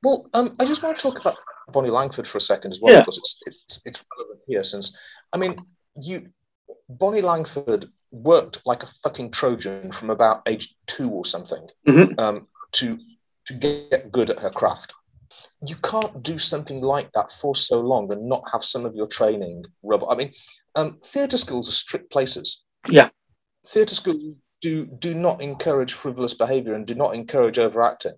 [0.02, 1.36] Well, um, I just want to talk about
[1.72, 3.00] Bonnie Langford for a second as well, Yeah.
[3.00, 4.62] because it's, it's it's relevant here.
[4.62, 4.96] Since
[5.32, 5.56] I mean,
[6.00, 6.28] you
[6.88, 12.18] Bonnie Langford worked like a fucking Trojan from about age two or something Mhm.
[12.20, 12.98] um, to
[13.46, 14.92] to get good at her craft.
[15.64, 19.06] You can't do something like that for so long and not have some of your
[19.06, 20.04] training rub.
[20.08, 20.32] I mean,
[20.74, 22.64] um, theatre schools are strict places.
[22.88, 23.10] Yeah.
[23.66, 28.14] Theatre schools do do not encourage frivolous behaviour and do not encourage overacting.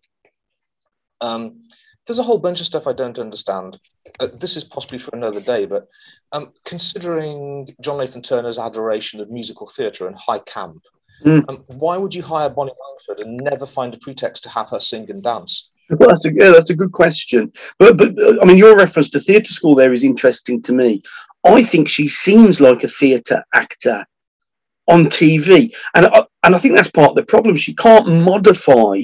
[1.20, 1.62] Um,
[2.08, 3.78] there's a whole bunch of stuff I don't understand.
[4.18, 5.86] Uh, this is possibly for another day, but
[6.32, 10.82] um, considering John Nathan Turner's adoration of musical theatre and high camp,
[11.24, 11.44] Mm.
[11.48, 14.78] um, why would you hire Bonnie Langford and never find a pretext to have her
[14.78, 15.70] sing and dance?
[15.90, 17.52] Well, that's a yeah, that's a good question.
[17.78, 21.02] But but uh, I mean, your reference to theatre school there is interesting to me.
[21.44, 24.06] I think she seems like a theatre actor
[24.86, 27.56] on TV, and I, and I think that's part of the problem.
[27.56, 29.00] She can't modify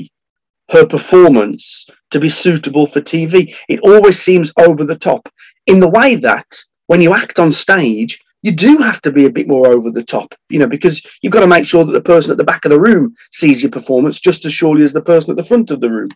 [0.74, 3.56] her performance to be suitable for TV.
[3.68, 5.28] It always seems over the top
[5.66, 6.46] in the way that
[6.86, 10.02] when you act on stage, you do have to be a bit more over the
[10.02, 12.64] top, you know, because you've got to make sure that the person at the back
[12.66, 15.70] of the room sees your performance just as surely as the person at the front
[15.70, 16.10] of the room.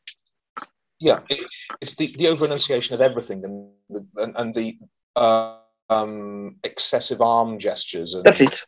[1.01, 1.41] Yeah, it,
[1.81, 4.79] it's the, the over enunciation of everything and the, and, and the
[5.17, 5.57] uh,
[5.89, 8.67] um, excessive arm gestures and That's it.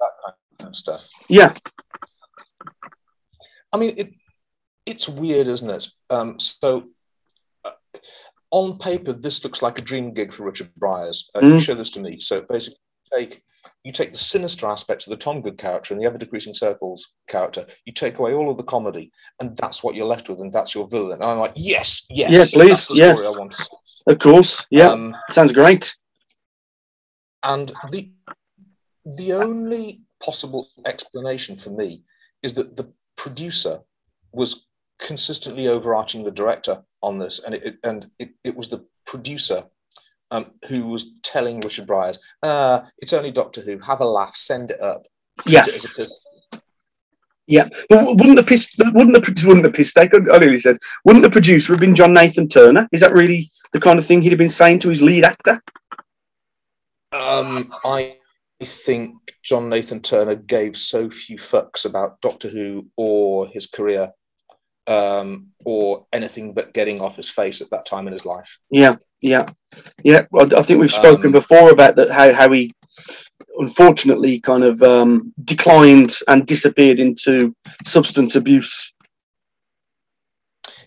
[0.00, 1.08] that kind of stuff.
[1.28, 1.54] Yeah.
[3.72, 4.12] I mean, it
[4.90, 5.88] it's weird, isn't it?
[6.10, 6.88] Um, so,
[7.64, 7.70] uh,
[8.50, 11.28] on paper, this looks like a dream gig for Richard Briers.
[11.34, 11.60] Uh, You Mm.
[11.60, 12.18] show this to me.
[12.20, 12.78] So basically,
[13.12, 13.42] take
[13.84, 17.08] you take the sinister aspects of the Tom Good character and the ever decreasing circles
[17.28, 17.66] character.
[17.84, 20.74] You take away all of the comedy, and that's what you're left with, and that's
[20.74, 21.20] your villain.
[21.20, 23.14] And I'm like, yes, yes, Yeah, please, yeah.
[23.14, 23.76] I want to see.
[24.06, 24.64] Of course.
[24.70, 24.88] Yeah.
[24.88, 25.94] Um, Sounds great.
[27.42, 28.10] And the
[29.04, 32.04] the only possible explanation for me
[32.42, 33.80] is that the producer
[34.32, 34.66] was
[35.00, 39.64] consistently overarching the director on this, and it, it- and it, it was the producer
[40.30, 43.78] um, who was telling Richard Briers, uh, "It's only Doctor Who.
[43.80, 44.36] Have a laugh.
[44.36, 45.06] Send it up."
[45.46, 45.62] Yeah.
[45.66, 46.20] it as a pos-
[47.46, 47.68] Yeah.
[47.88, 50.14] But wouldn't the piss wouldn't the wouldn't the piss take?
[50.14, 52.86] I nearly said, wouldn't the producer have been John Nathan Turner?
[52.92, 55.60] Is that really the kind of thing he'd have been saying to his lead actor?
[57.12, 58.16] Um, I
[58.62, 64.12] think John Nathan Turner gave so few fucks about Doctor Who or his career,
[64.90, 68.58] um, or anything but getting off his face at that time in his life.
[68.70, 69.46] Yeah, yeah,
[70.02, 70.26] yeah.
[70.30, 72.72] Well, I think we've spoken Um, before about that how how he
[73.58, 77.54] unfortunately kind of um, declined and disappeared into
[77.86, 78.92] substance abuse.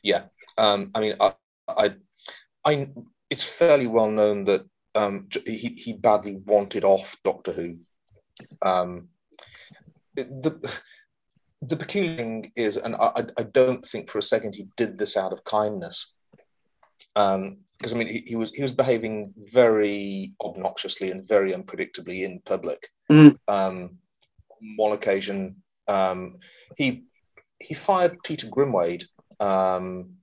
[0.04, 0.24] Yeah,
[0.58, 1.34] um, I mean, I,
[1.68, 1.94] I,
[2.66, 2.90] I,
[3.30, 4.66] it's fairly well known that
[4.96, 7.78] um, he he badly wanted off Doctor Who.
[8.62, 9.08] Um,
[10.16, 10.80] the
[11.68, 15.16] the peculiar thing is, and I, I- don't think for a second he did this
[15.18, 16.14] out of kindness,
[17.16, 22.42] because I mean he, he was he was behaving very obnoxiously and very unpredictably in
[22.46, 22.90] public.
[23.12, 23.38] Mm.
[23.48, 23.98] Um,
[24.52, 25.58] on one occasion,
[25.88, 26.38] um,
[26.78, 27.04] he
[27.60, 29.06] he fired Peter Grimwade
[29.40, 30.14] um,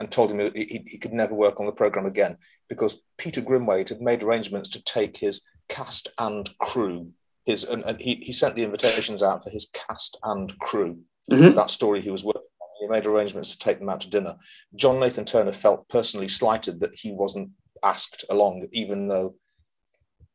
[0.00, 2.36] and told him he, he- he could never work on the program again
[2.68, 7.12] because Peter Grimwade had made arrangements to take his cast and crew.
[7.48, 10.98] His and, and he, he sent the invitations out for his cast and crew.
[11.30, 11.54] Mhm.
[11.54, 12.68] That story he was working on.
[12.80, 14.36] He made arrangements to take them out to dinner.
[14.76, 17.48] John Nathan Turner felt personally slighted that he wasn't
[17.82, 19.34] asked along, even though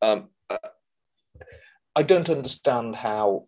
[0.01, 0.57] um, uh,
[1.95, 3.45] I don't understand how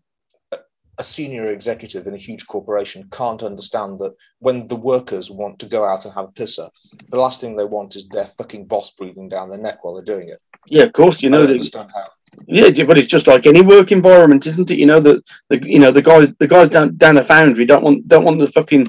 [0.99, 5.65] a- senior executive in a huge corporation can't understand that when the workers want to
[5.65, 6.69] go out and have a pisser,
[7.09, 10.15] the last thing they want is their fucking boss breathing down their neck while they're
[10.15, 10.39] doing it.
[10.67, 11.51] Yeah, of course, you I know that.
[11.51, 12.07] understand how.
[12.48, 14.78] Yeah, but it's just like any work environment, isn't it?
[14.78, 17.84] You know that the you know the guys the guys down down the foundry don't
[17.84, 18.88] want don't want the fucking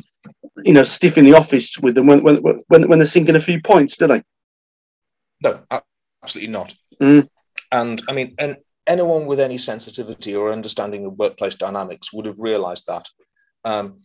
[0.64, 3.40] you know stiff in the office with them when when when, when they're sinking a
[3.40, 4.22] few points, do they?
[5.42, 5.60] No,
[6.22, 6.74] absolutely not.
[7.00, 7.28] Mm.
[7.72, 8.56] And I mean, and
[8.86, 13.08] anyone with any sensitivity or understanding of workplace dynamics would have realised that.
[13.64, 13.96] Um,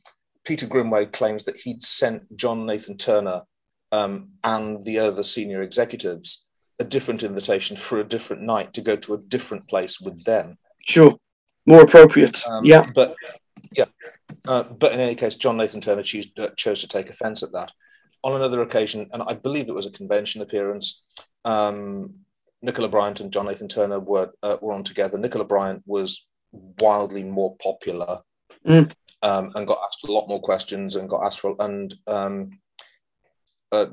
[0.44, 3.44] Peter Grimwade claims that he'd sent John Nathan Turner
[3.92, 6.48] um, and the other senior executives
[6.82, 10.58] a different invitation for a different night to go to a different place with them.
[10.88, 11.16] Sure,
[11.66, 12.38] more appropriate.
[12.48, 13.16] Um, yeah, but
[13.72, 13.86] yeah,
[14.48, 17.54] uh, but in any case, John Nathan Turner choose, uh, chose to take offence at
[17.54, 17.72] that.
[18.24, 21.04] On another occasion, and I believe it was a convention appearance,
[21.46, 22.16] um,
[22.62, 25.18] Nicola Bryant and John Nathan Turner were uh, were on together.
[25.18, 26.28] Nicola Bryant was
[26.80, 28.20] wildly more popular
[28.66, 28.92] Mm.
[29.24, 32.60] um, and got asked a lot more questions and got asked for and um,
[33.72, 33.88] uh,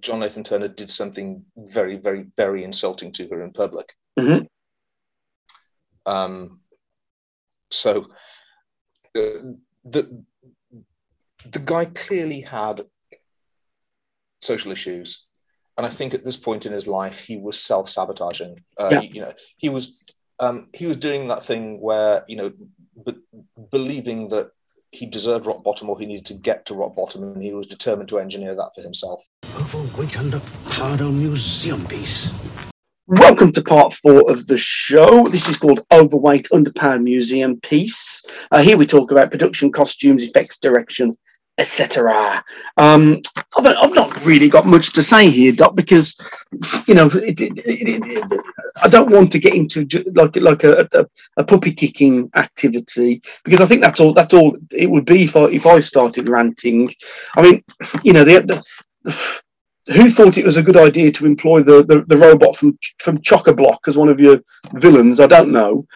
[0.00, 3.94] John Nathan Turner did something very, very, very insulting to her in public.
[4.18, 4.46] Mhm.
[6.06, 6.60] Um,
[7.70, 8.04] so
[9.16, 9.54] uh,
[9.84, 10.24] the
[11.50, 12.82] the guy clearly had
[14.40, 15.26] social issues,
[15.76, 18.64] and I think at this point in his life he was self sabotaging.
[18.78, 19.00] Uh, Yeah.
[19.00, 19.98] You know, he was
[20.38, 22.52] um, he was doing that thing where you know,
[23.70, 24.50] believing that
[24.92, 27.66] he deserved rock bottom or he needed to get to rock bottom, and he was
[27.66, 29.24] determined to engineer that for himself.
[29.56, 32.32] Overweight underpowered museum piece.
[33.06, 35.28] Welcome to part four of the show.
[35.28, 38.22] This is called Overweight Underpowered Museum Piece.
[38.50, 41.14] Uh, here we talk about production, costumes, effects, direction,
[41.60, 42.42] etc.
[42.78, 43.20] Um,
[43.56, 46.16] I've, I've not really got much to say here, Doc, because
[46.86, 48.40] you know it, it, it,
[48.82, 51.06] I don't want to get into like like a, a,
[51.36, 55.36] a puppy kicking activity because I think that's all that's all it would be if
[55.36, 56.90] I if I started ranting.
[57.36, 57.62] I mean,
[58.02, 58.40] you know the.
[59.04, 59.40] the
[59.94, 63.20] who thought it was a good idea to employ the, the, the robot from from
[63.22, 64.38] Chock-a-Block as one of your
[64.74, 65.18] villains?
[65.18, 65.86] I don't know.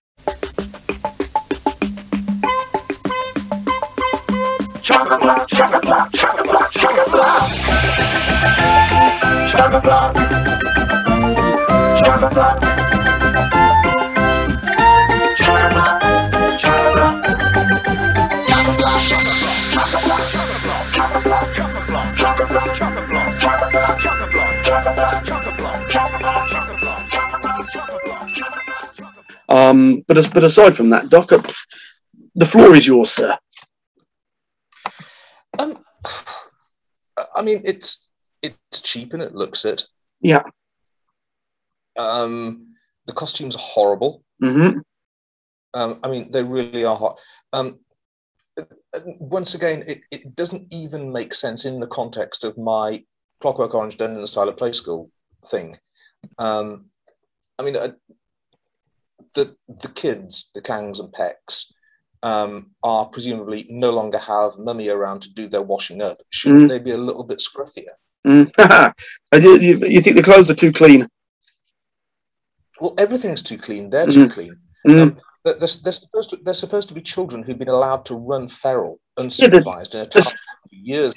[29.49, 31.31] Um, but but aside from that, Doc,
[32.35, 33.37] the floor is yours, sir.
[35.59, 35.85] Um,
[37.35, 38.09] I mean, it's
[38.43, 39.85] it's cheap and it looks it.
[40.21, 40.43] Yeah.
[41.97, 42.75] Um,
[43.07, 44.25] the costumes are horrible.
[44.41, 44.79] hmm
[45.75, 47.19] Um, I mean, they really are hot.
[47.53, 47.79] Um,
[49.19, 53.05] once again, it, it doesn't even make sense in the context of my
[53.41, 55.11] Clockwork Orange done in the style of play school
[55.47, 55.79] thing.
[56.39, 56.87] Um,
[57.59, 57.93] I mean, uh,
[59.35, 61.73] the the kids, the Kangs and Pecks,
[62.25, 66.19] um, are presumably no longer have mummy around to do their washing up.
[66.31, 66.69] Shouldn't Mm.
[66.69, 67.95] they be a little bit scruffier?
[68.27, 68.51] Mm.
[69.35, 71.09] You, you, you think the clothes are too clean?
[72.81, 73.91] Well, everything's too clean.
[73.91, 74.33] They're too Mhm.
[74.33, 74.55] clean.
[74.87, 75.01] Mm.
[75.03, 78.49] Um, they're, they're, supposed to they're supposed to be children who've been allowed to run
[78.49, 80.35] feral, unsupervised in a town for
[80.71, 81.13] years.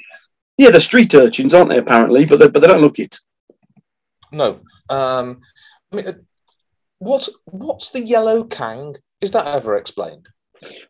[0.57, 1.77] Yeah, they're street urchins, aren't they?
[1.77, 3.17] Apparently, but they, but they don't look it.
[4.31, 4.59] No,
[4.89, 5.41] um,
[5.91, 6.13] I mean, uh,
[6.99, 8.95] what's what's the yellow Kang?
[9.21, 10.27] Is that ever explained?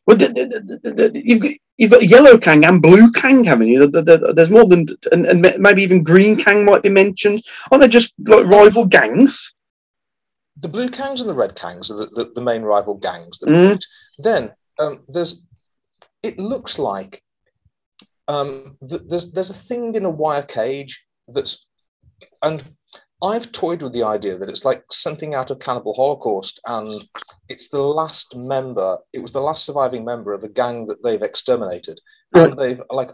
[0.06, 3.44] Well, th- th- th- th- th- you've got, you've got yellow Kang and blue Kang,
[3.44, 3.90] haven't you?
[3.92, 7.44] Th- th- th- There's more than, and, and maybe even green Kang might be mentioned.
[7.72, 9.54] Aren't they just like rival gangs?
[10.60, 13.50] the Blue Kangs and the Red Kangs are the, the, the main rival gangs that
[13.50, 13.80] Mm.
[14.18, 15.44] Then um, there's,
[16.24, 17.22] it looks like
[18.28, 21.68] um, th- there's there's a thing in a wire cage that's,
[22.42, 22.64] and
[23.24, 27.04] I've toyed with the idea that it's like something out of Cannibal Holocaust, and
[27.50, 28.98] it's the last member.
[29.12, 32.00] It was the last surviving member of a gang that they've exterminated,
[32.34, 33.10] and they've like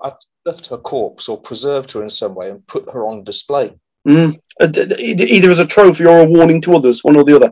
[0.46, 3.74] left her corpse or preserved her in some way and put her on display.
[4.06, 4.40] Mm.
[4.60, 4.68] Uh,
[5.00, 7.52] Either as a trophy or a warning to others, one or the other.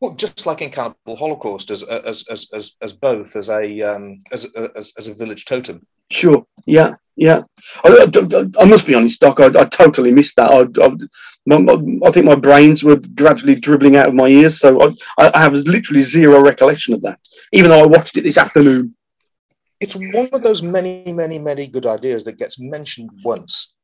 [0.00, 4.22] Well, just like in Cannibal Holocaust, as as as as, as both as a um,
[4.32, 4.46] as,
[4.76, 5.86] as as a village totem.
[6.10, 6.46] Sure.
[6.64, 6.94] Yeah.
[7.16, 7.42] Yeah.
[7.84, 9.40] I, I, I must be honest, Doc.
[9.40, 10.50] I, I totally missed that.
[10.50, 10.90] I, I,
[11.46, 15.30] my, my- I think my brains were gradually dribbling out of my ears, so I,
[15.34, 17.18] I have literally zero recollection of that.
[17.52, 18.94] Even though I watched it this afternoon.
[19.80, 23.74] It's one of those many, many, many good ideas that gets mentioned once,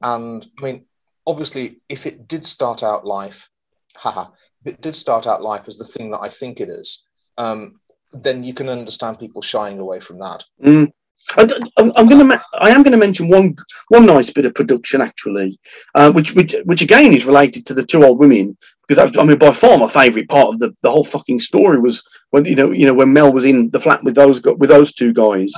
[0.00, 0.86] and I mean,
[1.26, 3.48] obviously, if it did start out life,
[3.96, 4.28] haha,
[4.64, 7.04] if it did start out life as the thing that I think it is,
[7.36, 7.80] um,
[8.12, 10.44] then you can understand people shying away from that.
[10.64, 10.92] Mm.
[11.36, 11.42] I,
[11.78, 12.42] am I'm going to.
[12.54, 13.56] I am going to mention one
[13.88, 15.58] one nice bit of production actually,
[15.94, 19.24] uh, which which which again is related to the two old women because that's, I
[19.24, 22.54] mean by far my favourite part of the, the whole fucking story was when you
[22.54, 25.52] know you know when Mel was in the flat with those with those two guys.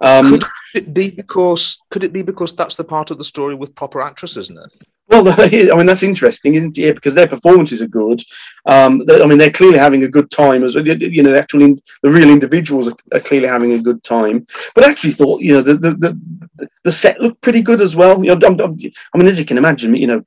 [0.00, 3.54] Um, could it be because could it be because that's the part of the story
[3.54, 4.88] with proper actresses in it?
[5.08, 6.80] Well, I mean that's interesting, isn't it?
[6.82, 8.20] Yeah, because their performances are good.
[8.66, 11.30] Um, they- I mean, they're clearly having a good time as you know.
[11.32, 14.46] The actual, in, the real individuals are, are clearly having a good time.
[14.74, 17.96] But I actually thought, you know, the the, the, the set looked pretty good as
[17.96, 18.22] well.
[18.24, 18.78] You know, I'm, I'm-
[19.14, 20.22] I mean, as you can imagine, you know,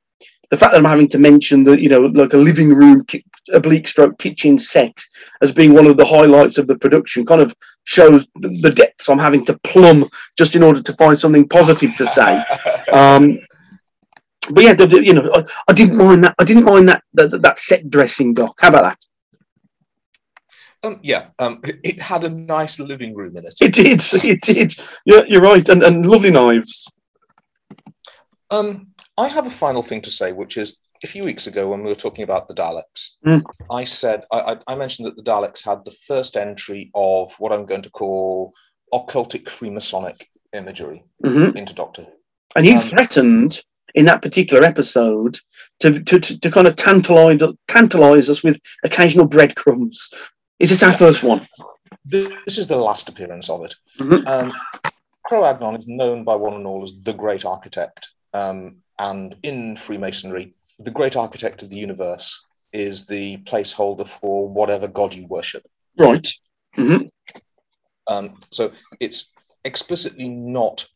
[0.49, 3.23] the fact that I'm having to mention the, you know, like a living room, ki-
[3.53, 4.99] oblique stroke kitchen set
[5.41, 7.55] as being one of the highlights of the production kind of
[7.85, 11.95] shows the the depths I'm having to plumb just in order to find something positive
[11.97, 12.43] to say.
[12.91, 13.39] Um,
[14.49, 16.35] but yeah, you know, I, I didn't mind that.
[16.39, 18.55] I didn't mind that that, that set dressing, Doc.
[18.59, 19.05] How about that?
[20.83, 23.53] Um, yeah, um, it- had a nice living room in it.
[23.61, 24.01] It did.
[24.23, 24.73] It did.
[25.05, 25.67] Yeah, you're right.
[25.69, 26.87] And, and lovely knives.
[28.49, 28.87] Um,
[29.17, 31.89] I have a final thing to say, which is a few weeks ago when we
[31.89, 33.43] were talking about the Daleks, Mm.
[33.71, 37.51] I said I, I, I mentioned that the Daleks had the first entry of what
[37.51, 38.53] I'm going to call
[38.93, 40.23] occultic Freemasonic
[40.53, 41.55] imagery Mhm.
[41.55, 42.11] into Doctor Who.
[42.55, 43.61] And you Um, threatened
[43.95, 45.37] in that particular episode
[45.79, 50.09] to, to, to, to kind of tantalize, tantalize us with occasional breadcrumbs.
[50.59, 51.47] Is this our first one?
[52.05, 53.75] This is the last appearance of it.
[53.97, 54.27] Mhm.
[54.27, 54.53] Um,
[55.29, 60.53] Kroagnon is known by one and all as the Great Architect, um, and in Freemasonry,
[60.79, 65.63] the Great Architect of the universe is the placeholder for whatever god you worship.
[65.97, 66.27] Right.
[66.73, 67.03] hmm
[68.07, 69.31] Um, so it's
[69.63, 70.87] explicitly not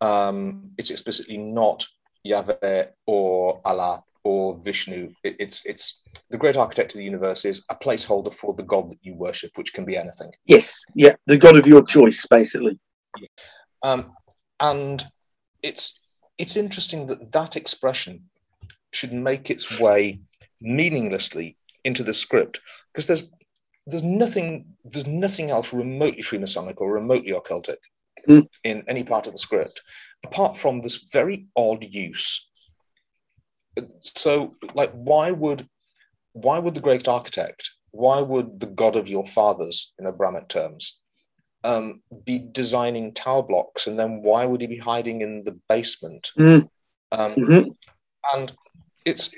[0.00, 1.86] um, it's explicitly not
[2.24, 5.12] Yahweh or Allah or Vishnu.
[5.24, 8.90] It, it's it's the great architect of the universe is a placeholder for the god
[8.90, 10.32] that you worship, which can be anything.
[10.46, 10.82] Yes.
[10.94, 11.14] Yeah.
[11.26, 12.78] The god of your choice, basically.
[13.82, 14.12] Um,
[14.60, 15.04] and
[15.62, 16.00] it's
[16.38, 18.24] it's interesting that that expression
[18.92, 20.20] should make its way
[20.60, 22.60] meaninglessly into the script
[22.92, 23.24] because there's
[23.86, 27.76] there's nothing there's nothing else remotely Freemasonic or remotely occultic
[28.28, 28.46] Mm.
[28.62, 29.80] in any part of the script
[30.24, 32.48] apart from this very odd use.
[34.00, 35.66] So, like, why would
[36.34, 40.98] why would the great architect, why would the god of your fathers, in Abrahamic terms,
[41.64, 46.30] um, be designing tower blocks, and then why would he be hiding in the basement?
[46.38, 46.68] Mm.
[47.12, 47.76] Um, Mhm.
[48.32, 48.52] And
[49.04, 49.34] it's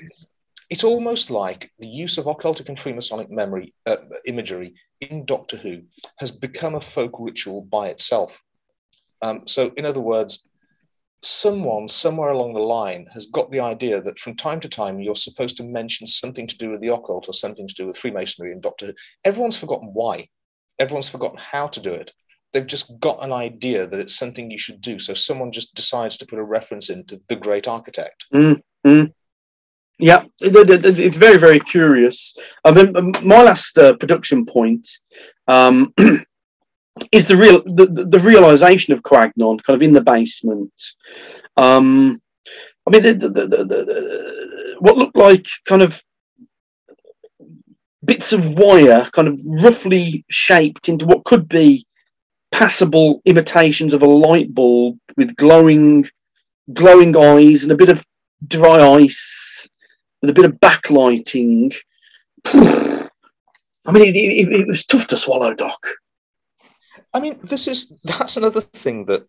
[0.69, 5.83] it's almost like the use of occultic and Freemasonic memory uh, imagery in Doctor Who
[6.17, 8.41] has become a folk ritual by itself.
[9.21, 10.43] Um, so, in other words,
[11.25, 15.15] someone somewhere along the line has got the idea that from time to time you're
[15.15, 18.51] supposed to mention something to do with the occult or something to do with Freemasonry
[18.51, 18.93] and Doctor Who.
[19.23, 20.27] Everyone's forgotten why.
[20.77, 22.13] Everyone's forgotten how to do it.
[22.53, 24.99] They've just got an idea that it's something you should do.
[24.99, 28.25] So someone just decides to put a reference into the Great Architect.
[28.33, 29.13] Mm, mm.
[29.97, 32.35] Yeah, it- it- it- it's very, very curious.
[32.63, 34.87] I mean, my last uh, production point
[35.47, 35.93] um,
[37.11, 40.71] is the real the, the, realization of Kroagnon, kind of in the basement.
[41.57, 42.21] Um,
[42.87, 46.01] I mean, the, the, the, the, the, what looked like kind of
[48.03, 51.85] bits of wire, kind of roughly shaped into what could be
[52.51, 56.07] passable imitations of a light bulb with glowing
[56.73, 58.05] glowing eyes and a bit of
[58.47, 59.67] dry ice
[60.21, 61.75] with a bit of backlighting.
[62.45, 65.85] I mean, it, it, it was tough to swallow, Doc.
[67.15, 69.25] I mean, this is that's another thing that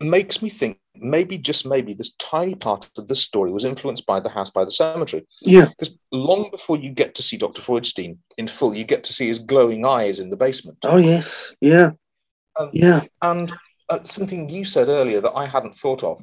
[0.00, 4.20] makes me think maybe just maybe this tiny part of this story was influenced by
[4.20, 5.26] the house by the cemetery.
[5.40, 5.68] Yeah.
[5.68, 7.62] Because long before you get to see Dr.
[7.62, 10.78] Freudstein in full, you get to see his glowing eyes in the basement.
[10.84, 11.92] Oh yes, yeah,
[12.60, 13.50] Um, yeah, And
[13.88, 16.20] uh, something you said earlier that I hadn't thought of.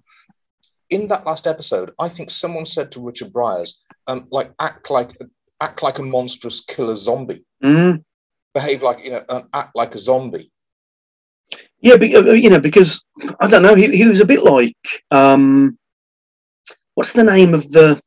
[0.92, 5.12] In that last episode, I think someone said to Richard Briers, um, like act like
[5.60, 8.04] act like a monstrous killer zombie, mm.
[8.54, 10.52] behave like you know, um, act like a zombie.
[11.82, 11.96] Yeah.
[11.98, 13.04] Be, uh, you know, because
[13.40, 14.76] I don't know, he, he was a bit like
[15.12, 15.78] um,
[16.96, 18.02] what's the name of the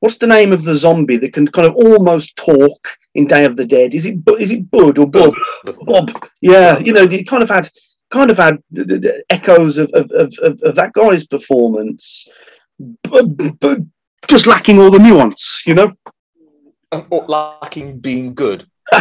[0.00, 3.56] what's the name of the zombie that can kind of almost talk in Day of
[3.56, 3.94] the Dead?
[3.94, 5.34] Is it is it Bud or Bob?
[5.82, 6.10] Bob.
[6.40, 7.68] Yeah, you know, you kind of had
[8.10, 8.62] kind of had
[9.30, 10.32] echoes of, of, of,
[10.62, 12.28] of, that guy's performance,
[13.02, 13.78] but, but
[14.28, 15.92] just lacking all the nuance, you know.
[17.10, 18.64] Or lacking being good.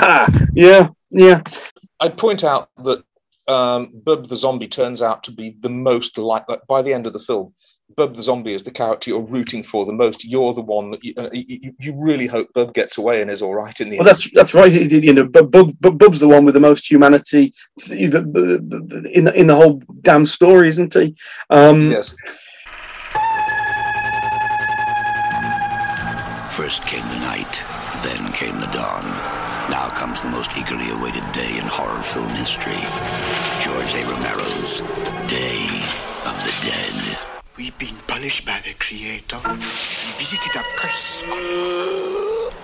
[0.53, 1.41] yeah, yeah.
[1.99, 3.03] I'd point out that
[3.47, 7.05] um, Bub the zombie turns out to be the most like, like by the end
[7.07, 7.53] of the film.
[7.95, 10.25] Bub the zombie is the character you're rooting for the most.
[10.25, 13.43] You're the one that you, uh, you, you really hope Bub gets away and is
[13.43, 14.15] all right in the Well, end.
[14.17, 14.71] that's that's right.
[14.71, 17.53] he You know, Bub, Bub, Bub- Bub's the one with the most humanity
[17.91, 21.15] in the, in the, in the whole damn story, isn't he?
[21.51, 22.15] Um, yes.
[26.49, 27.63] First came the night,
[28.01, 29.03] then came the dawn.
[29.69, 32.79] Now comes the most eagerly awaited day in horror film history.
[38.25, 39.37] Punished by the Creator.
[39.37, 41.23] He visited a curse.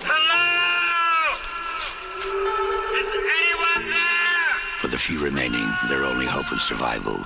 [0.02, 0.58] Hello!
[2.98, 4.58] Is anyone there?
[4.80, 7.24] For the few remaining, their only hope of survival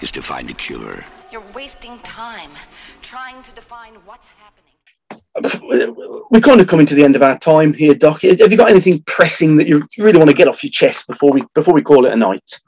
[0.00, 1.02] is to find a cure.
[1.32, 2.50] You're wasting time
[3.02, 4.74] trying to define what's happening.
[6.30, 8.22] we're kind of coming to the end of our time here, Doc.
[8.22, 11.32] Have you got anything pressing that you really want to get off your chest before
[11.32, 12.60] we before we call it a night?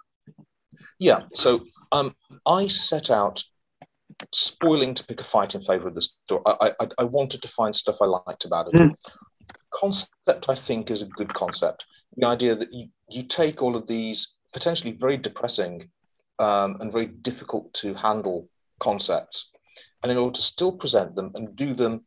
[0.98, 1.20] Yeah.
[1.34, 1.62] So
[1.92, 3.44] um, I set out
[4.32, 6.42] spoiling to pick a fight in favor of the story.
[6.46, 8.74] I, I, I wanted to find stuff I liked about it.
[8.74, 8.94] Mm.
[9.72, 11.86] Concept, I think, is a good concept.
[12.16, 15.90] The idea that you, you take all of these potentially very depressing
[16.38, 18.48] um, and very difficult to handle
[18.80, 19.50] concepts,
[20.02, 22.06] and in order to still present them and do them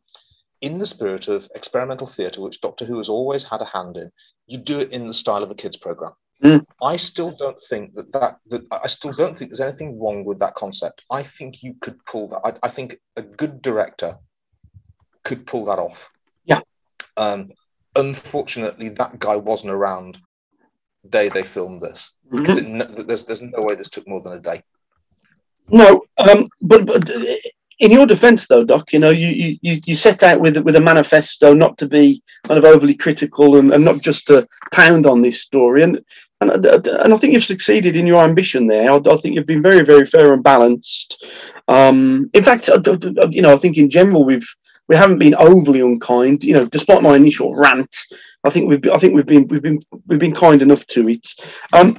[0.60, 4.10] in the spirit of experimental theatre, which Doctor Who has always had a hand in,
[4.46, 6.12] you do it in the style of a kids' program.
[6.42, 6.64] Mm.
[6.82, 10.38] I still don't think that, that that I still don't think there's anything wrong with
[10.40, 11.04] that concept.
[11.10, 12.40] I think you could pull that.
[12.44, 14.18] I, I think a good director
[15.22, 16.10] could pull that off.
[16.44, 16.60] Yeah.
[17.16, 17.52] Um,
[17.94, 20.18] unfortunately, that guy wasn't around
[21.04, 24.32] the day they filmed this because it, there's there's no way this took more than
[24.32, 24.62] a day.
[25.68, 27.08] No, um, but, but
[27.78, 30.76] in your defence, though, Doc, you know, you, you- you you set out with with
[30.76, 35.06] a manifesto not to be kind of overly critical and, and not just to pound
[35.06, 36.00] on this story, and
[36.50, 38.90] and and I think you've succeeded in your ambition there.
[38.90, 41.24] I, I think you've been very very fair and balanced.
[41.68, 44.48] Um, in fact, I- I- you know, I think in general we've
[44.88, 46.42] we haven't been overly unkind.
[46.44, 47.96] You know, despite my initial rant,
[48.44, 51.08] I think we've been, I think we've been we've been we've been kind enough to
[51.08, 51.26] it.
[51.72, 51.98] Um,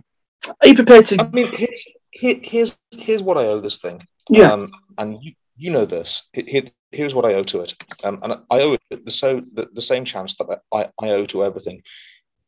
[0.61, 1.21] are you prepared to?
[1.21, 4.01] I mean, here's here's here's what I owe this thing.
[4.29, 4.51] Yeah.
[4.51, 6.23] Um, and you, you know this.
[6.33, 7.73] Here, here- here's what I owe to it.
[8.03, 11.25] Um, and I owe it the so the, the same chance that I, I owe
[11.27, 11.81] to everything.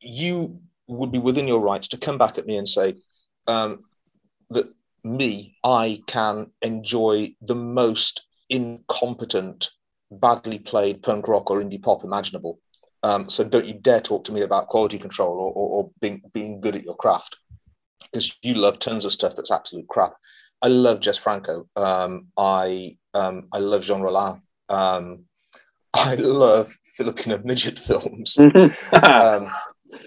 [0.01, 2.95] You would be within your rights to come back at me and say
[3.47, 3.83] um,
[4.49, 4.67] that
[5.03, 9.69] me, I can enjoy the most incompetent,
[10.11, 12.59] badly played punk rock or indie pop imaginable.
[13.03, 16.23] Um, so don't you dare talk to me about quality control or, or, or being
[16.33, 17.37] being good at your craft
[18.01, 20.13] because you love tons of stuff that's absolute crap.
[20.61, 21.67] I love Jess Franco.
[21.75, 24.41] Um, I um, I love Jean Rollin.
[24.69, 25.25] Um,
[25.93, 28.37] I love Filipino midget films.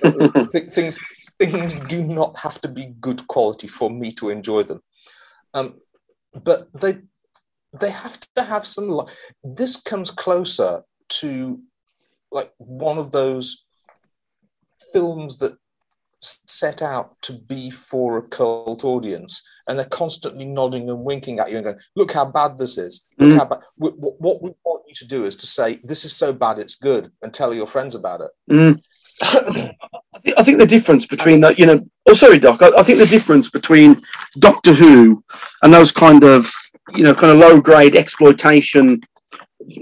[0.53, 0.99] th- things
[1.41, 4.83] things do not have to be good quality for me to enjoy them,
[5.55, 5.75] um,
[6.45, 6.99] but they
[7.81, 8.89] they have to have some.
[8.91, 9.07] Li-
[9.43, 10.83] this comes closer
[11.21, 11.61] to
[12.33, 13.65] like one of those
[14.93, 15.57] films that
[16.21, 21.49] set out to be for a cult audience and they're constantly nodding and winking at
[21.49, 23.39] you and going look how bad this is look Mm.
[23.39, 26.33] how bad what, what we want you to do is to say this is so
[26.33, 28.83] bad it's good and tell your friends about it Mm.
[29.23, 32.63] I think, I think the difference between that, you know, oh, sorry, Doc.
[32.63, 34.01] I, I think the difference between
[34.39, 35.23] Doctor Who
[35.63, 36.51] and those kind of,
[36.95, 39.01] you know, kind of low grade exploitation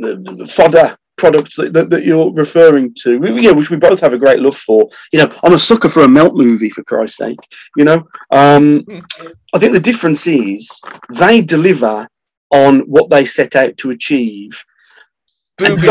[0.02, 4.12] uh, fodder products that, that, that you're referring to, we- yeah, which we both have
[4.12, 4.88] a great love for.
[5.12, 7.38] You know, I'm a sucker for a melt movie, for Christ's sake.
[7.76, 8.84] You know, um,
[9.54, 10.80] I think the difference is
[11.14, 12.06] they deliver
[12.50, 14.62] on what they set out to achieve.
[15.58, 15.86] Doctor-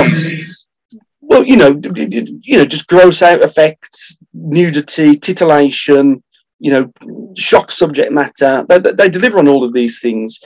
[1.28, 6.24] well, you know, you know, just gross out effects, nudity, titillation,
[6.60, 8.66] you know, shock subject matter.
[8.70, 10.40] They, they, deliver on all of these things.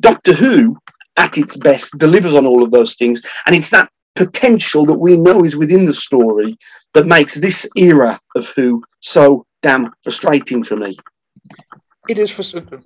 [0.00, 0.76] Doctor Who,
[1.16, 5.16] at its best, delivers on all of those things, and it's that potential that we
[5.16, 6.56] know is within the story
[6.94, 10.96] that makes this era of Who so damn frustrating for me.
[12.08, 12.84] It is frus-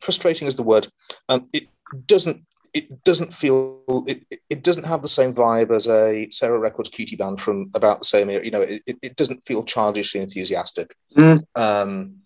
[0.00, 0.88] frustrating as the word.
[1.28, 1.68] Um, it
[2.06, 2.42] doesn't.
[2.74, 3.82] It doesn't feel.
[4.06, 7.98] It, it- doesn't have the same vibe as a Sarah Records cutie band from about
[7.98, 8.44] the same era.
[8.44, 10.94] You know, it, it, doesn't feel childishly enthusiastic.
[11.14, 11.44] Mm.
[11.54, 12.16] Um,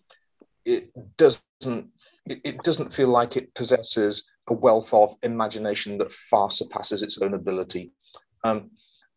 [0.65, 1.91] it doesn't.
[2.27, 7.35] It, doesn't feel like it possesses a wealth of imagination that far surpasses its own
[7.35, 7.91] ability.
[8.45, 8.70] Um,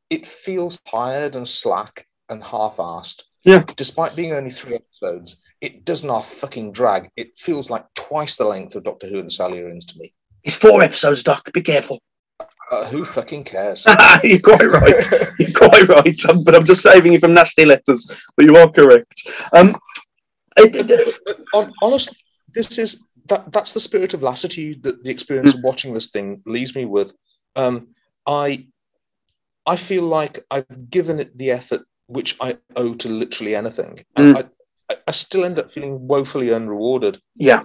[0.10, 3.24] it feels tired and slack and half-assed.
[3.44, 3.64] Yeah.
[3.76, 7.10] Despite being only three episodes, it does not fucking drag.
[7.16, 10.14] It feels like twice the length of Doctor Who and the Silurians to me.
[10.44, 11.52] It's four episodes, Doc.
[11.54, 12.00] Be careful.
[12.72, 13.86] Uh, who fucking cares?
[14.24, 14.96] You're quite right.
[15.38, 16.26] You're quite right.
[16.30, 18.10] Um, but I'm just saving you from nasty letters.
[18.38, 19.28] But you are correct.
[19.52, 19.76] Um,
[20.56, 21.18] it- it-
[21.54, 22.16] Hon- honestly,
[22.56, 23.52] this is that.
[23.52, 27.12] That's the spirit of lassitude that the experience of watching this thing leaves me with.
[27.58, 27.90] Um,
[28.26, 28.68] I,
[29.66, 34.38] I feel like I've given it the effort which I owe to literally anything, and
[34.38, 34.44] I,
[34.90, 37.20] I, I still end up feeling woefully unrewarded.
[37.36, 37.64] yeah.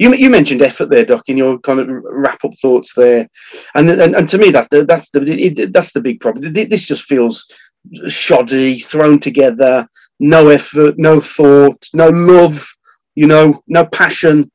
[0.00, 3.28] You, you mentioned effort there, Doc, in your kind of wrap up thoughts there,
[3.74, 6.54] and and, and to me that that's the that's the big problem.
[6.54, 7.52] This just feels
[8.08, 9.86] shoddy, thrown together,
[10.18, 12.66] no effort, no thought, no love,
[13.14, 14.50] you know, no passion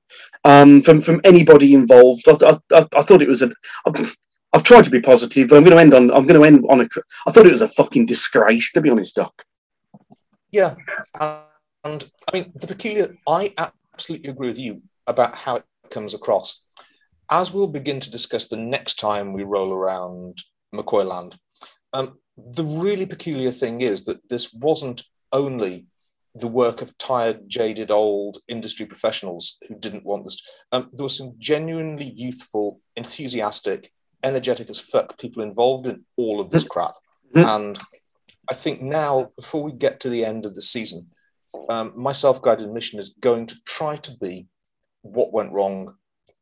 [0.45, 2.27] um, from from anybody involved.
[2.27, 3.51] I, I, I thought it was a.
[4.51, 6.09] I've tried to be positive, but I'm going to end on.
[6.09, 6.87] I'm going to end on a.
[7.27, 9.45] I thought it was a fucking disgrace, to be honest, Doc.
[10.49, 10.73] Yeah,
[11.21, 13.15] and I mean the peculiar.
[13.27, 13.53] I
[13.93, 16.61] absolutely agree with you about how it comes across.
[17.29, 21.35] As we'll begin to discuss the next time we roll around McCoy Land,
[21.93, 25.87] um, the really peculiar thing is that this wasn't only
[26.35, 30.41] the work of tired, jaded old industry professionals who didn't want this.
[30.71, 33.91] Um, there were some genuinely youthful, enthusiastic,
[34.21, 36.95] energetic as fuck people involved in all of this crap.
[37.33, 37.79] And
[38.49, 41.09] I think now, before we get to the end of the season,
[41.69, 44.47] um, my self-guided mission is going to try to be
[45.05, 45.95] what went wrong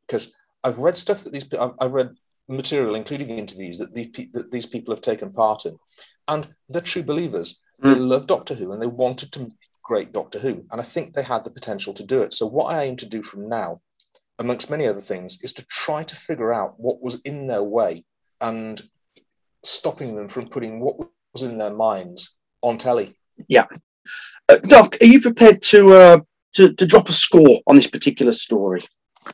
[0.07, 0.31] because
[0.63, 2.15] I've read stuff that these I've, I've read
[2.47, 5.77] material, including interviews that these that these people have taken part in,
[6.27, 7.59] and they're true believers.
[7.81, 9.53] They love Doctor Who and they wanted to make
[9.83, 12.33] great Doctor Who, and I think they had the potential to do it.
[12.33, 13.81] So what I aim to do from now,
[14.39, 18.05] amongst many other things, is to try to figure out what was in their way
[18.39, 18.81] and
[19.63, 20.95] stopping them from putting what
[21.33, 23.17] was in their minds on telly.
[23.49, 23.65] Yeah.
[24.47, 26.17] Uh, Doc, are you prepared to, uh,
[26.53, 28.81] to to drop a score on this particular story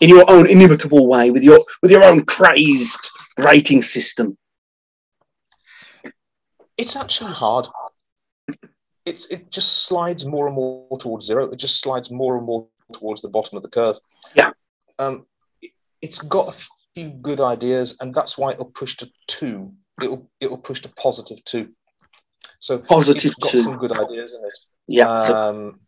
[0.02, 4.38] in your own inimitable way with your with your own crazed rating system?
[6.78, 7.68] It's actually hard.
[9.06, 11.50] It's it just slides more and more towards zero.
[11.52, 13.98] It just slides more and more towards the bottom of the curve.
[14.36, 14.52] Yeah.
[14.98, 15.26] Um,
[15.62, 15.72] it-
[16.02, 19.74] it's got a few good ideas, and that's why it'll push to two.
[20.02, 21.74] It'll it'll push to positive two.
[22.62, 23.58] So Positive it's got two.
[23.60, 24.54] some good ideas in it.
[24.88, 25.80] Yeah, so- Um,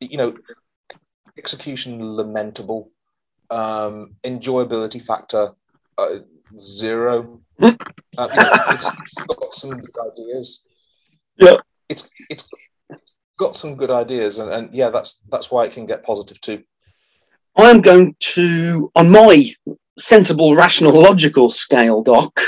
[0.00, 0.36] you know,
[1.36, 2.90] execution lamentable.
[3.50, 5.52] Um, enjoyability factor
[5.96, 6.18] uh,
[6.58, 7.40] zero.
[7.60, 7.72] Uh,
[8.18, 8.90] you know, it's
[9.26, 10.66] got some good ideas.
[11.36, 11.56] Yeah.
[11.88, 12.46] It's it's
[13.38, 16.62] got some good ideas, and, and yeah, that's that's why it can get positive two.
[17.56, 19.50] I am going to, on my
[19.98, 22.38] sensible, rational, logical scale, Doc,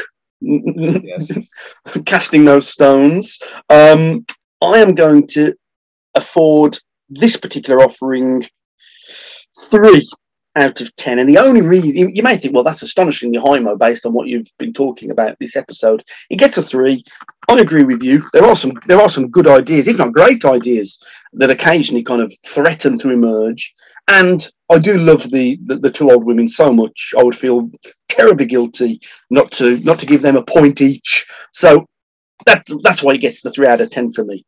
[2.06, 4.24] casting those stones, um,
[4.62, 5.54] I am going to
[6.14, 6.78] afford
[7.10, 8.46] this particular offering
[9.64, 10.08] three
[10.56, 11.18] out of ten.
[11.18, 14.12] And the only reason you, you may think, well, that's astonishingly high, Mo, based on
[14.12, 16.02] what you've been talking about this episode.
[16.28, 17.04] It gets a three.
[17.48, 18.24] I agree with you.
[18.32, 21.02] There are some there are some good ideas, if not great ideas,
[21.34, 23.74] that occasionally kind of threaten to emerge.
[24.08, 27.14] And I do love the, the the two old women so much.
[27.18, 27.70] I would feel
[28.08, 29.00] terribly guilty
[29.30, 31.26] not to not to give them a point each.
[31.52, 31.86] So
[32.44, 34.44] that's that's why it gets the three out of ten for me.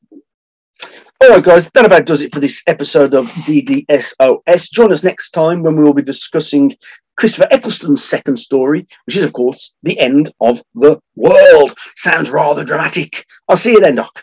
[1.23, 4.71] All right, guys, that about does it for this episode of DDSOS.
[4.73, 6.75] Join us next time when we will be discussing
[7.17, 11.75] Christopher Eccleston's second story, which is, of course, the end of the world.
[11.97, 13.25] Sounds rather dramatic.
[13.49, 14.23] I'll see you then, Doc.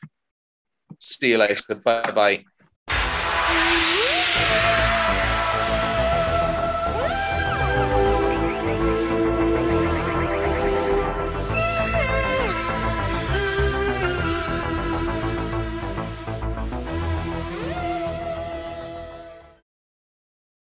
[1.00, 1.76] See you later.
[1.76, 2.46] Bye bye.